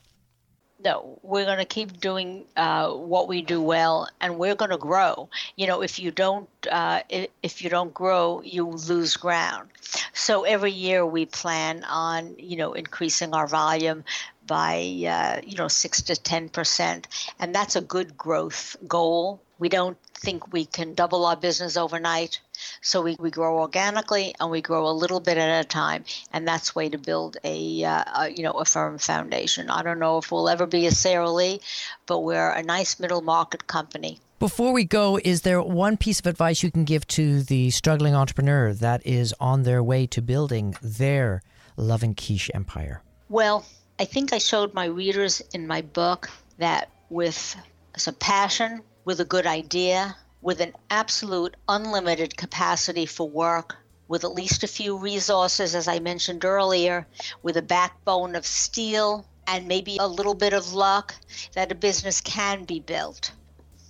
No, 0.82 1.18
we're 1.22 1.44
going 1.44 1.58
to 1.58 1.64
keep 1.64 2.00
doing 2.00 2.44
uh, 2.56 2.90
what 2.90 3.28
we 3.28 3.42
do 3.42 3.60
well, 3.60 4.08
and 4.20 4.38
we're 4.38 4.54
going 4.54 4.70
to 4.70 4.78
grow. 4.78 5.28
You 5.56 5.66
know, 5.66 5.82
if 5.82 5.98
you 5.98 6.10
don't, 6.10 6.48
uh, 6.70 7.00
if 7.42 7.62
you 7.62 7.70
don't 7.70 7.92
grow, 7.92 8.40
you 8.42 8.66
lose 8.66 9.16
ground. 9.16 9.68
So 10.12 10.44
every 10.44 10.72
year 10.72 11.04
we 11.04 11.26
plan 11.26 11.84
on, 11.84 12.34
you 12.38 12.56
know, 12.56 12.72
increasing 12.72 13.34
our 13.34 13.46
volume 13.46 14.04
by, 14.46 14.76
uh, 15.06 15.40
you 15.46 15.56
know, 15.56 15.68
six 15.68 16.02
to 16.02 16.16
ten 16.16 16.48
percent, 16.48 17.08
and 17.38 17.54
that's 17.54 17.76
a 17.76 17.80
good 17.80 18.16
growth 18.16 18.76
goal. 18.88 19.40
We 19.60 19.68
don't 19.68 19.96
think 20.14 20.52
we 20.52 20.64
can 20.64 20.94
double 20.94 21.24
our 21.26 21.36
business 21.36 21.76
overnight. 21.76 22.40
So 22.82 23.02
we, 23.02 23.16
we 23.20 23.30
grow 23.30 23.58
organically 23.58 24.34
and 24.40 24.50
we 24.50 24.60
grow 24.62 24.88
a 24.88 24.92
little 24.92 25.20
bit 25.20 25.38
at 25.38 25.64
a 25.64 25.68
time, 25.68 26.04
and 26.32 26.48
that's 26.48 26.74
way 26.74 26.88
to 26.88 26.98
build 26.98 27.36
a, 27.44 27.84
uh, 27.84 28.04
a, 28.16 28.28
you 28.30 28.42
know 28.42 28.52
a 28.52 28.64
firm 28.64 28.98
foundation. 28.98 29.70
I 29.70 29.82
don't 29.82 29.98
know 29.98 30.18
if 30.18 30.32
we'll 30.32 30.48
ever 30.48 30.66
be 30.66 30.86
a 30.86 30.90
Sara 30.90 31.30
Lee, 31.30 31.60
but 32.06 32.20
we're 32.20 32.50
a 32.50 32.62
nice 32.62 32.98
middle 32.98 33.22
market 33.22 33.66
company. 33.66 34.18
Before 34.38 34.72
we 34.72 34.84
go, 34.84 35.20
is 35.22 35.42
there 35.42 35.60
one 35.60 35.98
piece 35.98 36.18
of 36.18 36.26
advice 36.26 36.62
you 36.62 36.70
can 36.70 36.84
give 36.84 37.06
to 37.08 37.42
the 37.42 37.68
struggling 37.70 38.14
entrepreneur 38.14 38.72
that 38.72 39.06
is 39.06 39.34
on 39.38 39.64
their 39.64 39.82
way 39.82 40.06
to 40.06 40.22
building 40.22 40.74
their 40.82 41.42
Love 41.76 42.02
and 42.02 42.16
Quiche 42.16 42.50
empire? 42.54 43.02
Well, 43.28 43.66
I 43.98 44.06
think 44.06 44.32
I 44.32 44.38
showed 44.38 44.72
my 44.72 44.86
readers 44.86 45.42
in 45.52 45.66
my 45.66 45.82
book 45.82 46.30
that 46.56 46.88
with 47.10 47.54
some 47.98 48.14
passion, 48.14 48.80
with 49.04 49.20
a 49.20 49.24
good 49.24 49.46
idea, 49.46 50.16
with 50.40 50.60
an 50.60 50.72
absolute 50.90 51.56
unlimited 51.68 52.36
capacity 52.36 53.06
for 53.06 53.28
work, 53.28 53.76
with 54.08 54.24
at 54.24 54.32
least 54.32 54.64
a 54.64 54.68
few 54.68 54.96
resources, 54.96 55.74
as 55.74 55.86
I 55.86 55.98
mentioned 56.00 56.44
earlier, 56.44 57.06
with 57.42 57.56
a 57.56 57.62
backbone 57.62 58.34
of 58.34 58.46
steel 58.46 59.26
and 59.46 59.68
maybe 59.68 59.96
a 59.98 60.06
little 60.06 60.34
bit 60.34 60.52
of 60.52 60.72
luck, 60.72 61.14
that 61.54 61.72
a 61.72 61.74
business 61.74 62.20
can 62.20 62.64
be 62.64 62.80
built. 62.80 63.32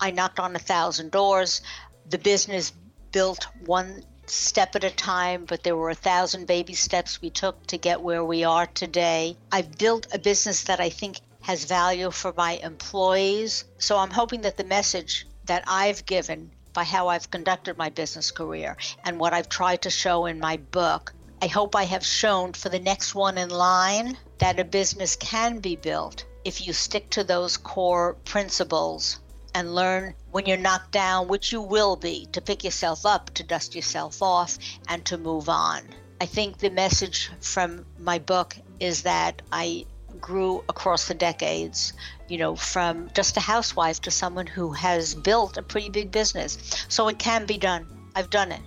I 0.00 0.11
knocked 0.11 0.40
on 0.40 0.56
a 0.56 0.58
thousand 0.58 1.11
doors. 1.11 1.61
The 2.08 2.18
business 2.18 2.72
built 3.12 3.46
one 3.66 4.04
step 4.26 4.76
at 4.76 4.84
a 4.84 4.90
time, 4.90 5.44
but 5.44 5.62
there 5.62 5.76
were 5.76 5.90
a 5.90 5.94
thousand 5.94 6.46
baby 6.46 6.74
steps 6.74 7.20
we 7.20 7.30
took 7.30 7.66
to 7.66 7.78
get 7.78 8.00
where 8.00 8.24
we 8.24 8.44
are 8.44 8.66
today. 8.66 9.36
I've 9.52 9.76
built 9.76 10.06
a 10.12 10.18
business 10.18 10.64
that 10.64 10.80
I 10.80 10.90
think 10.90 11.20
has 11.43 11.64
value 11.64 12.11
for 12.11 12.32
my 12.36 12.53
employees. 12.62 13.64
So 13.78 13.99
I'm 13.99 14.11
hoping 14.11 14.43
that 14.43 14.57
the 14.57 14.64
message 14.64 15.26
that 15.47 15.64
I've 15.66 16.07
given 16.07 16.51
by 16.72 16.84
how 16.84 17.09
I've 17.09 17.30
conducted 17.30 17.76
my 17.76 17.91
business 17.91 18.30
career 18.30 18.76
and 19.05 19.18
what 19.18 19.32
I've 19.32 19.49
tried 19.49 19.82
to 19.82 19.91
show 19.91 20.26
in 20.26 20.38
my 20.38 20.57
book. 20.57 21.12
I 21.43 21.47
hope 21.47 21.74
I 21.74 21.84
have 21.84 22.05
shown 22.05 22.53
for 22.53 22.68
the 22.68 22.78
next 22.78 23.14
one 23.14 23.38
in 23.38 23.51
line 23.51 24.16
that 24.38 24.61
a 24.61 24.64
business 24.64 25.16
can 25.16 25.59
be 25.59 25.76
built 25.76 26.24
if 26.45 26.66
you 26.66 26.72
stick 26.72 27.11
to 27.11 27.24
those 27.24 27.57
core 27.57 28.14
principles 28.24 29.20
and 29.55 29.74
learn 29.74 30.14
when 30.30 30.47
you're 30.47 30.57
knocked 30.57 30.93
down, 30.93 31.28
which 31.28 31.51
you 31.53 31.61
will 31.61 31.97
be, 31.97 32.26
to 32.32 32.41
pick 32.41 32.62
yourself 32.62 33.05
up, 33.05 33.30
to 33.34 33.43
dust 33.43 33.74
yourself 33.74 34.22
off, 34.22 34.59
and 34.88 35.05
to 35.07 35.18
move 35.18 35.49
on. 35.49 35.82
I 36.20 36.26
think 36.26 36.59
the 36.59 36.70
message 36.70 37.30
from 37.41 37.84
my 37.99 38.18
book 38.18 38.57
is 38.78 39.03
that 39.03 39.43
I 39.51 39.86
grew 40.20 40.64
across 40.68 41.08
the 41.08 41.14
decades, 41.14 41.92
you 42.28 42.38
know, 42.38 42.56
from 42.56 43.10
just 43.14 43.36
a 43.36 43.40
housewife 43.40 44.00
to 44.02 44.10
someone 44.10 44.46
who 44.46 44.72
has 44.72 45.14
built 45.14 45.56
a 45.56 45.62
pretty 45.62 45.88
big 45.88 46.10
business. 46.10 46.58
So 46.88 47.08
it 47.08 47.18
can 47.18 47.46
be 47.46 47.58
done. 47.58 47.86
I've 48.14 48.30
done 48.30 48.52
it. 48.52 48.60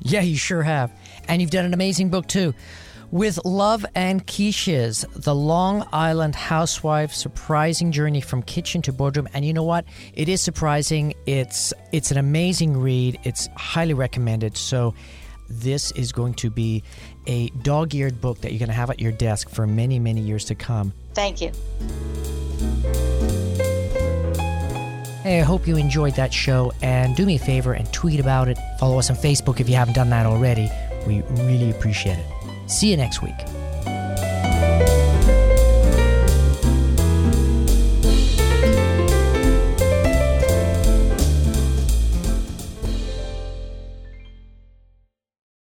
Yeah, 0.00 0.20
you 0.20 0.36
sure 0.36 0.62
have. 0.62 0.92
And 1.28 1.40
you've 1.40 1.50
done 1.50 1.64
an 1.64 1.74
amazing 1.74 2.10
book 2.10 2.26
too. 2.26 2.54
With 3.10 3.38
Love 3.44 3.86
and 3.94 4.26
Quiches, 4.26 5.04
the 5.14 5.34
Long 5.34 5.86
Island 5.92 6.34
housewife 6.34 7.12
surprising 7.12 7.92
journey 7.92 8.20
from 8.20 8.42
kitchen 8.42 8.82
to 8.82 8.92
boardroom. 8.92 9.28
And 9.32 9.44
you 9.44 9.52
know 9.52 9.62
what? 9.62 9.84
It 10.14 10.28
is 10.28 10.40
surprising. 10.40 11.14
It's 11.24 11.72
it's 11.92 12.10
an 12.10 12.18
amazing 12.18 12.76
read. 12.76 13.20
It's 13.22 13.48
highly 13.56 13.94
recommended. 13.94 14.56
So 14.56 14.94
this 15.48 15.92
is 15.92 16.10
going 16.10 16.34
to 16.34 16.50
be 16.50 16.82
a 17.26 17.48
dog 17.48 17.94
eared 17.94 18.20
book 18.20 18.40
that 18.40 18.52
you're 18.52 18.58
going 18.58 18.68
to 18.68 18.74
have 18.74 18.90
at 18.90 19.00
your 19.00 19.12
desk 19.12 19.48
for 19.48 19.66
many, 19.66 19.98
many 19.98 20.20
years 20.20 20.44
to 20.46 20.54
come. 20.54 20.92
Thank 21.14 21.40
you. 21.40 21.52
Hey, 25.22 25.40
I 25.40 25.42
hope 25.42 25.66
you 25.66 25.76
enjoyed 25.76 26.16
that 26.16 26.34
show 26.34 26.72
and 26.82 27.16
do 27.16 27.24
me 27.24 27.36
a 27.36 27.38
favor 27.38 27.72
and 27.72 27.90
tweet 27.92 28.20
about 28.20 28.48
it. 28.48 28.58
Follow 28.78 28.98
us 28.98 29.08
on 29.08 29.16
Facebook 29.16 29.58
if 29.58 29.68
you 29.70 29.74
haven't 29.74 29.94
done 29.94 30.10
that 30.10 30.26
already. 30.26 30.70
We 31.06 31.22
really 31.42 31.70
appreciate 31.70 32.18
it. 32.18 32.70
See 32.70 32.90
you 32.90 32.96
next 32.98 33.22
week. 33.22 33.34